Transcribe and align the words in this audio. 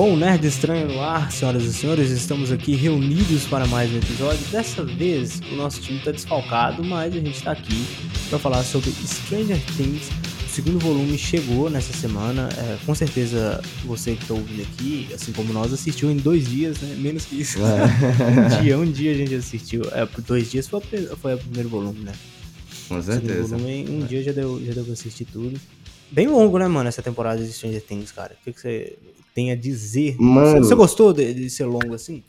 Bom 0.00 0.16
Nerd 0.16 0.46
Estranho 0.46 0.88
no 0.88 1.02
ar, 1.02 1.30
senhoras 1.30 1.62
e 1.62 1.74
senhores, 1.74 2.10
estamos 2.10 2.50
aqui 2.50 2.74
reunidos 2.74 3.44
para 3.44 3.66
mais 3.66 3.92
um 3.92 3.98
episódio. 3.98 4.40
Dessa 4.50 4.82
vez 4.82 5.42
o 5.52 5.56
nosso 5.56 5.78
time 5.82 5.98
está 5.98 6.10
desfalcado, 6.10 6.82
mas 6.82 7.14
a 7.14 7.18
gente 7.18 7.36
está 7.36 7.52
aqui 7.52 7.84
para 8.30 8.38
falar 8.38 8.62
sobre 8.62 8.90
Stranger 8.92 9.60
Things. 9.76 10.08
O 10.46 10.48
segundo 10.48 10.78
volume 10.78 11.18
chegou 11.18 11.68
nessa 11.68 11.92
semana. 11.92 12.48
É, 12.56 12.78
com 12.86 12.94
certeza 12.94 13.60
você 13.84 14.14
que 14.14 14.22
está 14.22 14.32
ouvindo 14.32 14.62
aqui, 14.62 15.06
assim 15.12 15.32
como 15.32 15.52
nós, 15.52 15.70
assistiu 15.70 16.10
em 16.10 16.16
dois 16.16 16.48
dias, 16.48 16.80
né? 16.80 16.96
Menos 16.98 17.26
que 17.26 17.38
isso. 17.38 17.58
É. 17.58 18.56
um 18.56 18.62
dia, 18.62 18.78
um 18.78 18.90
dia 18.90 19.12
a 19.12 19.16
gente 19.16 19.34
assistiu. 19.34 19.82
É, 19.92 20.06
por 20.06 20.22
dois 20.22 20.50
dias 20.50 20.66
foi, 20.66 20.80
foi 20.80 21.34
o 21.34 21.38
primeiro 21.38 21.68
volume, 21.68 22.00
né? 22.04 22.12
Com 22.88 23.02
certeza. 23.02 23.54
Volume, 23.54 23.86
um 23.90 24.04
é. 24.04 24.06
dia 24.06 24.22
já 24.22 24.32
deu, 24.32 24.64
já 24.64 24.72
deu 24.72 24.82
pra 24.82 24.94
assistir 24.94 25.26
tudo. 25.26 25.60
Bem 26.10 26.26
longo, 26.26 26.58
né, 26.58 26.66
mano, 26.66 26.88
essa 26.88 27.02
temporada 27.02 27.42
de 27.42 27.52
Stranger 27.52 27.82
Things, 27.82 28.10
cara. 28.10 28.34
O 28.40 28.44
que, 28.44 28.52
que 28.52 28.60
você 28.60 28.98
tem 29.34 29.52
a 29.52 29.56
dizer? 29.56 30.16
Mano, 30.18 30.64
você 30.64 30.74
gostou 30.74 31.12
de, 31.12 31.32
de, 31.32 31.48
ser 31.48 31.66
longo 31.66 31.94
assim? 31.94 32.22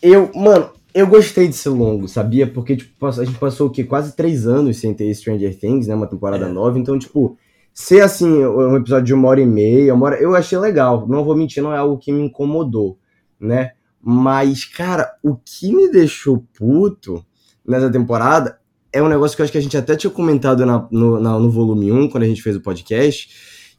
Eu, 0.00 0.30
mano, 0.34 0.70
eu 0.94 1.06
gostei 1.06 1.46
de 1.46 1.54
ser 1.54 1.68
longo, 1.68 2.08
sabia? 2.08 2.46
Porque, 2.46 2.76
tipo, 2.76 3.06
a 3.06 3.24
gente 3.24 3.38
passou 3.38 3.66
o 3.68 3.70
quê? 3.70 3.84
Quase 3.84 4.16
três 4.16 4.46
anos 4.46 4.78
sem 4.78 4.94
ter 4.94 5.14
Stranger 5.14 5.58
Things, 5.58 5.86
né? 5.86 5.94
Uma 5.94 6.06
temporada 6.06 6.46
é. 6.46 6.48
nova. 6.48 6.78
Então, 6.78 6.98
tipo, 6.98 7.36
ser 7.74 8.00
assim, 8.00 8.44
um 8.44 8.76
episódio 8.76 9.04
de 9.06 9.14
uma 9.14 9.28
hora 9.28 9.40
e 9.40 9.46
meia, 9.46 9.94
uma 9.94 10.06
hora, 10.06 10.16
eu 10.16 10.34
achei 10.34 10.56
legal. 10.56 11.06
Não 11.06 11.22
vou 11.22 11.36
mentir, 11.36 11.62
não 11.62 11.72
é 11.72 11.78
algo 11.78 11.98
que 11.98 12.10
me 12.10 12.22
incomodou, 12.22 12.98
né? 13.38 13.72
Mas, 14.00 14.64
cara, 14.64 15.14
o 15.22 15.36
que 15.36 15.72
me 15.74 15.90
deixou 15.90 16.44
puto 16.54 17.24
nessa 17.64 17.90
temporada 17.90 18.58
é 18.92 19.02
um 19.02 19.08
negócio 19.08 19.34
que 19.34 19.42
eu 19.42 19.44
acho 19.44 19.52
que 19.52 19.58
a 19.58 19.62
gente 19.62 19.76
até 19.76 19.96
tinha 19.96 20.10
comentado 20.10 20.66
na, 20.66 20.86
no, 20.90 21.18
na, 21.18 21.38
no 21.38 21.50
volume 21.50 21.90
1, 21.90 22.08
quando 22.08 22.24
a 22.24 22.26
gente 22.26 22.42
fez 22.42 22.56
o 22.56 22.60
podcast, 22.60 23.28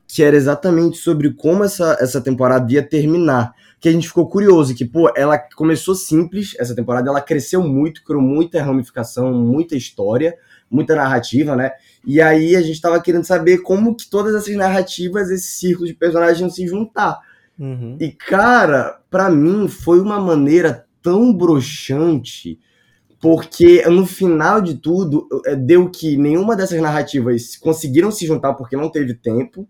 que 0.07 0.23
era 0.23 0.35
exatamente 0.35 0.97
sobre 0.97 1.31
como 1.33 1.63
essa, 1.63 1.97
essa 1.99 2.19
temporada 2.19 2.71
ia 2.71 2.81
terminar. 2.81 3.53
Que 3.79 3.89
a 3.89 3.91
gente 3.91 4.07
ficou 4.07 4.27
curioso, 4.29 4.73
que, 4.73 4.85
pô, 4.85 5.11
ela 5.15 5.37
começou 5.37 5.93
simples, 5.93 6.55
essa 6.57 6.73
temporada, 6.73 7.09
ela 7.09 7.21
cresceu 7.21 7.61
muito, 7.61 8.03
criou 8.03 8.21
muita 8.21 8.63
ramificação, 8.63 9.33
muita 9.33 9.75
história, 9.75 10.35
muita 10.71 10.95
narrativa, 10.95 11.55
né? 11.55 11.71
E 12.05 12.21
aí 12.21 12.55
a 12.55 12.61
gente 12.61 12.79
tava 12.79 13.01
querendo 13.01 13.25
saber 13.25 13.59
como 13.59 13.95
que 13.95 14.09
todas 14.09 14.33
essas 14.33 14.55
narrativas, 14.55 15.29
esse 15.29 15.57
círculo 15.57 15.87
de 15.87 15.93
personagens 15.93 16.39
iam 16.39 16.49
se 16.49 16.65
juntar. 16.65 17.19
Uhum. 17.59 17.97
E, 17.99 18.11
cara, 18.11 18.99
para 19.11 19.29
mim 19.29 19.67
foi 19.67 19.99
uma 19.99 20.19
maneira 20.19 20.85
tão 21.01 21.33
broxante 21.33 22.57
porque 23.23 23.81
no 23.87 24.05
final 24.05 24.59
de 24.59 24.73
tudo, 24.73 25.29
é, 25.45 25.55
deu 25.55 25.89
que 25.89 26.17
nenhuma 26.17 26.57
dessas 26.57 26.81
narrativas 26.81 27.55
conseguiram 27.55 28.11
se 28.11 28.25
juntar 28.25 28.53
porque 28.53 28.75
não 28.75 28.89
teve 28.89 29.13
tempo 29.13 29.65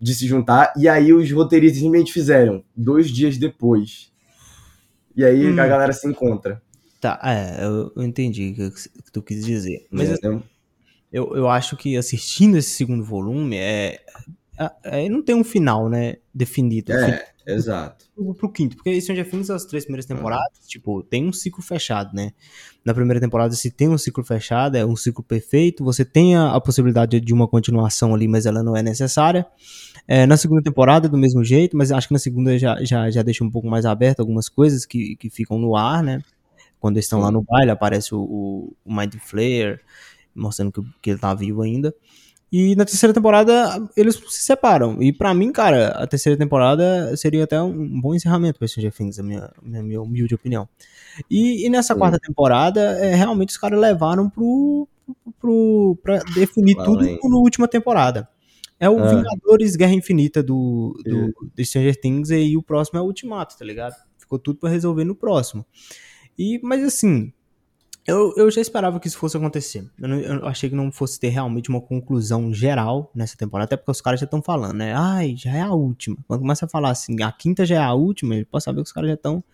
de 0.00 0.12
se 0.12 0.26
juntar, 0.26 0.72
e 0.76 0.88
aí 0.88 1.12
os 1.12 1.30
roteiristas 1.30 1.80
simplesmente 1.80 2.12
fizeram 2.12 2.64
dois 2.74 3.08
dias 3.08 3.38
depois. 3.38 4.10
E 5.14 5.24
aí 5.24 5.46
hum. 5.46 5.60
a 5.60 5.66
galera 5.68 5.92
se 5.92 6.08
encontra. 6.08 6.60
Tá, 7.00 7.20
é, 7.22 7.64
eu, 7.64 7.92
eu 7.94 8.02
entendi 8.02 8.50
o 8.50 8.54
que, 8.72 8.88
que, 8.88 9.12
tu 9.12 9.22
quis 9.22 9.46
dizer. 9.46 9.86
Mas 9.92 10.10
é, 10.10 10.18
eu, 11.12 11.36
eu 11.36 11.48
acho 11.48 11.76
que 11.76 11.96
assistindo 11.96 12.56
esse 12.56 12.70
segundo 12.70 13.04
volume, 13.04 13.58
é, 13.58 14.00
é, 14.58 15.04
é 15.04 15.08
não 15.08 15.22
tem 15.22 15.36
um 15.36 15.44
final, 15.44 15.88
né, 15.88 16.16
definido. 16.34 16.92
É. 16.92 17.28
Exato. 17.48 18.04
Pro, 18.36 18.52
quinto, 18.52 18.76
porque 18.76 19.00
Stranger 19.00 19.28
Things, 19.28 19.48
as 19.48 19.64
três 19.64 19.84
primeiras 19.84 20.04
temporadas, 20.04 20.58
tipo, 20.66 21.02
tem 21.02 21.26
um 21.26 21.32
ciclo 21.32 21.62
fechado, 21.62 22.14
né? 22.14 22.32
Na 22.84 22.92
primeira 22.92 23.18
temporada, 23.18 23.54
se 23.54 23.70
tem 23.70 23.88
um 23.88 23.96
ciclo 23.96 24.22
fechado, 24.22 24.76
é 24.76 24.84
um 24.84 24.94
ciclo 24.94 25.24
perfeito, 25.24 25.82
você 25.82 26.04
tem 26.04 26.36
a, 26.36 26.54
a 26.54 26.60
possibilidade 26.60 27.18
de 27.18 27.32
uma 27.32 27.48
continuação 27.48 28.14
ali, 28.14 28.28
mas 28.28 28.44
ela 28.44 28.62
não 28.62 28.76
é 28.76 28.82
necessária. 28.82 29.46
É, 30.06 30.26
na 30.26 30.36
segunda 30.36 30.60
temporada, 30.62 31.08
do 31.08 31.16
mesmo 31.16 31.42
jeito, 31.42 31.74
mas 31.74 31.90
acho 31.90 32.08
que 32.08 32.12
na 32.12 32.18
segunda 32.18 32.58
já, 32.58 32.84
já, 32.84 33.10
já 33.10 33.22
deixa 33.22 33.42
um 33.42 33.50
pouco 33.50 33.66
mais 33.66 33.86
aberto 33.86 34.20
algumas 34.20 34.50
coisas 34.50 34.84
que, 34.84 35.16
que 35.16 35.30
ficam 35.30 35.58
no 35.58 35.74
ar, 35.74 36.02
né? 36.02 36.20
Quando 36.78 36.96
eles 36.96 37.06
estão 37.06 37.18
lá 37.18 37.30
no 37.30 37.42
baile, 37.42 37.70
aparece 37.70 38.14
o, 38.14 38.20
o, 38.20 38.76
o 38.84 38.94
Mind 38.94 39.14
Flayer, 39.14 39.80
mostrando 40.34 40.70
que, 40.70 40.82
que 41.00 41.10
ele 41.10 41.18
tá 41.18 41.32
vivo 41.32 41.62
ainda. 41.62 41.94
E 42.50 42.74
na 42.76 42.84
terceira 42.84 43.12
temporada 43.12 43.78
eles 43.96 44.16
se 44.16 44.42
separam. 44.42 45.02
E 45.02 45.12
para 45.12 45.34
mim, 45.34 45.52
cara, 45.52 45.88
a 45.88 46.06
terceira 46.06 46.38
temporada 46.38 47.14
seria 47.16 47.44
até 47.44 47.60
um 47.60 48.00
bom 48.00 48.14
encerramento 48.14 48.58
para 48.58 48.66
Stranger 48.66 48.92
Things, 48.92 49.18
a 49.18 49.22
minha, 49.22 49.50
minha, 49.62 49.82
minha 49.82 50.02
humilde 50.02 50.34
opinião. 50.34 50.66
E, 51.30 51.66
e 51.66 51.68
nessa 51.68 51.92
Sim. 51.92 52.00
quarta 52.00 52.18
temporada, 52.18 52.80
é, 52.98 53.14
realmente 53.14 53.50
os 53.50 53.58
caras 53.58 53.78
levaram 53.78 54.30
pro, 54.30 54.88
pro, 55.38 55.98
pra 56.02 56.18
definir 56.34 56.74
tudo 56.76 57.04
na 57.04 57.36
última 57.36 57.68
temporada. 57.68 58.28
É 58.80 58.88
o 58.88 58.98
ah. 58.98 59.08
Vingadores 59.08 59.76
Guerra 59.76 59.94
Infinita 59.94 60.42
do, 60.42 60.98
do, 61.04 61.50
do 61.54 61.64
Stranger 61.64 62.00
Things 62.00 62.30
e 62.30 62.56
o 62.56 62.62
próximo 62.62 62.98
é 62.98 63.02
o 63.02 63.06
Ultimato, 63.06 63.58
tá 63.58 63.64
ligado? 63.64 63.94
Ficou 64.16 64.38
tudo 64.38 64.58
para 64.58 64.70
resolver 64.70 65.04
no 65.04 65.14
próximo. 65.14 65.66
E, 66.38 66.60
mas 66.62 66.82
assim, 66.84 67.32
eu, 68.08 68.32
eu 68.38 68.50
já 68.50 68.62
esperava 68.62 68.98
que 68.98 69.06
isso 69.06 69.18
fosse 69.18 69.36
acontecer. 69.36 69.84
Eu, 70.00 70.08
não, 70.08 70.18
eu, 70.18 70.48
achei 70.48 70.70
que 70.70 70.74
não 70.74 70.90
fosse 70.90 71.20
ter 71.20 71.28
realmente 71.28 71.68
uma 71.68 71.80
conclusão 71.80 72.54
geral 72.54 73.12
nessa 73.14 73.36
temporada, 73.36 73.66
até 73.66 73.76
porque 73.76 73.90
os 73.90 74.00
caras 74.00 74.18
já 74.18 74.24
estão 74.24 74.40
falando, 74.40 74.78
né? 74.78 74.94
Ai, 74.96 75.34
já 75.36 75.52
é 75.52 75.60
a 75.60 75.74
última. 75.74 76.16
Quando 76.26 76.40
começa 76.40 76.64
a 76.64 76.68
falar 76.68 76.90
assim, 76.90 77.22
a 77.22 77.30
quinta 77.30 77.66
já 77.66 77.74
é 77.74 77.78
a 77.78 77.92
última, 77.92 78.34
ele 78.34 78.46
pode 78.46 78.64
saber 78.64 78.80
que 78.80 78.86
os 78.86 78.92
caras 78.92 79.10
já 79.10 79.14
estão 79.14 79.44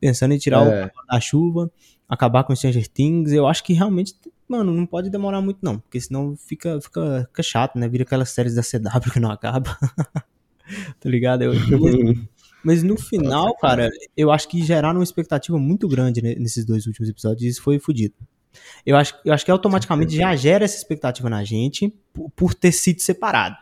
pensando 0.00 0.34
em 0.34 0.38
tirar 0.38 0.66
é. 0.66 0.86
o 0.86 1.06
da 1.06 1.20
chuva, 1.20 1.70
acabar 2.08 2.42
com 2.42 2.56
Stranger 2.56 2.88
Things. 2.88 3.30
Eu 3.30 3.46
acho 3.46 3.62
que 3.62 3.72
realmente, 3.72 4.12
mano, 4.48 4.72
não 4.72 4.86
pode 4.86 5.08
demorar 5.08 5.40
muito 5.40 5.60
não, 5.62 5.78
porque 5.78 6.00
senão 6.00 6.36
fica, 6.36 6.80
fica, 6.80 7.26
fica 7.28 7.42
chato, 7.44 7.78
né? 7.78 7.88
Vira 7.88 8.02
aquelas 8.02 8.30
séries 8.30 8.56
da 8.56 8.62
CW 8.62 9.06
que 9.12 9.20
não 9.20 9.30
acaba. 9.30 9.78
tá 10.98 11.08
ligado? 11.08 11.42
Eu, 11.42 11.52
Mas 12.64 12.82
no 12.82 12.96
final, 12.96 13.54
cara, 13.56 13.90
eu 14.16 14.30
acho 14.30 14.48
que 14.48 14.62
geraram 14.62 14.98
uma 14.98 15.04
expectativa 15.04 15.58
muito 15.58 15.86
grande 15.86 16.22
nesses 16.22 16.64
dois 16.64 16.86
últimos 16.86 17.08
episódios 17.10 17.42
e 17.42 17.48
isso 17.48 17.62
foi 17.62 17.78
fodido. 17.78 18.14
Eu 18.86 18.96
acho, 18.96 19.14
eu 19.24 19.32
acho 19.34 19.44
que 19.44 19.50
automaticamente 19.50 20.16
já 20.16 20.34
gera 20.34 20.64
essa 20.64 20.76
expectativa 20.76 21.28
na 21.28 21.44
gente 21.44 21.92
por, 22.12 22.30
por 22.30 22.54
ter 22.54 22.72
sido 22.72 23.00
separado. 23.00 23.56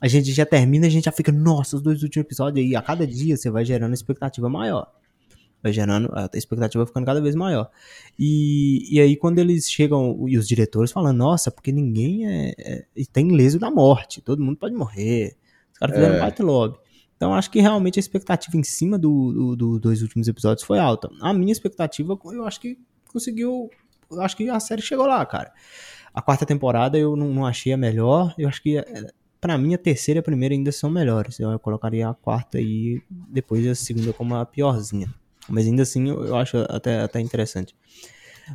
A 0.00 0.08
gente 0.08 0.32
já 0.32 0.46
termina, 0.46 0.86
a 0.86 0.90
gente 0.90 1.04
já 1.04 1.12
fica, 1.12 1.30
nossa, 1.30 1.76
os 1.76 1.82
dois 1.82 2.02
últimos 2.02 2.26
episódios 2.26 2.66
aí, 2.66 2.74
a 2.74 2.82
cada 2.82 3.06
dia 3.06 3.36
você 3.36 3.50
vai 3.50 3.64
gerando 3.64 3.92
expectativa 3.92 4.48
maior. 4.48 4.90
Vai 5.62 5.74
gerando, 5.74 6.10
a 6.14 6.30
expectativa 6.32 6.82
vai 6.82 6.88
ficando 6.88 7.04
cada 7.04 7.20
vez 7.20 7.34
maior. 7.34 7.70
E, 8.18 8.88
e 8.90 8.98
aí, 8.98 9.14
quando 9.14 9.38
eles 9.38 9.70
chegam, 9.70 10.26
e 10.26 10.38
os 10.38 10.48
diretores 10.48 10.90
falam, 10.90 11.12
nossa, 11.12 11.50
porque 11.50 11.70
ninguém 11.70 12.26
é, 12.26 12.54
é 12.58 12.84
tem 13.12 13.30
leso 13.30 13.58
da 13.58 13.70
morte, 13.70 14.22
todo 14.22 14.42
mundo 14.42 14.56
pode 14.56 14.74
morrer. 14.74 15.36
Os 15.70 15.78
caras 15.78 15.94
fizeram 15.94 16.16
é. 16.16 16.42
um 16.42 16.46
lobby. 16.46 16.78
Então 17.20 17.34
acho 17.34 17.50
que 17.50 17.60
realmente 17.60 17.98
a 17.98 18.00
expectativa 18.00 18.56
em 18.56 18.62
cima 18.62 18.98
do, 18.98 19.54
do, 19.54 19.78
do, 19.78 19.88
últimos 19.90 20.26
episódios 20.26 20.66
foi 20.66 20.78
alta. 20.78 21.10
A 21.20 21.34
minha 21.34 21.52
expectativa, 21.52 22.18
eu 22.24 22.46
acho 22.46 22.58
que 22.58 22.78
conseguiu. 23.12 23.68
Eu 24.10 24.22
acho 24.22 24.34
que 24.34 24.48
a 24.48 24.58
série 24.58 24.80
chegou 24.80 25.04
lá, 25.04 25.24
cara. 25.26 25.52
A 26.14 26.22
quarta 26.22 26.46
temporada 26.46 26.96
eu 26.96 27.14
não, 27.16 27.28
não 27.28 27.44
achei 27.44 27.74
a 27.74 27.76
melhor. 27.76 28.34
Eu 28.38 28.48
acho 28.48 28.62
que 28.62 28.78
é, 28.78 29.12
para 29.38 29.58
mim 29.58 29.74
a 29.74 29.78
terceira 29.78 30.16
e 30.16 30.20
a 30.20 30.22
primeira 30.22 30.54
ainda 30.54 30.72
são 30.72 30.88
melhores. 30.88 31.38
Eu 31.38 31.58
colocaria 31.58 32.08
a 32.08 32.14
quarta 32.14 32.58
e 32.58 33.02
depois 33.28 33.66
a 33.66 33.74
segunda 33.74 34.14
como 34.14 34.34
a 34.34 34.46
piorzinha. 34.46 35.12
Mas 35.46 35.66
ainda 35.66 35.82
assim 35.82 36.08
eu, 36.08 36.24
eu 36.24 36.36
acho 36.36 36.56
até, 36.70 37.02
até 37.02 37.20
interessante. 37.20 37.76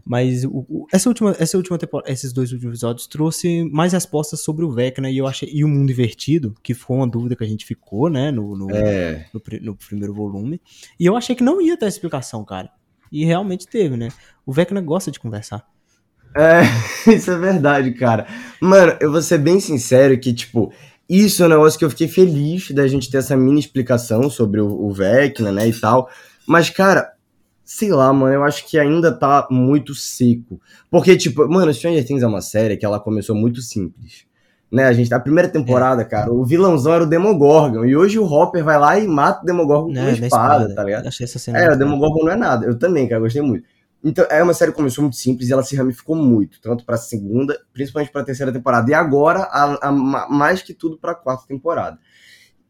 Mas 0.04 0.44
o, 0.44 0.66
o, 0.68 0.88
essa 0.92 1.10
última, 1.10 1.36
essa 1.40 1.58
última 1.58 1.78
temporada, 1.78 2.12
esses 2.12 2.34
dois 2.34 2.52
últimos 2.52 2.74
episódios 2.74 3.08
trouxe 3.08 3.64
mais 3.72 3.94
respostas 3.94 4.40
sobre 4.42 4.66
o 4.66 4.72
Vecna 4.72 5.10
e 5.10 5.18
eu 5.18 5.28
achei 5.28 5.50
e 5.52 5.64
o 5.64 5.68
mundo 5.68 5.92
invertido, 5.92 6.56
que 6.64 6.74
foi 6.74 6.98
uma 6.98 7.08
dúvida 7.08 7.36
que 7.36 7.44
a 7.44 7.48
gente 7.48 7.66
ficou, 7.66 8.10
né, 8.10 8.32
no, 8.32 8.58
no, 8.58 8.72
é. 8.72 9.28
no, 9.34 9.42
no 9.62 9.76
primeiro 9.76 10.14
volume. 10.14 10.60
E 11.00 11.06
eu 11.06 11.16
achei 11.16 11.36
que 11.36 11.44
não 11.44 11.62
ia 11.62 11.78
ter 11.78 11.88
explicação, 11.88 12.44
cara. 12.44 12.70
E 13.12 13.24
realmente 13.24 13.68
teve, 13.68 13.96
né? 13.96 14.10
O 14.46 14.52
Vecna 14.52 14.82
gosta 14.82 15.12
de 15.12 15.20
conversar. 15.20 15.66
É, 16.36 16.64
isso 17.14 17.32
é 17.32 17.38
verdade, 17.38 17.94
cara. 17.94 18.28
Mano, 18.60 18.98
eu 19.00 19.12
vou 19.12 19.22
ser 19.22 19.38
bem 19.38 19.60
sincero 19.60 20.20
que, 20.20 20.34
tipo, 20.34 20.74
isso 21.10 21.44
é 21.44 21.46
um 21.46 21.50
negócio 21.50 21.80
que 21.80 21.86
eu 21.86 21.90
fiquei 21.90 22.08
feliz 22.08 22.72
da 22.72 22.88
gente 22.88 23.10
ter 23.10 23.18
essa 23.18 23.38
mini 23.38 23.60
explicação 23.60 24.30
sobre 24.30 24.60
o, 24.60 24.68
o 24.68 24.92
Vecna, 24.92 25.52
né, 25.52 25.68
e 25.68 25.74
tal. 25.74 26.10
Mas, 26.48 26.70
cara, 26.70 27.14
Sei 27.66 27.92
lá, 27.92 28.14
mano, 28.14 28.32
eu 28.32 28.44
acho 28.44 28.64
que 28.68 28.78
ainda 28.78 29.12
tá 29.12 29.48
muito 29.50 29.96
seco. 29.96 30.62
Porque, 30.90 31.18
tipo, 31.18 31.50
mano, 31.50 31.74
Stranger 31.74 32.06
Things 32.06 32.22
é 32.22 32.28
uma 32.28 32.40
série 32.40 32.78
que 32.78 32.86
ela 32.86 33.00
começou 33.00 33.36
muito 33.36 33.60
simples. 33.62 34.24
Né, 34.72 34.86
a 34.86 34.94
gente, 34.94 35.14
a 35.14 35.20
primeira 35.20 35.50
temporada, 35.50 36.02
é. 36.02 36.06
cara, 36.06 36.32
o 36.32 36.46
vilãozão 36.46 36.94
era 36.94 37.04
o 37.04 37.08
Demogorgon. 37.08 37.86
E 37.86 37.96
hoje 37.96 38.20
o 38.20 38.26
Hopper 38.26 38.64
vai 38.64 38.78
lá 38.78 39.00
e 39.00 39.08
mata 39.08 39.42
o 39.42 39.46
Demogorgon 39.46 39.94
com 39.94 40.00
uma 40.00 40.12
espada, 40.12 40.26
espada, 40.26 40.76
tá 40.76 40.84
ligado? 40.84 41.08
Achei 41.08 41.24
essa 41.24 41.40
cena 41.40 41.60
é, 41.60 41.72
o 41.72 41.78
Demogorgon 41.78 42.26
não 42.26 42.32
é 42.32 42.36
nada. 42.36 42.66
Eu 42.66 42.78
também, 42.78 43.08
cara, 43.08 43.22
gostei 43.22 43.42
muito. 43.42 43.66
Então, 44.04 44.24
é 44.30 44.44
uma 44.44 44.54
série 44.54 44.70
que 44.72 44.78
começou 44.78 45.02
muito 45.02 45.16
simples 45.16 45.50
e 45.50 45.54
ela 45.54 45.64
se 45.64 45.76
ramificou 45.76 46.16
muito, 46.16 46.62
tanto 46.62 46.86
pra 46.86 46.96
segunda, 46.96 47.60
principalmente 47.74 48.12
pra 48.12 48.24
terceira 48.24 48.52
temporada. 48.52 48.92
E 48.92 48.94
agora, 48.94 49.40
a, 49.40 49.90
a, 49.90 49.92
mais 49.92 50.62
que 50.62 50.76
tudo, 50.76 50.96
pra 50.96 51.16
quarta 51.16 51.48
temporada. 51.48 51.98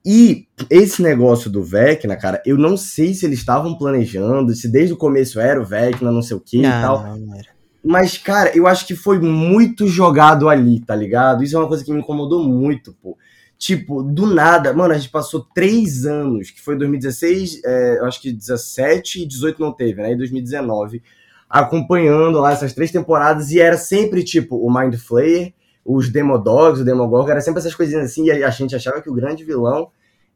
E 0.06 0.48
esse 0.70 1.02
negócio 1.02 1.50
do 1.50 1.64
Vecna, 1.64 2.16
cara, 2.16 2.42
eu 2.46 2.58
não 2.58 2.78
sei 2.78 3.14
se 3.16 3.26
eles 3.26 3.40
estavam 3.40 3.76
planejando, 3.76 4.54
se 4.54 4.68
desde 4.68 4.94
o 4.94 4.98
começo 4.98 5.40
era 5.40 5.60
o 5.60 5.66
Vecna, 5.66 6.12
não 6.12 6.22
sei 6.22 6.38
o 6.38 6.40
que 6.40 6.60
e 6.60 6.62
tal. 6.62 7.04
Não, 7.04 7.18
não 7.18 7.36
era. 7.36 7.56
Mas, 7.84 8.18
cara, 8.18 8.56
eu 8.56 8.68
acho 8.68 8.86
que 8.86 8.96
foi 8.96 9.20
muito 9.20 9.88
jogado 9.88 10.50
ali, 10.50 10.80
tá 10.80 10.96
ligado? 10.96 11.44
Isso 11.44 11.56
é 11.56 11.60
uma 11.60 11.68
coisa 11.68 11.84
que 11.84 11.92
me 11.92 12.00
incomodou 12.00 12.44
muito, 12.44 12.96
pô. 13.02 13.18
Tipo, 13.58 14.04
do 14.04 14.26
nada, 14.28 14.74
mano, 14.74 14.94
a 14.94 14.98
gente 14.98 15.10
passou 15.10 15.48
três 15.54 16.06
anos, 16.06 16.52
que 16.52 16.62
foi 16.62 16.78
2016, 16.78 17.62
é, 17.64 18.00
eu 18.00 18.06
acho 18.06 18.22
que 18.22 18.32
17 18.32 19.24
e 19.24 19.26
18 19.26 19.62
não 19.62 19.72
teve, 19.72 20.02
né? 20.02 20.12
E 20.12 20.18
2019, 20.18 21.02
acompanhando 21.50 22.40
lá 22.40 22.52
essas 22.52 22.74
três 22.74 22.92
temporadas, 22.92 23.52
e 23.52 23.60
era 23.60 23.78
sempre 23.78 24.24
tipo 24.24 24.58
o 24.58 24.72
Mind 24.72 24.96
Flayer, 24.96 25.54
os 25.86 26.10
Demodogs, 26.10 26.82
o 26.82 26.86
Demogorgon, 26.86 27.30
era 27.30 27.42
sempre 27.42 27.60
essas 27.60 27.76
coisinhas 27.76 28.06
assim, 28.06 28.26
e 28.26 28.44
a 28.44 28.50
gente 28.50 28.76
achava 28.76 29.02
que 29.02 29.10
o 29.10 29.14
grande 29.14 29.44
vilão 29.44 29.92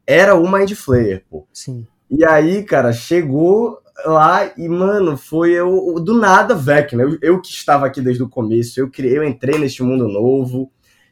era 0.05 0.35
o 0.35 0.49
Mind 0.49 0.71
Flayer, 0.73 1.25
pô. 1.29 1.47
Sim. 1.51 1.87
E 2.09 2.23
aí, 2.23 2.63
cara, 2.63 2.93
chegou 2.93 3.79
lá 4.05 4.51
e, 4.55 4.69
mano, 4.69 5.17
foi 5.17 5.51
eu, 5.51 5.99
do 5.99 6.13
nada, 6.13 6.55
Vecna. 6.55 7.03
Eu, 7.03 7.17
eu 7.21 7.41
que 7.41 7.49
estava 7.49 7.85
aqui 7.85 8.01
desde 8.01 8.21
o 8.23 8.29
começo, 8.29 8.79
eu 8.79 8.89
criei, 8.89 9.17
eu 9.17 9.23
entrei 9.23 9.57
neste 9.57 9.83
mundo 9.83 10.07
novo, 10.07 10.71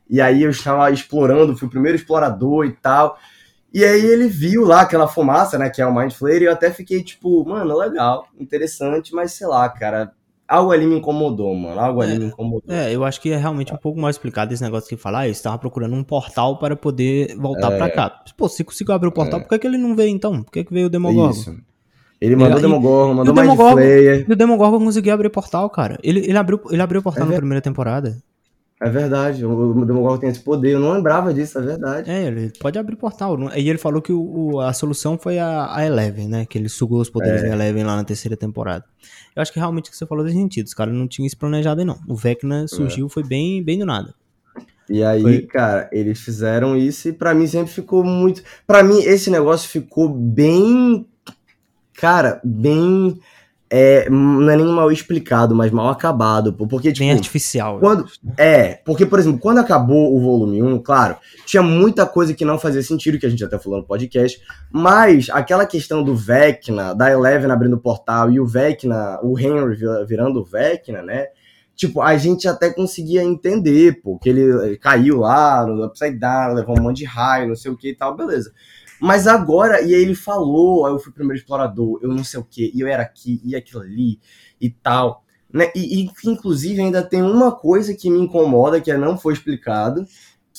e 0.09 0.21
aí 0.21 0.43
eu 0.43 0.49
estava 0.49 0.89
explorando, 0.91 1.57
fui 1.57 1.67
o 1.67 1.71
primeiro 1.71 1.97
explorador 1.97 2.65
e 2.65 2.71
tal. 2.71 3.17
E 3.73 3.83
aí 3.83 4.05
ele 4.05 4.27
viu 4.27 4.63
lá 4.63 4.81
aquela 4.81 5.07
fumaça, 5.07 5.57
né, 5.57 5.69
que 5.69 5.81
é 5.81 5.85
o 5.85 5.93
Mind 5.93 6.13
Flayer, 6.13 6.43
e 6.43 6.45
eu 6.45 6.53
até 6.53 6.71
fiquei 6.71 7.03
tipo, 7.03 7.43
mano, 7.45 7.77
legal, 7.77 8.27
interessante, 8.39 9.13
mas 9.13 9.33
sei 9.33 9.47
lá, 9.47 9.67
cara, 9.69 10.13
algo 10.47 10.71
ali 10.71 10.85
me 10.85 10.95
incomodou, 10.95 11.53
mano, 11.53 11.79
algo 11.79 12.01
é, 12.01 12.05
ali 12.05 12.19
me 12.19 12.25
incomodou. 12.25 12.73
É, 12.73 12.93
eu 12.93 13.03
acho 13.03 13.19
que 13.19 13.31
é 13.31 13.37
realmente 13.37 13.73
um 13.73 13.77
pouco 13.77 13.99
mais 13.99 14.15
explicado 14.15 14.53
esse 14.53 14.63
negócio 14.63 14.87
que 14.87 14.95
falar, 14.95 15.19
ah, 15.19 15.27
eu 15.27 15.31
estava 15.31 15.57
procurando 15.57 15.95
um 15.95 16.03
portal 16.03 16.57
para 16.57 16.75
poder 16.75 17.35
voltar 17.37 17.73
é. 17.73 17.77
para 17.77 17.89
cá. 17.89 18.23
Pô, 18.37 18.47
se 18.47 18.63
conseguiu 18.63 18.93
abrir 18.93 19.09
o 19.09 19.11
portal, 19.11 19.39
é. 19.39 19.43
por 19.43 19.49
que, 19.49 19.59
que 19.59 19.67
ele 19.67 19.77
não 19.77 19.95
veio 19.95 20.09
então? 20.09 20.43
Por 20.43 20.51
que, 20.51 20.63
que 20.63 20.73
veio 20.73 20.87
o 20.87 20.89
Demogorgon? 20.89 21.31
Isso. 21.31 21.55
Ele 22.19 22.35
mandou 22.35 22.57
o 22.57 22.61
Demogorgon, 22.61 23.13
mandou 23.13 23.33
o 23.33 23.39
Mind 23.39 23.55
Flayer. 23.55 24.25
E 24.27 24.31
o 24.31 24.35
Demogorgon 24.35 24.79
conseguiu 24.79 25.13
abrir 25.13 25.27
o 25.27 25.31
portal, 25.31 25.69
cara. 25.69 25.99
Ele, 26.01 26.19
ele, 26.21 26.37
abriu, 26.37 26.59
ele 26.71 26.81
abriu 26.81 26.99
o 26.99 27.03
portal 27.03 27.27
é 27.27 27.29
na 27.29 27.35
primeira 27.35 27.61
temporada. 27.61 28.17
É 28.79 28.89
verdade, 28.91 29.43
o 29.43 29.85
Demogorgon 29.85 30.19
tem 30.19 30.29
esse 30.29 30.39
poder, 30.39 30.73
eu 30.73 30.79
não 30.79 30.93
lembrava 30.93 31.33
disso, 31.33 31.57
é 31.57 31.61
verdade. 31.63 32.11
É, 32.11 32.27
ele 32.27 32.53
pode 32.59 32.77
abrir 32.77 32.95
portal. 32.95 33.35
E 33.55 33.67
ele 33.67 33.79
falou 33.79 34.03
que 34.03 34.13
o, 34.13 34.59
a 34.59 34.71
solução 34.71 35.17
foi 35.17 35.39
a, 35.39 35.75
a 35.75 35.83
Eleven, 35.83 36.27
né? 36.27 36.45
Que 36.45 36.59
ele 36.59 36.69
sugou 36.69 37.01
os 37.01 37.09
poderes 37.09 37.41
é. 37.41 37.47
da 37.47 37.55
Eleven 37.55 37.83
lá 37.83 37.95
na 37.95 38.03
terceira 38.03 38.37
temporada. 38.37 38.85
Eu 39.35 39.41
acho 39.41 39.51
que 39.51 39.57
realmente 39.57 39.87
o 39.87 39.91
que 39.91 39.97
você 39.97 40.05
falou 40.05 40.23
tem 40.23 40.35
sentido. 40.35 40.67
Os 40.67 40.75
caras 40.75 40.93
não 40.93 41.07
tinham 41.07 41.25
isso 41.25 41.37
planejado 41.37 41.79
aí, 41.79 41.87
não. 41.87 41.97
O 42.07 42.15
Vecna 42.15 42.67
surgiu, 42.67 43.07
é. 43.07 43.09
foi 43.09 43.23
bem, 43.23 43.63
bem 43.63 43.79
do 43.79 43.85
nada. 43.85 44.13
E 44.87 45.03
aí, 45.03 45.23
foi... 45.23 45.41
cara, 45.41 45.89
eles 45.91 46.19
fizeram 46.19 46.77
isso 46.77 47.09
e 47.09 47.13
para 47.13 47.33
mim 47.33 47.47
sempre 47.47 47.73
ficou 47.73 48.03
muito. 48.03 48.43
para 48.67 48.83
mim, 48.83 48.99
esse 48.99 49.31
negócio 49.31 49.67
ficou 49.67 50.07
bem. 50.07 51.03
Cara, 51.95 52.39
bem 52.43 53.19
é, 53.69 54.09
não 54.09 54.49
é 54.49 54.55
nem 54.55 54.65
mal 54.65 54.91
explicado, 54.91 55.53
mas 55.55 55.71
mal 55.71 55.89
acabado. 55.89 56.53
Porque, 56.53 56.91
tipo, 56.91 57.05
Bem 57.05 57.11
artificial. 57.11 57.79
Quando, 57.79 58.05
é, 58.37 58.79
porque, 58.85 59.05
por 59.05 59.19
exemplo, 59.19 59.39
quando 59.39 59.59
acabou 59.59 60.15
o 60.15 60.21
volume 60.21 60.61
1, 60.61 60.79
claro, 60.79 61.17
tinha 61.45 61.61
muita 61.61 62.05
coisa 62.05 62.33
que 62.33 62.45
não 62.45 62.57
fazia 62.57 62.81
sentido, 62.81 63.19
que 63.19 63.25
a 63.25 63.29
gente 63.29 63.43
até 63.43 63.57
falou 63.59 63.79
no 63.79 63.85
podcast, 63.85 64.41
mas 64.71 65.29
aquela 65.29 65.65
questão 65.65 66.03
do 66.03 66.15
Vecna, 66.15 66.93
da 66.93 67.11
Eleven 67.11 67.51
abrindo 67.51 67.75
o 67.75 67.81
portal 67.81 68.31
e 68.31 68.39
o 68.39 68.45
Vecna, 68.45 69.19
o 69.21 69.37
Henry 69.37 69.77
virando 70.07 70.41
o 70.41 70.45
Vecna, 70.45 71.01
né? 71.01 71.27
Tipo, 71.75 72.01
a 72.01 72.17
gente 72.17 72.47
até 72.47 72.71
conseguia 72.71 73.23
entender, 73.23 74.01
pô, 74.01 74.17
que 74.17 74.27
ele, 74.27 74.41
ele 74.41 74.77
caiu 74.77 75.19
lá 75.19 75.63
no 75.63 75.85
Upside 75.85 76.17
Down, 76.17 76.55
levou 76.55 76.75
um 76.75 76.81
monte 76.81 76.97
de 76.97 77.05
raio, 77.05 77.47
não 77.47 77.55
sei 77.55 77.69
o 77.69 77.77
que 77.77 77.89
e 77.89 77.95
tal, 77.95 78.15
beleza. 78.17 78.51
Mas 78.99 79.27
agora, 79.27 79.81
e 79.81 79.93
aí 79.93 80.01
ele 80.01 80.15
falou, 80.15 80.87
eu 80.87 80.99
fui 80.99 81.11
o 81.11 81.13
primeiro 81.15 81.39
explorador, 81.39 81.99
eu 82.01 82.09
não 82.09 82.23
sei 82.23 82.39
o 82.39 82.43
que, 82.43 82.71
e 82.73 82.81
eu 82.81 82.87
era 82.87 83.03
aqui, 83.03 83.41
e 83.43 83.55
aquilo 83.55 83.81
ali, 83.81 84.19
e 84.59 84.69
tal. 84.69 85.23
Né? 85.51 85.71
E, 85.75 86.03
e, 86.03 86.09
inclusive 86.25 86.81
ainda 86.81 87.01
tem 87.01 87.21
uma 87.21 87.51
coisa 87.51 87.93
que 87.93 88.09
me 88.09 88.19
incomoda, 88.19 88.81
que 88.81 88.93
não 88.93 89.17
foi 89.17 89.33
explicado, 89.33 90.05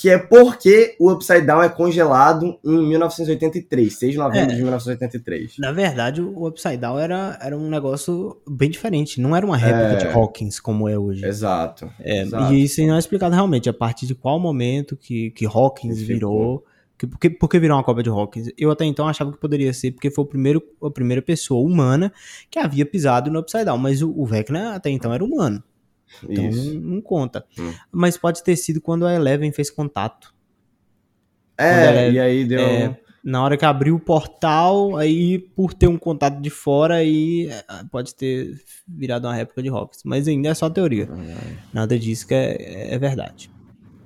que 0.01 0.09
é 0.09 0.17
porque 0.17 0.95
o 1.01 1.11
Upside 1.11 1.45
Down 1.45 1.61
é 1.61 1.69
congelado 1.69 2.57
em 2.65 2.89
1983, 2.89 3.99
6 3.99 4.13
de 4.13 4.19
novembro 4.19 4.53
é, 4.53 4.55
de 4.55 4.63
1983. 4.63 5.57
Na 5.59 5.73
verdade, 5.73 6.23
o 6.23 6.47
Upside 6.47 6.77
Down 6.77 7.01
era, 7.01 7.37
era 7.43 7.57
um 7.57 7.69
negócio 7.69 8.41
bem 8.49 8.71
diferente, 8.71 9.21
não 9.21 9.35
era 9.35 9.45
uma 9.45 9.57
réplica 9.57 9.95
é, 9.95 9.97
de 9.97 10.07
Hawkins 10.07 10.61
como 10.61 10.89
é 10.89 10.97
hoje. 10.97 11.27
Exato, 11.27 11.91
é, 11.99 12.23
exato. 12.23 12.55
E 12.55 12.63
isso 12.63 12.81
não 12.87 12.95
é 12.95 12.99
explicado 13.01 13.35
realmente, 13.35 13.69
a 13.69 13.73
partir 13.73 14.07
de 14.07 14.15
qual 14.15 14.39
momento 14.39 14.97
que, 14.97 15.33
que 15.33 15.45
Hawkins 15.45 16.01
virou 16.01 16.59
por 16.61 16.78
que, 16.99 17.31
por 17.31 17.49
que 17.49 17.61
virou 17.61 17.77
uma 17.77 17.85
cópia 17.85 18.03
de 18.03 18.11
Hawkins? 18.11 18.49
Eu 18.59 18.71
até 18.71 18.85
então 18.85 19.07
achava 19.07 19.31
que 19.31 19.39
poderia 19.39 19.73
ser 19.73 19.93
porque 19.93 20.11
foi 20.11 20.25
o 20.25 20.27
primeiro, 20.27 20.63
a 20.83 20.91
primeira 20.91 21.23
pessoa 21.23 21.65
humana 21.65 22.13
que 22.51 22.59
havia 22.59 22.85
pisado 22.85 23.31
no 23.31 23.39
Upside 23.39 23.65
Down, 23.65 23.79
mas 23.79 24.03
o, 24.03 24.11
o 24.11 24.27
Vecna 24.27 24.75
até 24.75 24.91
então 24.91 25.15
era 25.15 25.25
humano. 25.25 25.63
Então 26.29 26.45
não, 26.51 26.75
não, 26.81 27.01
conta. 27.01 27.45
Hum. 27.59 27.73
Mas 27.93 28.17
pode 28.17 28.43
ter 28.43 28.57
sido 28.57 28.81
quando 28.81 29.07
a 29.07 29.15
Eleven 29.15 29.53
fez 29.53 29.71
contato. 29.71 30.35
É, 31.57 31.89
Eleven, 31.89 32.15
e 32.15 32.21
aí 32.21 32.45
deu. 32.45 32.61
É, 32.61 32.99
na 33.23 33.45
hora 33.45 33.57
que 33.57 33.65
abriu 33.65 33.95
o 33.95 34.01
portal, 34.01 34.97
aí 34.97 35.39
por 35.39 35.75
ter 35.75 35.87
um 35.87 35.99
contato 35.99 36.41
de 36.41 36.51
fora, 36.51 36.95
aí 36.95 37.49
é, 37.49 37.85
pode 37.91 38.15
ter 38.15 38.55
virado 38.87 39.27
uma 39.27 39.35
réplica 39.35 39.63
de 39.63 39.69
Hawkins. 39.69 40.03
Mas 40.05 40.27
ainda 40.27 40.49
é 40.49 40.55
só 40.55 40.69
teoria. 40.71 41.09
Nada 41.73 41.99
disso 41.99 42.27
que 42.27 42.35
é, 42.35 42.95
é 42.95 42.99
verdade. 42.99 43.51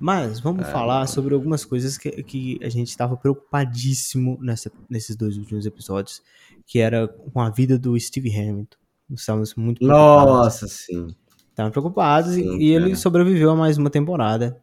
Mas 0.03 0.41
vamos 0.41 0.67
é, 0.67 0.69
falar 0.69 1.07
sobre 1.07 1.33
algumas 1.33 1.63
coisas 1.63 1.97
que, 1.97 2.11
que 2.23 2.59
a 2.61 2.67
gente 2.67 2.89
estava 2.89 3.15
preocupadíssimo 3.15 4.37
nessa, 4.41 4.69
nesses 4.89 5.15
dois 5.15 5.37
últimos 5.37 5.65
episódios, 5.65 6.21
que 6.67 6.79
era 6.79 7.07
com 7.07 7.39
a 7.39 7.49
vida 7.49 7.79
do 7.79 7.97
Steve 7.97 8.29
Hamilton. 8.37 8.75
Estávamos 9.11 9.55
muito 9.55 9.79
preocupados. 9.79 10.33
Nossa, 10.33 10.67
sim. 10.67 11.07
Estavam 11.49 11.71
preocupados 11.71 12.33
sim, 12.33 12.57
e, 12.57 12.65
e 12.65 12.75
ele 12.75 12.97
sobreviveu 12.97 13.51
a 13.51 13.55
mais 13.55 13.77
uma 13.77 13.89
temporada. 13.89 14.57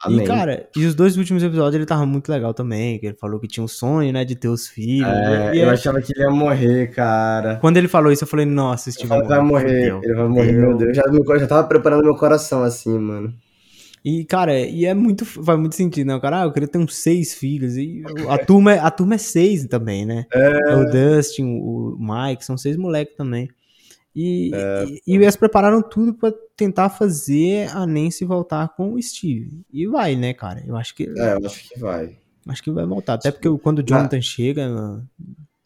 Amém. 0.00 0.20
E, 0.20 0.28
cara, 0.28 0.68
e 0.76 0.86
os 0.86 0.94
dois 0.94 1.16
últimos 1.16 1.42
episódios 1.42 1.74
ele 1.74 1.86
tava 1.86 2.06
muito 2.06 2.30
legal 2.30 2.54
também, 2.54 2.96
que 3.00 3.06
ele 3.06 3.16
falou 3.16 3.40
que 3.40 3.48
tinha 3.48 3.64
um 3.64 3.68
sonho, 3.68 4.12
né, 4.12 4.24
de 4.24 4.36
ter 4.36 4.46
os 4.46 4.68
filhos. 4.68 5.08
É, 5.08 5.56
eu 5.56 5.70
achava 5.70 6.00
que 6.00 6.12
ele 6.12 6.22
ia 6.22 6.30
morrer, 6.30 6.92
cara. 6.92 7.56
Quando 7.56 7.78
ele 7.78 7.88
falou 7.88 8.12
isso, 8.12 8.22
eu 8.22 8.28
falei, 8.28 8.46
nossa, 8.46 8.92
Steve 8.92 9.12
Ele 9.12 9.24
vai 9.24 9.40
morrer, 9.40 9.98
ele 10.00 10.14
vai 10.14 10.28
morrer, 10.28 10.52
meu 10.52 10.76
Deus. 10.76 10.96
Eu 10.96 11.26
já, 11.26 11.38
já 11.40 11.46
tava 11.48 11.66
preparando 11.66 12.04
meu 12.04 12.14
coração 12.14 12.62
assim, 12.62 12.96
mano. 12.96 13.34
E, 14.04 14.22
cara, 14.26 14.58
e 14.60 14.84
é 14.84 14.92
muito. 14.92 15.24
Faz 15.24 15.58
muito 15.58 15.74
sentido, 15.74 16.08
né? 16.08 16.14
O 16.14 16.20
cara, 16.20 16.42
ah, 16.42 16.44
eu 16.44 16.52
queria 16.52 16.68
ter 16.68 16.76
uns 16.76 16.94
seis 16.94 17.32
filhos. 17.32 17.76
E 17.76 18.02
a 18.28 18.36
turma, 18.36 18.74
é, 18.74 18.78
a 18.78 18.90
turma 18.90 19.14
é 19.14 19.18
seis 19.18 19.64
também, 19.66 20.04
né? 20.04 20.26
É. 20.30 20.74
O 20.76 20.84
Dustin, 20.84 21.44
o 21.44 21.96
Mike, 21.98 22.44
são 22.44 22.58
seis 22.58 22.76
moleques 22.76 23.16
também. 23.16 23.48
E, 24.14 24.50
é. 24.54 24.84
e, 24.84 25.00
e, 25.06 25.16
eles 25.16 25.36
prepararam 25.36 25.82
tudo 25.82 26.12
para 26.12 26.34
tentar 26.54 26.90
fazer 26.90 27.68
a 27.74 27.86
Nancy 27.86 28.26
voltar 28.26 28.68
com 28.76 28.92
o 28.92 29.02
Steve. 29.02 29.64
E 29.72 29.86
vai, 29.86 30.14
né, 30.14 30.34
cara? 30.34 30.62
Eu 30.66 30.76
acho 30.76 30.94
que. 30.94 31.04
É, 31.04 31.32
eu 31.32 31.46
acho 31.46 31.68
que 31.68 31.80
vai. 31.80 32.16
Acho 32.46 32.62
que 32.62 32.70
vai 32.70 32.84
voltar. 32.84 33.14
Até 33.14 33.30
porque 33.32 33.48
quando 33.62 33.78
o 33.78 33.82
Jonathan 33.82 34.18
ah, 34.18 34.22
chega. 34.22 35.02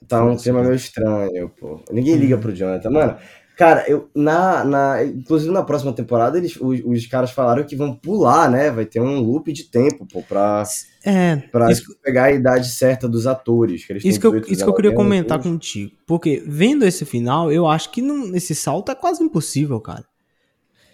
Tá 0.07 0.25
um 0.25 0.37
tema 0.37 0.63
meio 0.63 0.75
estranho, 0.75 1.51
pô. 1.59 1.83
Ninguém 1.91 2.15
liga 2.15 2.37
uhum. 2.37 2.41
pro 2.41 2.55
Jonathan. 2.55 2.89
Mano, 2.89 3.17
Cara, 3.59 3.85
eu, 3.89 4.09
na, 4.15 4.63
na, 4.63 5.05
inclusive 5.05 5.53
na 5.53 5.65
próxima 5.65 5.93
temporada, 5.93 6.39
eles, 6.39 6.55
os, 6.61 6.81
os, 6.85 7.07
caras 7.09 7.33
falaram 7.33 7.65
que 7.65 7.75
vão 7.75 7.93
pular, 7.93 8.49
né? 8.49 8.71
Vai 8.71 8.87
ter 8.87 9.01
um 9.01 9.19
loop 9.19 9.53
de 9.53 9.65
tempo, 9.65 10.07
pô, 10.07 10.23
pra, 10.23 10.63
é, 11.05 11.35
pra 11.51 11.69
isso, 11.69 11.93
pegar 12.01 12.27
a 12.27 12.31
idade 12.33 12.71
certa 12.71 13.09
dos 13.09 13.27
atores. 13.27 13.85
Que 13.85 13.95
isso 13.95 14.21
que 14.21 14.27
eu, 14.29 14.39
isso 14.39 14.63
que 14.63 14.71
eu 14.71 14.75
queria 14.75 14.95
comentar 14.95 15.43
contigo. 15.43 15.91
Porque, 16.07 16.41
vendo 16.47 16.87
esse 16.87 17.05
final, 17.05 17.51
eu 17.51 17.67
acho 17.67 17.91
que 17.91 18.01
não, 18.01 18.33
esse 18.37 18.55
salto 18.55 18.93
é 18.93 18.95
quase 18.95 19.25
impossível, 19.25 19.81
cara. 19.81 20.05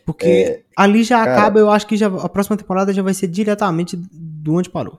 Porque 0.06 0.26
é, 0.26 0.62
ali 0.74 1.04
já 1.04 1.18
cara, 1.18 1.32
acaba, 1.32 1.60
eu 1.60 1.68
acho 1.68 1.86
que 1.86 1.98
já, 1.98 2.06
a 2.06 2.28
próxima 2.30 2.56
temporada 2.56 2.94
já 2.94 3.02
vai 3.02 3.12
ser 3.12 3.26
diretamente 3.26 3.94
do 3.94 4.54
onde 4.54 4.70
parou. 4.70 4.98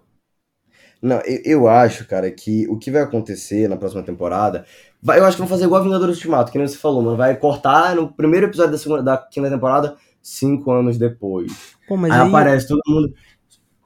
Não, 1.01 1.17
eu, 1.21 1.41
eu, 1.45 1.67
acho, 1.67 2.07
cara, 2.07 2.29
que 2.31 2.67
o 2.67 2.77
que 2.77 2.89
vai 2.89 3.01
acontecer 3.01 3.67
na 3.67 3.77
próxima 3.77 4.01
temporada. 4.01 4.65
Vai, 5.01 5.19
eu 5.19 5.25
acho 5.25 5.37
que 5.37 5.41
vão 5.41 5.49
fazer 5.49 5.65
igual 5.65 5.81
a 5.81 5.83
Vingadores 5.83 6.15
Ultimato, 6.15 6.51
que 6.51 6.57
nem 6.57 6.67
você 6.67 6.77
falou, 6.77 7.01
mano. 7.01 7.17
Vai 7.17 7.35
cortar 7.35 7.95
no 7.95 8.11
primeiro 8.11 8.47
episódio 8.47 8.71
da, 8.71 8.77
segunda, 8.77 9.03
da 9.03 9.17
quinta 9.17 9.49
temporada, 9.49 9.95
cinco 10.21 10.71
anos 10.71 10.97
depois. 10.97 11.51
Pô, 11.87 11.95
mas 11.95 12.11
aí, 12.11 12.21
aí 12.21 12.27
aparece 12.27 12.67
todo 12.67 12.81
mundo. 12.87 13.13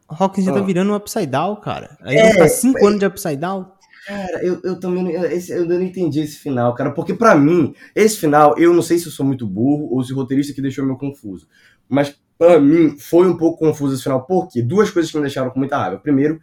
Hawkins 0.07 0.45
já 0.45 0.53
tá 0.53 0.59
ah. 0.59 0.63
virando 0.63 0.91
um 0.91 0.95
upside 0.95 1.27
down, 1.27 1.55
cara. 1.57 1.97
Aí 2.01 2.15
é, 2.15 2.35
tá 2.35 2.47
cinco 2.47 2.79
é, 2.79 2.87
anos 2.87 2.99
de 2.99 3.05
upside 3.05 3.35
down. 3.35 3.67
Cara, 4.07 4.43
eu, 4.43 4.59
eu 4.63 4.79
também 4.79 5.03
não, 5.03 5.11
esse, 5.25 5.51
eu 5.51 5.65
não 5.65 5.81
entendi 5.81 6.21
esse 6.21 6.37
final, 6.37 6.73
cara. 6.73 6.91
Porque 6.91 7.13
para 7.13 7.35
mim, 7.35 7.75
esse 7.95 8.17
final, 8.17 8.57
eu 8.57 8.73
não 8.73 8.81
sei 8.81 8.97
se 8.97 9.05
eu 9.05 9.11
sou 9.11 9.25
muito 9.25 9.45
burro 9.45 9.89
ou 9.91 10.03
se 10.03 10.13
o 10.13 10.15
roteirista 10.15 10.53
que 10.53 10.61
deixou 10.61 10.83
meio 10.83 10.97
confuso. 10.97 11.47
Mas 11.87 12.15
para 12.37 12.59
mim, 12.59 12.97
foi 12.97 13.27
um 13.27 13.37
pouco 13.37 13.59
confuso 13.59 13.93
esse 13.93 14.03
final. 14.03 14.25
Por 14.25 14.47
quê? 14.47 14.61
Duas 14.61 14.89
coisas 14.89 15.11
que 15.11 15.17
me 15.17 15.23
deixaram 15.23 15.51
com 15.51 15.59
muita 15.59 15.77
raiva. 15.77 15.99
Primeiro, 15.99 16.39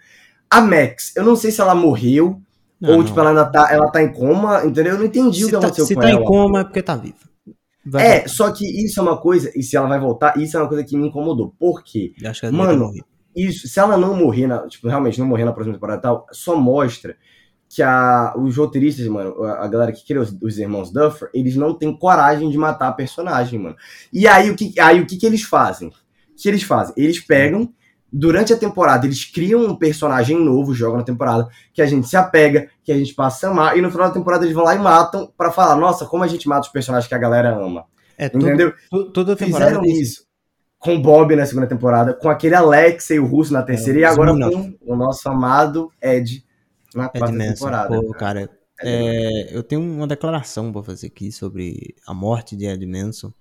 a 0.49 0.61
Max, 0.61 1.17
eu 1.17 1.25
não 1.25 1.35
sei 1.35 1.51
se 1.51 1.61
ela 1.61 1.75
morreu 1.75 2.41
não, 2.81 2.91
ou, 2.91 2.97
não. 2.99 3.05
tipo, 3.05 3.19
ela 3.19 3.31
ainda 3.31 3.47
tá, 3.47 3.69
ela 3.73 3.91
tá 3.91 4.03
em 4.03 4.13
coma, 4.13 4.65
entendeu? 4.65 4.95
Eu 4.95 4.99
não 4.99 5.07
entendi 5.07 5.39
se 5.39 5.45
o 5.45 5.47
que 5.47 5.53
tá, 5.53 5.59
aconteceu 5.59 5.97
com 5.97 6.03
tá 6.03 6.09
ela. 6.09 6.19
Se 6.19 6.25
tá 6.25 6.25
em 6.25 6.27
coma 6.27 6.61
é 6.61 6.65
porque 6.65 6.83
tá 6.83 6.97
viva. 6.97 7.17
Vai 7.85 8.05
é, 8.05 8.15
voltar. 8.15 8.29
só 8.29 8.51
que 8.53 8.85
isso 8.85 8.99
é 8.99 9.03
uma 9.03 9.17
coisa, 9.17 9.51
e 9.55 9.63
se 9.63 9.77
ela 9.77 9.89
vai 9.89 10.01
voltar, 10.01 10.37
isso 10.39 10.57
é 10.57 10.61
uma 10.61 10.69
coisa 10.69 10.85
que 10.85 10.97
me 10.97 11.09
incomodou. 11.09 11.55
Por 11.59 11.83
quê? 11.83 12.13
Mano, 12.53 12.93
isso, 13.35 13.69
se 13.69 13.79
ela 13.79 13.97
não 13.97 14.17
morrer, 14.17 14.47
na, 14.47 14.67
tipo, 14.67 14.89
realmente 14.89 15.21
não 15.21 15.27
morrer 15.27 15.45
na 15.45 15.53
próxima 15.53 15.75
temporada 15.75 15.99
e 15.99 16.03
tal, 16.03 16.27
só 16.33 16.57
mostra 16.57 17.17
que 17.69 17.83
a, 17.83 18.35
os 18.37 18.57
roteiristas, 18.57 19.07
mano, 19.09 19.43
a 19.45 19.67
galera 19.69 19.93
que 19.93 20.05
criou 20.05 20.23
os, 20.23 20.37
os, 20.41 20.59
irmãos 20.59 20.91
Duffer, 20.93 21.29
eles 21.35 21.57
não 21.57 21.75
têm 21.75 21.97
coragem 21.97 22.49
de 22.51 22.57
matar 22.57 22.89
a 22.89 22.93
personagem, 22.93 23.59
mano. 23.59 23.77
E 24.13 24.27
aí 24.27 24.51
o 24.51 24.57
que, 24.57 24.79
aí, 24.81 25.01
o 25.01 25.07
que, 25.07 25.17
que 25.17 25.27
eles 25.27 25.43
fazem? 25.43 25.89
O 25.89 25.93
que 26.37 26.49
eles 26.49 26.63
fazem? 26.63 26.95
Eles 26.97 27.21
pegam 27.21 27.73
durante 28.19 28.53
a 28.53 28.57
temporada 28.57 29.07
eles 29.07 29.25
criam 29.25 29.65
um 29.65 29.77
personagem 29.77 30.39
novo, 30.39 30.75
jogam 30.75 30.99
na 30.99 31.05
temporada, 31.05 31.49
que 31.75 31.83
a 31.83 31.87
gente 31.87 32.09
se 32.09 32.17
apega, 32.17 32.69
que 32.83 32.91
a 32.91 32.97
gente 32.97 33.15
passa 33.15 33.49
a 33.49 33.51
amar, 33.51 33.77
e 33.77 33.83
no 33.83 33.91
final 33.91 34.09
da 34.09 34.15
temporada 34.15 34.45
eles 34.45 34.55
vão 34.55 34.65
lá 34.65 34.75
e 34.75 34.79
matam 34.79 35.31
pra 35.37 35.51
falar, 35.51 35.77
nossa, 35.77 36.07
como 36.07 36.25
a 36.25 36.29
gente 36.29 36.49
mata 36.49 36.67
os 36.67 36.73
personagens 36.73 37.09
que 37.09 37.15
a 37.15 37.19
galera 37.19 37.55
ama. 37.55 37.85
É, 38.17 38.27
Entendeu? 38.27 38.73
Todo, 38.91 39.13
toda 39.13 39.37
temporada 39.37 39.67
Fizeram 39.67 39.83
tem 39.83 40.01
isso 40.01 40.27
com 40.79 40.95
o 40.95 41.03
Bob 41.03 41.35
na 41.35 41.45
segunda 41.45 41.67
temporada, 41.67 42.15
com 42.15 42.29
aquele 42.29 42.55
Alex 42.55 43.11
e 43.11 43.19
o 43.19 43.27
Russo 43.27 43.53
na 43.53 43.63
terceira, 43.63 43.99
É, 43.99 44.03
e 44.03 44.05
agora 44.05 44.33
com 44.33 44.77
o 44.87 44.97
nosso 44.97 45.29
amado 45.29 45.91
Ed 46.01 46.45
na 46.95 47.07
Ed 47.07 47.19
quarta 47.19 47.37
Manson. 47.37 47.53
temporada. 47.55 48.01
Pô, 48.01 48.15
cara, 48.15 48.49
é, 48.81 49.57
eu 49.57 49.63
tenho 49.63 49.81
uma 49.81 50.07
declaração 50.07 50.73
pra 50.73 50.83
fazer 50.83 51.09
aqui 51.09 51.33
sobre 51.33 51.95
a 52.07 52.15
morte 52.15 52.57
de 52.57 52.67
Ed 52.67 52.87
Manson. 52.87 53.33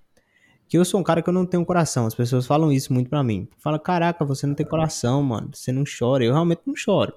Que 0.68 0.78
eu 0.78 0.86
sou 0.86 1.00
um 1.00 1.04
cara 1.04 1.22
que 1.22 1.30
eu 1.30 1.34
não 1.34 1.46
tenho 1.46 1.66
coração. 1.66 2.06
As 2.08 2.16
pessoas 2.16 2.46
falam 2.48 2.72
isso 2.72 2.92
muito 2.94 3.10
pra 3.10 3.24
mim. 3.24 3.48
Fala, 3.60 3.78
caraca, 3.80 4.26
você 4.26 4.48
não 4.48 4.56
tem 4.56 4.66
coração, 4.66 5.22
mano. 5.22 5.50
Você 5.54 5.72
não 5.72 5.84
chora. 5.84 6.24
Eu 6.26 6.34
realmente 6.34 6.62
não 6.66 6.76
choro. 6.76 7.14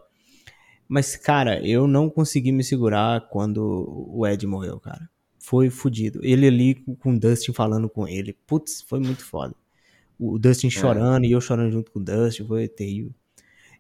Mas, 0.87 1.17
cara, 1.17 1.67
eu 1.67 1.87
não 1.87 2.09
consegui 2.09 2.53
me 2.53 2.65
segurar 2.65 3.29
quando 3.29 4.07
o 4.11 4.27
Ed 4.27 4.47
morreu, 4.47 4.79
cara. 4.81 5.09
Foi 5.39 5.71
fudido. 5.71 6.21
Ele 6.23 6.47
ali 6.47 6.75
com 6.99 7.13
o 7.15 7.19
Dustin 7.19 7.53
falando 7.53 7.89
com 7.89 8.07
ele. 8.07 8.37
Putz, 8.47 8.83
foi 8.83 9.01
muito 9.01 9.25
foda. 9.25 9.55
O 10.19 10.39
Dustin 10.39 10.69
chorando 10.71 11.25
e 11.25 11.33
eu 11.33 11.41
chorando 11.41 11.71
junto 11.73 11.91
com 11.91 12.01
o 12.01 12.05
Dustin. 12.05 12.45
Foi 12.47 12.69
terrível. 12.69 13.13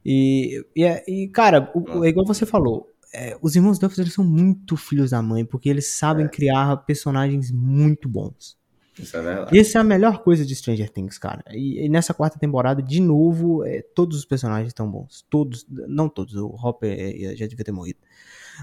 E, 0.04 0.64
e, 0.76 0.84
é- 0.84 1.04
e, 1.08 1.28
cara, 1.28 1.70
o- 1.74 2.04
é 2.04 2.08
igual 2.08 2.26
você 2.26 2.46
falou. 2.46 2.90
é, 3.12 3.38
os 3.40 3.56
irmãos 3.56 3.78
Duffy 3.78 4.02
eles 4.02 4.12
são 4.12 4.22
muito 4.22 4.76
filhos 4.76 5.12
da 5.12 5.22
mãe, 5.22 5.42
porque 5.42 5.70
eles 5.70 5.94
sabem 5.94 6.28
criar 6.28 6.76
personagens 6.84 7.50
muito 7.50 8.06
bons. 8.06 8.57
Isso 8.98 9.16
é 9.16 9.22
verdade. 9.22 9.56
E 9.56 9.60
essa 9.60 9.78
é 9.78 9.80
a 9.80 9.84
melhor 9.84 10.22
coisa 10.22 10.44
de 10.44 10.54
Stranger 10.54 10.90
Things, 10.90 11.18
cara. 11.18 11.42
E, 11.52 11.84
e 11.84 11.88
nessa 11.88 12.12
quarta 12.12 12.38
temporada, 12.38 12.82
de 12.82 13.00
novo, 13.00 13.64
é, 13.64 13.82
todos 13.94 14.18
os 14.18 14.24
personagens 14.24 14.68
estão 14.68 14.90
bons. 14.90 15.24
Todos, 15.30 15.66
não 15.68 16.08
todos, 16.08 16.34
o 16.34 16.46
Hopper 16.48 16.96
é, 16.98 17.36
já 17.36 17.46
devia 17.46 17.64
ter 17.64 17.72
morrido. 17.72 17.98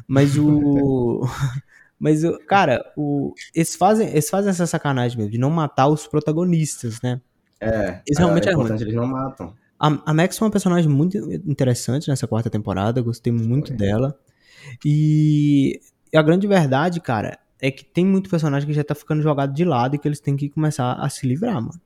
Mas 0.07 0.37
o. 0.37 1.21
Mas, 1.97 2.25
o- 2.25 2.37
cara, 2.39 2.83
o, 2.97 3.33
eles, 3.53 3.73
fazem, 3.75 4.09
eles 4.09 4.29
fazem 4.29 4.49
essa 4.49 4.67
sacanagem 4.67 5.17
mesmo, 5.17 5.31
de 5.31 5.37
não 5.37 5.49
matar 5.49 5.87
os 5.87 6.05
protagonistas, 6.05 7.01
né? 7.01 7.21
É, 7.61 8.01
Isso 8.05 8.19
realmente 8.19 8.49
é 8.49 8.51
é 8.51 8.53
ruim. 8.53 8.65
importante, 8.65 8.83
eles 8.83 8.95
não 8.95 9.07
matam. 9.07 9.53
A, 9.79 9.87
a 10.11 10.13
Max 10.13 10.37
foi 10.37 10.45
uma 10.45 10.51
personagem 10.51 10.89
muito 10.91 11.17
interessante 11.49 12.09
nessa 12.09 12.27
quarta 12.27 12.49
temporada, 12.49 13.01
gostei 13.01 13.31
muito 13.31 13.69
Foi. 13.69 13.77
dela. 13.77 14.19
E 14.83 15.79
a 16.13 16.21
grande 16.21 16.47
verdade, 16.47 16.99
cara, 16.99 17.39
é 17.67 17.71
que 17.71 17.83
tem 17.85 18.05
muito 18.05 18.29
personagem 18.29 18.67
que 18.67 18.73
já 18.73 18.83
tá 18.83 18.93
ficando 18.95 19.21
jogado 19.21 19.53
de 19.53 19.65
lado 19.65 19.95
e 19.95 19.99
que 19.99 20.07
eles 20.07 20.19
têm 20.19 20.35
que 20.37 20.49
começar 20.49 20.93
a 20.93 21.09
se 21.09 21.25
livrar, 21.27 21.55
mano. 21.55 21.79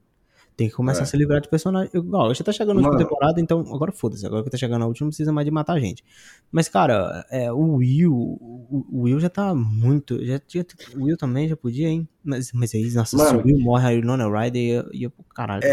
Tem 0.57 0.67
que 0.67 0.74
começar 0.75 1.00
É. 1.00 1.03
a 1.03 1.05
se 1.05 1.15
livrar 1.15 1.39
de 1.39 1.48
personagem. 1.48 1.89
Ó, 2.12 2.33
já 2.33 2.43
tá 2.43 2.51
chegando 2.51 2.79
a 2.79 2.81
última 2.81 2.98
temporada, 2.98 3.39
então 3.39 3.62
agora 3.74 3.93
foda-se. 3.93 4.25
Agora 4.25 4.43
que 4.43 4.50
tá 4.50 4.57
chegando 4.57 4.83
a 4.83 4.88
última, 4.88 5.05
não 5.05 5.09
precisa 5.09 5.31
mais 5.31 5.45
de 5.45 5.51
matar 5.51 5.79
gente. 5.79 6.03
Mas, 6.51 6.67
cara, 6.67 7.25
é, 7.31 7.50
o 7.50 7.75
Will. 7.75 8.13
O, 8.13 8.86
o 8.91 9.01
Will 9.03 9.21
já 9.21 9.29
tá 9.29 9.55
muito. 9.55 10.21
Já, 10.25 10.38
tinha 10.38 10.65
o 10.98 11.03
Will 11.05 11.15
também 11.15 11.48
já 11.48 11.55
podia, 11.55 11.88
hein? 11.88 12.05
Mas, 12.21 12.51
mas 12.51 12.75
aí, 12.75 12.91
nossa, 12.91 13.15
se 13.17 13.24
Mano. 13.24 13.39
o 13.39 13.45
Will 13.45 13.57
morre, 13.59 13.88
a 13.88 13.93
Ilona 13.93 14.27
Ryder 14.27 14.62
ia, 14.62 14.86
ia 14.91 15.09
pro 15.09 15.24
caralho. 15.33 15.63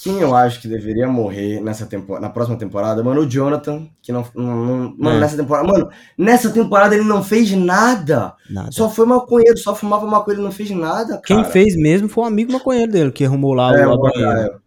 Quem 0.00 0.20
eu 0.20 0.32
acho 0.32 0.60
que 0.60 0.68
deveria 0.68 1.08
morrer 1.08 1.60
nessa 1.60 1.84
temporada, 1.84 2.24
na 2.24 2.32
próxima 2.32 2.56
temporada, 2.56 3.02
mano, 3.02 3.22
o 3.22 3.28
Jonathan, 3.28 3.88
que 4.00 4.12
não. 4.12 4.24
não- 4.32 4.64
não- 4.64 4.94
mano, 4.96 5.16
É. 5.16 5.20
nessa 5.20 5.36
temporada. 5.36 5.66
Mano, 5.66 5.90
nessa 6.16 6.50
temporada 6.50 6.94
ele 6.94 7.02
não 7.04 7.22
fez 7.24 7.50
nada. 7.52 8.34
Nada. 8.48 8.70
Só 8.70 8.88
foi 8.88 9.04
maconheiro, 9.06 9.58
só 9.58 9.74
fumava 9.74 10.06
maconheiro, 10.06 10.44
não 10.44 10.52
fez 10.52 10.70
nada, 10.70 11.20
Quem 11.26 11.38
cara. 11.38 11.48
fez 11.48 11.76
mesmo 11.76 12.08
foi 12.08 12.22
um 12.22 12.26
amigo 12.28 12.52
maconheiro 12.52 12.92
dele, 12.92 13.10
que 13.10 13.24
arrumou 13.24 13.54
lá 13.54 13.76
É, 13.76 13.86
o 13.86 13.92
o 13.94 13.98
banheiro. 14.00 14.30
Gael. 14.30 14.60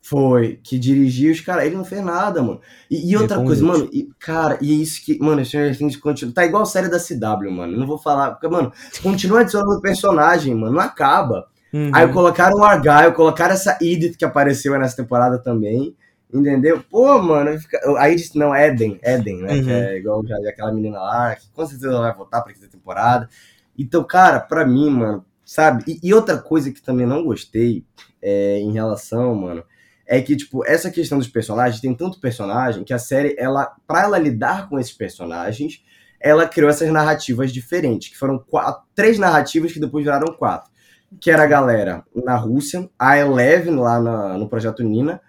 Foi, 0.00 0.58
que 0.62 0.78
dirigiu 0.78 1.30
os 1.32 1.40
caras, 1.42 1.66
ele 1.66 1.76
não 1.76 1.84
fez 1.84 2.02
nada, 2.02 2.42
mano. 2.42 2.58
E, 2.90 3.10
e 3.10 3.14
outra 3.14 3.34
foi 3.36 3.44
um 3.44 3.46
coisa, 3.46 3.62
mano, 3.62 3.90
e, 3.92 4.08
cara, 4.18 4.56
e 4.62 4.72
é 4.72 4.74
isso 4.76 5.04
que, 5.04 5.18
mano, 5.22 5.44
Stranger 5.44 5.76
Things 5.76 5.96
continua. 5.96 6.32
Tá 6.32 6.46
igual 6.46 6.62
a 6.62 6.66
série 6.66 6.88
da 6.88 6.98
CW, 6.98 7.50
mano. 7.50 7.76
Não 7.76 7.86
vou 7.86 7.98
falar, 7.98 8.30
porque, 8.30 8.48
mano, 8.48 8.72
continua 9.02 9.40
adicionando 9.40 9.82
personagem, 9.82 10.54
mano, 10.54 10.72
não 10.72 10.80
acaba. 10.80 11.46
Uhum. 11.72 11.90
Aí 11.92 12.08
colocaram 12.08 12.58
o 12.58 12.64
Argyle, 12.64 13.14
colocaram 13.14 13.54
essa 13.54 13.76
Edith 13.80 14.16
que 14.16 14.24
apareceu 14.24 14.78
nessa 14.78 14.96
temporada 14.96 15.38
também. 15.38 15.94
Entendeu? 16.32 16.84
Pô, 16.90 17.20
mano, 17.22 17.58
fica... 17.58 17.80
a 17.98 18.10
Edith 18.10 18.34
não, 18.34 18.54
Eden, 18.54 19.00
Eden, 19.02 19.38
né? 19.42 19.54
Uhum. 19.54 19.64
Que 19.64 19.70
é 19.70 19.96
igual 19.96 20.26
já 20.26 20.36
aquela 20.48 20.72
menina 20.72 20.98
lá, 20.98 21.34
que 21.34 21.50
com 21.50 21.66
certeza 21.66 21.90
ela 21.90 22.02
vai 22.02 22.14
voltar 22.14 22.42
pra 22.42 22.52
quinta 22.52 22.68
temporada. 22.68 23.28
Então, 23.78 24.04
cara, 24.04 24.38
pra 24.38 24.66
mim, 24.66 24.90
mano, 24.90 25.24
sabe? 25.44 25.84
E, 25.86 25.98
e 26.02 26.12
outra 26.12 26.36
coisa 26.36 26.70
que 26.70 26.82
também 26.82 27.06
não 27.06 27.24
gostei 27.24 27.84
é, 28.20 28.58
em 28.58 28.72
relação, 28.72 29.34
mano, 29.34 29.64
é 30.06 30.20
que, 30.20 30.36
tipo, 30.36 30.64
essa 30.66 30.90
questão 30.90 31.18
dos 31.18 31.28
personagens, 31.28 31.80
tem 31.80 31.94
tanto 31.94 32.20
personagem 32.20 32.84
que 32.84 32.92
a 32.92 32.98
série, 32.98 33.34
ela, 33.38 33.74
pra 33.86 34.02
ela 34.02 34.18
lidar 34.18 34.68
com 34.68 34.78
esses 34.78 34.92
personagens, 34.92 35.82
ela 36.20 36.46
criou 36.46 36.68
essas 36.68 36.90
narrativas 36.90 37.52
diferentes, 37.52 38.08
que 38.08 38.18
foram 38.18 38.38
quatro, 38.38 38.82
três 38.94 39.18
narrativas 39.18 39.72
que 39.72 39.80
depois 39.80 40.04
viraram 40.04 40.34
quatro. 40.34 40.70
Que 41.20 41.30
era 41.30 41.42
a 41.44 41.46
galera 41.46 42.04
na 42.14 42.36
Rússia, 42.36 42.88
a 42.98 43.16
Eleven 43.18 43.76
lá 43.76 44.00
na- 44.00 44.36
no 44.38 44.48
Projeto 44.48 44.82
Nina, 44.82 45.20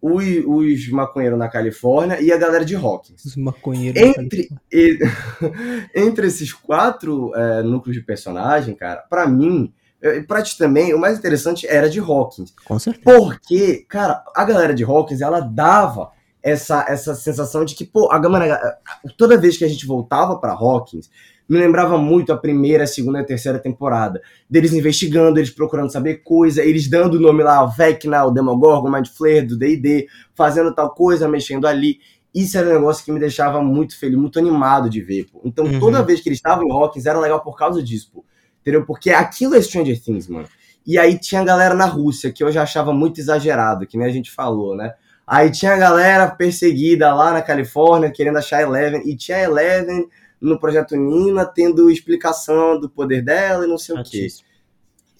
os, 0.00 0.24
os 0.46 0.88
maconheiros 0.90 1.38
na 1.38 1.48
Califórnia 1.48 2.20
e 2.20 2.30
a 2.32 2.36
galera 2.36 2.64
de 2.64 2.74
Hawkins. 2.76 3.24
Os 3.24 3.36
maconheiros. 3.36 4.00
Entre, 4.02 4.48
e- 4.70 4.98
entre 5.94 6.26
esses 6.26 6.52
quatro 6.52 7.32
é, 7.34 7.62
núcleos 7.62 7.96
de 7.96 8.02
personagem, 8.02 8.74
cara, 8.74 9.04
pra 9.08 9.26
mim, 9.26 9.72
e 10.02 10.20
pra 10.22 10.42
ti 10.42 10.58
também, 10.58 10.92
o 10.92 10.98
mais 10.98 11.16
interessante 11.18 11.66
era 11.66 11.88
de 11.88 12.00
Hawkins. 12.00 12.52
Com 12.64 12.78
certeza. 12.78 13.04
Porque, 13.04 13.86
cara, 13.88 14.22
a 14.34 14.44
galera 14.44 14.74
de 14.74 14.82
Hawkins, 14.84 15.20
ela 15.20 15.38
dava 15.40 16.10
essa, 16.42 16.84
essa 16.88 17.14
sensação 17.14 17.64
de 17.64 17.74
que, 17.76 17.84
pô, 17.84 18.10
a 18.10 18.18
galera, 18.18 18.78
toda 19.16 19.38
vez 19.38 19.56
que 19.56 19.64
a 19.64 19.68
gente 19.68 19.86
voltava 19.86 20.36
pra 20.40 20.50
Hawkins, 20.52 21.08
me 21.52 21.58
lembrava 21.58 21.98
muito 21.98 22.32
a 22.32 22.36
primeira, 22.36 22.84
a 22.84 22.86
segunda 22.86 23.18
e 23.18 23.22
a 23.22 23.24
terceira 23.24 23.58
temporada. 23.58 24.22
Deles 24.48 24.72
investigando, 24.72 25.38
eles 25.38 25.50
procurando 25.50 25.92
saber 25.92 26.22
coisa, 26.22 26.62
eles 26.64 26.88
dando 26.88 27.14
o 27.14 27.20
nome 27.20 27.42
lá, 27.42 27.62
o 27.62 27.68
Vecna, 27.70 28.24
o 28.24 28.30
Demogorgon, 28.30 28.88
o 28.88 28.92
Mind 28.92 29.06
Flayer, 29.08 29.46
do 29.46 29.56
D&D, 29.58 30.06
fazendo 30.34 30.74
tal 30.74 30.94
coisa, 30.94 31.28
mexendo 31.28 31.66
ali. 31.66 31.98
Isso 32.34 32.56
era 32.56 32.70
um 32.70 32.72
negócio 32.72 33.04
que 33.04 33.12
me 33.12 33.20
deixava 33.20 33.60
muito 33.62 33.98
feliz, 33.98 34.16
muito 34.16 34.38
animado 34.38 34.88
de 34.88 35.02
ver, 35.02 35.26
pô. 35.30 35.42
Então, 35.44 35.66
Uhum. 35.66 35.78
toda 35.78 36.02
vez 36.02 36.20
que 36.22 36.30
eles 36.30 36.38
estavam 36.38 36.64
em 36.66 36.72
Hawkins, 36.72 37.04
era 37.04 37.20
legal 37.20 37.40
por 37.42 37.54
causa 37.56 37.82
disso, 37.82 38.10
pô. 38.14 38.24
Entendeu? 38.62 38.86
Porque 38.86 39.10
aquilo 39.10 39.54
é 39.54 39.60
Stranger 39.60 40.00
Things, 40.02 40.28
mano. 40.28 40.48
E 40.86 40.98
aí 40.98 41.18
tinha 41.18 41.42
a 41.42 41.44
galera 41.44 41.74
na 41.74 41.84
Rússia, 41.84 42.32
que 42.32 42.42
eu 42.42 42.50
já 42.50 42.62
achava 42.62 42.92
muito 42.94 43.20
exagerado, 43.20 43.86
que 43.86 43.98
nem 43.98 44.06
a 44.06 44.10
gente 44.10 44.30
falou, 44.30 44.74
né? 44.74 44.94
Aí 45.26 45.50
tinha 45.50 45.74
a 45.74 45.76
galera 45.76 46.28
perseguida 46.30 47.14
lá 47.14 47.32
na 47.32 47.42
Califórnia, 47.42 48.10
querendo 48.10 48.38
achar 48.38 48.62
Eleven, 48.62 49.02
e 49.04 49.14
tinha 49.16 49.38
Eleven 49.38 50.08
no 50.42 50.58
Projeto 50.58 50.96
Nina, 50.96 51.46
tendo 51.46 51.90
explicação 51.90 52.78
do 52.78 52.90
poder 52.90 53.22
dela 53.22 53.64
e 53.64 53.68
não 53.68 53.78
sei 53.78 53.94
o 53.94 54.02
quê. 54.02 54.26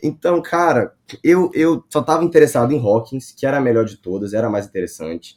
Então, 0.03 0.43
cara, 0.43 0.95
eu, 1.23 1.49
eu 1.55 1.85
só 1.89 2.03
tava 2.03 2.25
interessado 2.25 2.73
em 2.73 2.79
Hawkins, 2.79 3.31
que 3.31 3.47
era 3.47 3.59
a 3.59 3.61
melhor 3.61 3.85
de 3.85 3.97
todas, 3.97 4.35
era 4.35 4.49
a 4.49 4.51
mais 4.51 4.67
interessante. 4.67 5.37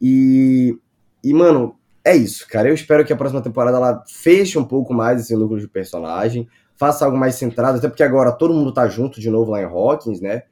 E, 0.00 0.76
e, 1.22 1.32
mano, 1.32 1.76
é 2.04 2.16
isso, 2.16 2.48
cara. 2.48 2.68
Eu 2.68 2.74
espero 2.74 3.04
que 3.04 3.12
a 3.12 3.16
próxima 3.16 3.40
temporada 3.40 3.76
ela 3.76 4.02
feche 4.08 4.58
um 4.58 4.64
pouco 4.64 4.92
mais 4.92 5.20
esse 5.20 5.36
núcleo 5.36 5.60
de 5.60 5.68
personagem, 5.68 6.48
faça 6.74 7.04
algo 7.04 7.16
mais 7.16 7.36
centrado, 7.36 7.78
até 7.78 7.88
porque 7.88 8.02
agora 8.02 8.32
todo 8.32 8.52
mundo 8.52 8.74
tá 8.74 8.88
junto 8.88 9.20
de 9.20 9.30
novo 9.30 9.52
lá 9.52 9.62
em 9.62 9.66
Hawkins, 9.66 10.20
né? 10.20 10.42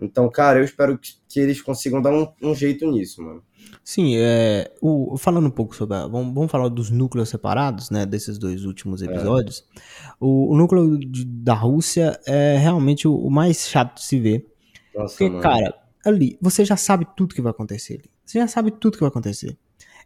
Então, 0.00 0.28
cara, 0.30 0.60
eu 0.60 0.64
espero 0.64 0.96
que, 0.98 1.14
que 1.28 1.40
eles 1.40 1.60
consigam 1.60 2.00
dar 2.00 2.12
um, 2.12 2.28
um 2.42 2.54
jeito 2.54 2.90
nisso, 2.90 3.22
mano. 3.22 3.42
Sim, 3.84 4.14
é, 4.16 4.70
o, 4.80 5.16
falando 5.18 5.46
um 5.46 5.50
pouco 5.50 5.74
sobre. 5.74 5.96
A, 5.96 6.06
vamos, 6.06 6.32
vamos 6.34 6.50
falar 6.50 6.68
dos 6.68 6.90
núcleos 6.90 7.28
separados, 7.28 7.90
né? 7.90 8.06
Desses 8.06 8.38
dois 8.38 8.64
últimos 8.64 9.02
episódios. 9.02 9.64
O, 10.20 10.52
o 10.52 10.56
núcleo 10.56 10.98
de- 10.98 11.24
da 11.24 11.54
Rússia 11.54 12.18
é 12.26 12.56
realmente 12.58 13.08
o, 13.08 13.14
o 13.14 13.30
mais 13.30 13.68
chato 13.68 13.96
de 13.96 14.04
se 14.04 14.18
ver. 14.20 14.46
Nossa, 14.94 15.14
Porque, 15.16 15.28
mano. 15.28 15.42
cara, 15.42 15.74
ali, 16.04 16.38
você 16.40 16.64
já 16.64 16.76
sabe 16.76 17.06
tudo 17.16 17.34
que 17.34 17.42
vai 17.42 17.50
acontecer 17.50 17.94
ali. 17.94 18.10
Você 18.24 18.38
já 18.38 18.46
sabe 18.48 18.70
tudo 18.70 18.94
que 18.94 19.00
vai 19.00 19.08
acontecer. 19.08 19.56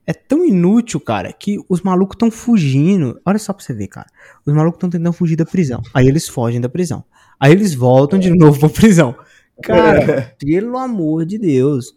É 0.07 0.13
tão 0.13 0.45
inútil, 0.45 0.99
cara, 0.99 1.33
que 1.33 1.59
os 1.69 1.81
malucos 1.83 2.17
estão 2.17 2.31
fugindo. 2.31 3.21
Olha 3.25 3.39
só 3.39 3.53
pra 3.53 3.63
você 3.65 3.73
ver, 3.73 3.87
cara. 3.89 4.09
Os 4.45 4.53
malucos 4.53 4.79
estão 4.79 4.91
tentando 4.91 5.13
fugir 5.13 5.37
da 5.37 5.45
prisão. 5.45 5.81
Aí 5.95 6.07
eles 6.09 6.27
fogem 6.29 6.61
da 6.61 6.69
prisão. 6.69 7.05
Aí 7.39 7.53
eles 7.53 7.75
voltam 7.75 8.19
de 8.19 8.31
novo 8.31 8.59
pra 8.59 8.69
prisão. 8.69 9.15
Cara, 9.63 10.35
pelo 10.39 10.77
amor 10.79 11.25
de 11.27 11.39
Deus. 11.39 11.95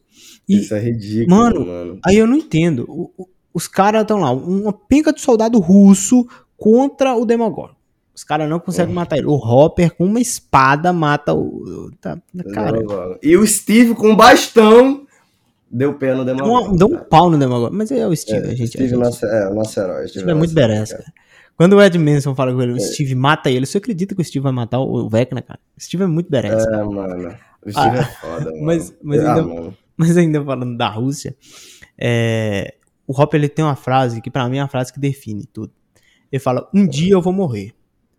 E 0.47 0.57
Isso 0.57 0.74
é 0.75 0.79
ridículo, 0.79 1.35
Mano, 1.38 1.65
mano. 1.65 2.00
aí 2.05 2.17
eu 2.17 2.27
não 2.27 2.38
entendo. 2.38 2.85
O- 2.88 3.12
o- 3.17 3.27
os 3.53 3.67
caras 3.67 4.01
estão 4.01 4.19
lá, 4.19 4.31
uma 4.31 4.74
pinca 4.74 5.12
de 5.13 5.21
soldado 5.21 5.59
russo 5.59 6.27
contra 6.57 7.15
o 7.15 7.25
Demogorgon. 7.25 7.74
Os 8.13 8.24
caras 8.24 8.50
não 8.50 8.59
conseguem 8.59 8.89
Uhum. 8.89 8.95
matar 8.95 9.17
ele. 9.17 9.27
O 9.27 9.35
Hopper 9.35 9.93
com 9.95 10.05
uma 10.05 10.21
espada 10.21 10.93
mata 10.93 11.33
o. 11.33 11.89
Tá, 12.00 12.17
cara. 12.53 12.77
E 13.21 13.35
o 13.35 13.45
Steve 13.45 13.93
com 13.93 14.09
um 14.12 14.15
bastão 14.15 15.05
deu 15.69 15.93
pé 15.95 16.13
no 16.13 16.24
deu, 16.24 16.35
Demogorgon. 16.35 16.75
deu 16.77 16.88
um 16.88 16.97
pau 16.97 17.29
no 17.29 17.38
Demogorgon. 17.38 17.75
Mas 17.75 17.91
é 17.91 18.07
o 18.07 18.15
Steve, 18.15 18.47
É, 18.47 18.51
a 18.51 18.55
gente. 18.55 18.67
Steve 18.69 18.88
gente 18.88 18.97
nosso, 19.00 19.25
é, 19.25 19.50
o 19.50 19.53
nosso 19.55 19.77
herói. 19.79 20.07
Steve 20.07 20.31
é 20.31 20.33
muito 20.33 20.53
badass, 20.53 20.91
cara. 20.93 21.03
Quando 21.57 21.74
o 21.74 21.81
Ed 21.81 21.97
Manson 21.97 22.35
fala 22.35 22.53
com 22.53 22.62
ele, 22.62 22.74
o 22.74 22.79
Steve 22.79 23.15
mata 23.15 23.50
ele. 23.50 23.65
Você 23.65 23.77
acredita 23.77 24.13
que 24.13 24.21
o 24.21 24.25
Steve 24.25 24.43
vai 24.43 24.51
matar 24.51 24.79
o 24.79 25.07
Vecna, 25.09 25.41
cara? 25.41 25.59
O 25.77 25.81
Steve 25.81 26.03
é 26.03 26.07
muito 26.07 26.29
badass. 26.29 26.65
É, 26.67 26.83
mano. 26.83 27.35
O 27.65 27.71
Steve 27.71 27.88
Ah, 27.89 27.95
é 27.97 28.03
foda, 28.03 28.45
mano. 28.51 28.65
mas- 28.65 28.93
mas 29.01 29.19
ah, 29.25 29.29
ainda- 29.35 29.43
mano. 29.47 29.77
Mas 29.97 30.17
ainda 30.17 30.43
falando 30.43 30.77
da 30.77 30.89
Rússia, 30.89 31.35
é, 31.97 32.75
o 33.07 33.19
Hopper 33.19 33.39
ele 33.39 33.47
tem 33.50 33.63
uma 33.63 33.75
frase 33.77 34.21
que 34.21 34.29
pra 34.29 34.47
mim 34.50 34.57
é 34.57 34.62
a 34.62 34.67
frase 34.67 34.91
que 34.91 35.00
define 35.00 35.45
tudo. 35.45 35.71
Ele 36.31 36.39
fala: 36.39 36.67
Um 36.74 36.85
dia 36.85 37.13
eu 37.13 37.21
vou 37.21 37.31
morrer. 37.33 37.71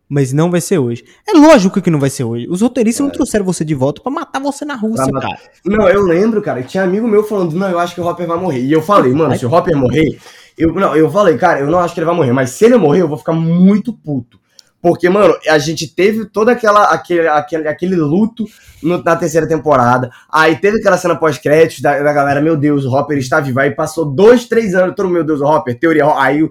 Mas 0.08 0.32
não 0.32 0.50
vai 0.52 0.60
ser 0.60 0.78
hoje. 0.78 1.04
É 1.28 1.32
lógico 1.32 1.82
que 1.82 1.90
não 1.90 1.98
vai 1.98 2.08
ser 2.08 2.22
hoje. 2.22 2.46
Os 2.48 2.60
roteiristas 2.62 3.04
não 3.04 3.10
trouxeram 3.12 3.44
você 3.44 3.64
de 3.64 3.74
volta 3.74 4.00
pra 4.00 4.10
matar 4.12 4.40
você 4.40 4.64
na 4.64 4.76
Rússia, 4.76 5.02
É. 5.02 5.10
Pra 5.10 5.20
cara. 5.20 5.38
Não, 5.64 5.88
eu 5.88 6.00
lembro, 6.02 6.40
cara, 6.40 6.62
tinha 6.62 6.84
amigo 6.84 7.08
meu 7.08 7.24
falando, 7.24 7.54
não, 7.56 7.68
eu 7.68 7.78
acho 7.80 7.92
que 7.92 8.00
o 8.00 8.06
Hopper 8.06 8.24
vai 8.24 8.38
morrer. 8.38 8.60
E 8.62 8.70
eu 8.70 8.80
falei, 8.80 9.12
mano, 9.12 9.36
se 9.36 9.44
o 9.44 9.52
Hopper 9.52 9.76
morrer, 9.76 10.16
eu, 10.56 10.72
não, 10.74 10.96
eu 10.96 11.10
falei, 11.10 11.36
cara, 11.36 11.60
eu 11.60 11.66
não 11.70 11.78
acho 11.80 11.94
que 11.94 12.00
ele 12.00 12.06
vai 12.06 12.14
morrer, 12.14 12.32
mas 12.32 12.50
se 12.50 12.64
ele 12.64 12.76
morrer, 12.76 13.02
eu 13.02 13.08
vou 13.08 13.18
ficar 13.18 13.32
muito 13.32 13.92
puto. 13.92 14.38
Porque, 14.80 15.08
mano, 15.08 15.34
a 15.48 15.58
gente 15.58 15.88
teve 15.88 16.26
toda 16.26 16.52
aquela 16.52 16.84
aquele, 16.84 17.26
aquele, 17.26 17.66
aquele 17.68 17.96
luto 17.96 18.44
no- 18.82 19.02
na 19.02 19.16
terceira 19.16 19.46
temporada. 19.48 20.10
Aí 20.30 20.56
teve 20.56 20.78
aquela 20.78 20.96
cena 20.96 21.16
pós-créditos 21.16 21.80
da, 21.80 22.00
da 22.02 22.12
galera, 22.12 22.40
meu 22.40 22.56
Deus, 22.56 22.84
o 22.84 22.94
Hopper 22.94 23.18
está 23.18 23.40
vivo. 23.40 23.58
Aí 23.58 23.70
passou 23.72 24.04
dois, 24.04 24.44
três 24.44 24.74
anos, 24.74 24.94
todo 24.94 25.08
meu 25.08 25.24
Deus, 25.24 25.40
o 25.40 25.44
Hopper, 25.44 25.76
teoria. 25.78 26.04
Aí 26.16 26.48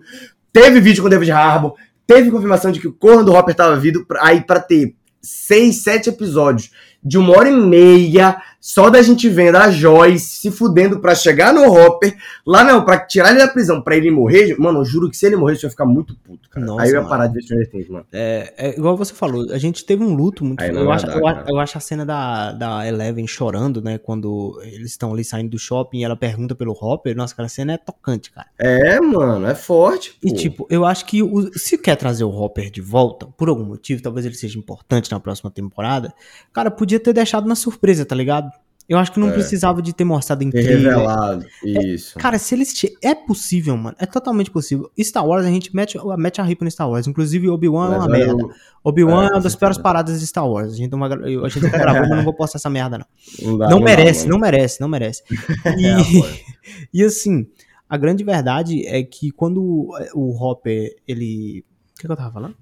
teve 0.52 0.82
vídeo 0.82 1.02
com 1.02 1.08
o 1.08 1.10
David 1.10 1.32
Harbour, 1.32 1.76
teve 2.06 2.30
confirmação 2.32 2.72
de 2.72 2.80
que 2.80 2.88
o 2.88 2.94
corno 2.94 3.24
do 3.24 3.34
Hopper 3.34 3.52
estava 3.54 3.78
vivo. 3.78 4.06
Aí 4.20 4.42
pra 4.42 4.60
ter 4.60 4.96
seis, 5.22 5.82
sete 5.84 6.10
episódios 6.10 6.72
de 7.02 7.18
uma 7.18 7.38
hora 7.38 7.48
e 7.50 7.56
meia 7.56 8.36
só 8.68 8.90
da 8.90 9.00
gente 9.04 9.30
vendo 9.30 9.58
a 9.58 9.70
Joyce 9.70 10.26
se 10.40 10.50
fudendo 10.50 11.00
pra 11.00 11.14
chegar 11.14 11.54
no 11.54 11.72
Hopper, 11.72 12.18
lá 12.44 12.64
não, 12.64 12.84
pra 12.84 12.98
tirar 13.00 13.30
ele 13.30 13.38
da 13.38 13.48
prisão, 13.48 13.80
pra 13.80 13.96
ele 13.96 14.10
morrer, 14.10 14.56
mano, 14.58 14.80
eu 14.80 14.86
juro 14.86 15.08
que 15.08 15.16
se 15.16 15.24
ele 15.28 15.36
morrer, 15.36 15.54
eu 15.54 15.60
ia 15.62 15.70
ficar 15.70 15.86
muito 15.86 16.16
puto, 16.16 16.50
cara. 16.50 16.66
Nossa, 16.66 16.82
Aí 16.82 16.90
eu 16.90 16.94
ia 16.96 17.00
mano. 17.02 17.10
parar 17.10 17.28
de 17.28 17.36
ver 17.36 17.42
Stranger 17.44 17.70
Things, 17.70 17.88
mano. 17.90 18.06
É, 18.12 18.54
é 18.58 18.70
igual 18.76 18.98
você 18.98 19.14
falou, 19.14 19.52
a 19.52 19.58
gente 19.60 19.86
teve 19.86 20.04
um 20.04 20.16
luto 20.16 20.44
muito. 20.44 20.62
Aí 20.64 20.72
Eu 20.72 20.92
acho, 20.92 21.06
dar, 21.06 21.16
eu, 21.16 21.28
a- 21.28 21.34
cara. 21.36 21.46
eu 21.48 21.60
acho 21.60 21.78
a 21.78 21.82
cena 21.82 22.04
da, 22.04 22.54
da 22.54 22.88
Eleven 22.88 23.28
chorando, 23.28 23.84
né? 23.84 24.00
Quando 24.00 24.60
eles 24.64 24.90
estão 24.90 25.14
ali 25.14 25.24
saindo 25.24 25.52
do 25.52 25.60
shopping 25.60 26.00
e 26.00 26.04
ela 26.04 26.16
pergunta 26.16 26.56
pelo 26.56 26.72
Hopper. 26.72 27.16
Nossa, 27.16 27.34
aquela 27.34 27.48
cena 27.48 27.74
é 27.74 27.78
tocante, 27.78 28.32
cara. 28.32 28.48
É, 28.58 29.00
mano, 29.00 29.46
é 29.46 29.54
forte, 29.54 30.18
pô. 30.20 30.28
E 30.28 30.34
tipo, 30.34 30.66
eu 30.72 30.84
acho 30.86 31.06
que 31.06 31.22
o- 31.22 31.52
se 31.56 31.78
quer 31.78 31.96
trazer 31.98 32.24
o 32.24 32.30
Hopper 32.32 32.72
de 32.72 32.82
volta, 32.82 33.28
por 33.38 33.48
algum 33.48 33.64
motivo, 33.64 34.02
talvez 34.02 34.26
ele 34.26 34.34
seja 34.34 34.58
importante 34.58 35.12
na 35.12 35.20
próxima 35.20 35.52
temporada, 35.52 36.12
cara, 36.52 36.72
podia 36.72 37.00
ter 37.00 37.14
deixado 37.14 37.48
na 37.48 37.54
surpresa, 37.54 38.04
tá 38.06 38.16
ligado? 38.16 38.55
Eu 38.88 39.00
acho 39.00 39.12
que 39.12 39.20
não 39.20 39.30
É. 39.30 39.34
precisava 39.34 39.82
de 39.82 39.94
ter 39.94 40.04
mostrado 40.04 40.44
em 40.44 40.52
trailer. 40.52 40.78
revelado, 40.78 41.46
isso. 41.64 42.20
Cara, 42.20 42.38
se 42.38 42.54
eles. 42.54 42.72
te- 42.72 42.96
É 43.02 43.16
possível, 43.16 43.76
mano. 43.76 43.96
É 44.00 44.06
totalmente 44.06 44.52
possível. 44.52 44.92
Star 45.02 45.26
Wars, 45.26 45.44
a 45.46 45.50
gente 45.50 45.76
mete, 45.76 45.98
mete 46.18 46.40
a 46.40 46.44
ripa 46.44 46.64
no 46.64 46.70
Star 46.70 46.88
Wars. 46.90 47.08
Inclusive, 47.08 47.50
Obi-Wan 47.50 47.94
é 47.94 47.98
uma 47.98 48.08
Mas 48.08 48.20
merda. 48.20 48.42
eu- 48.44 48.52
Obi-Wan 48.84 49.24
É, 49.24 49.28
é, 49.28 49.32
uma 49.32 49.42
das 49.42 49.56
piores 49.56 49.78
paradas 49.80 50.20
de 50.20 50.28
Star 50.28 50.48
Wars. 50.48 50.74
A 50.74 50.76
gente 50.76 50.92
não, 50.92 51.04
eu- 51.28 51.44
a 51.46 51.50
gente 51.50 51.64
não 51.64 51.72
gravou, 51.72 52.02
mas 52.02 52.10
não 52.18 52.24
vou 52.24 52.34
postar 52.34 52.60
essa 52.60 52.70
merda, 52.70 53.00
não. 53.00 53.06
não 53.42 53.58
dá, 53.58 53.70
não, 53.70 53.80
dá, 53.80 53.86
merece, 53.86 54.20
mano. 54.22 54.32
não 54.34 54.40
merece, 54.40 54.82
não 54.82 54.88
merece. 54.88 55.24
E, 55.80 55.86
É, 55.88 55.96
e 56.94 57.04
assim, 57.04 57.48
a 57.90 57.98
grande 57.98 58.24
verdade 58.24 58.86
é 58.86 59.02
que 59.04 59.32
quando 59.32 59.90
o 60.14 60.32
Hopper, 60.44 60.96
ele. 61.08 61.66
O 61.94 61.98
que, 62.02 62.06
que 62.06 62.12
eu 62.12 62.16
tava 62.16 62.32
falando? 62.32 62.56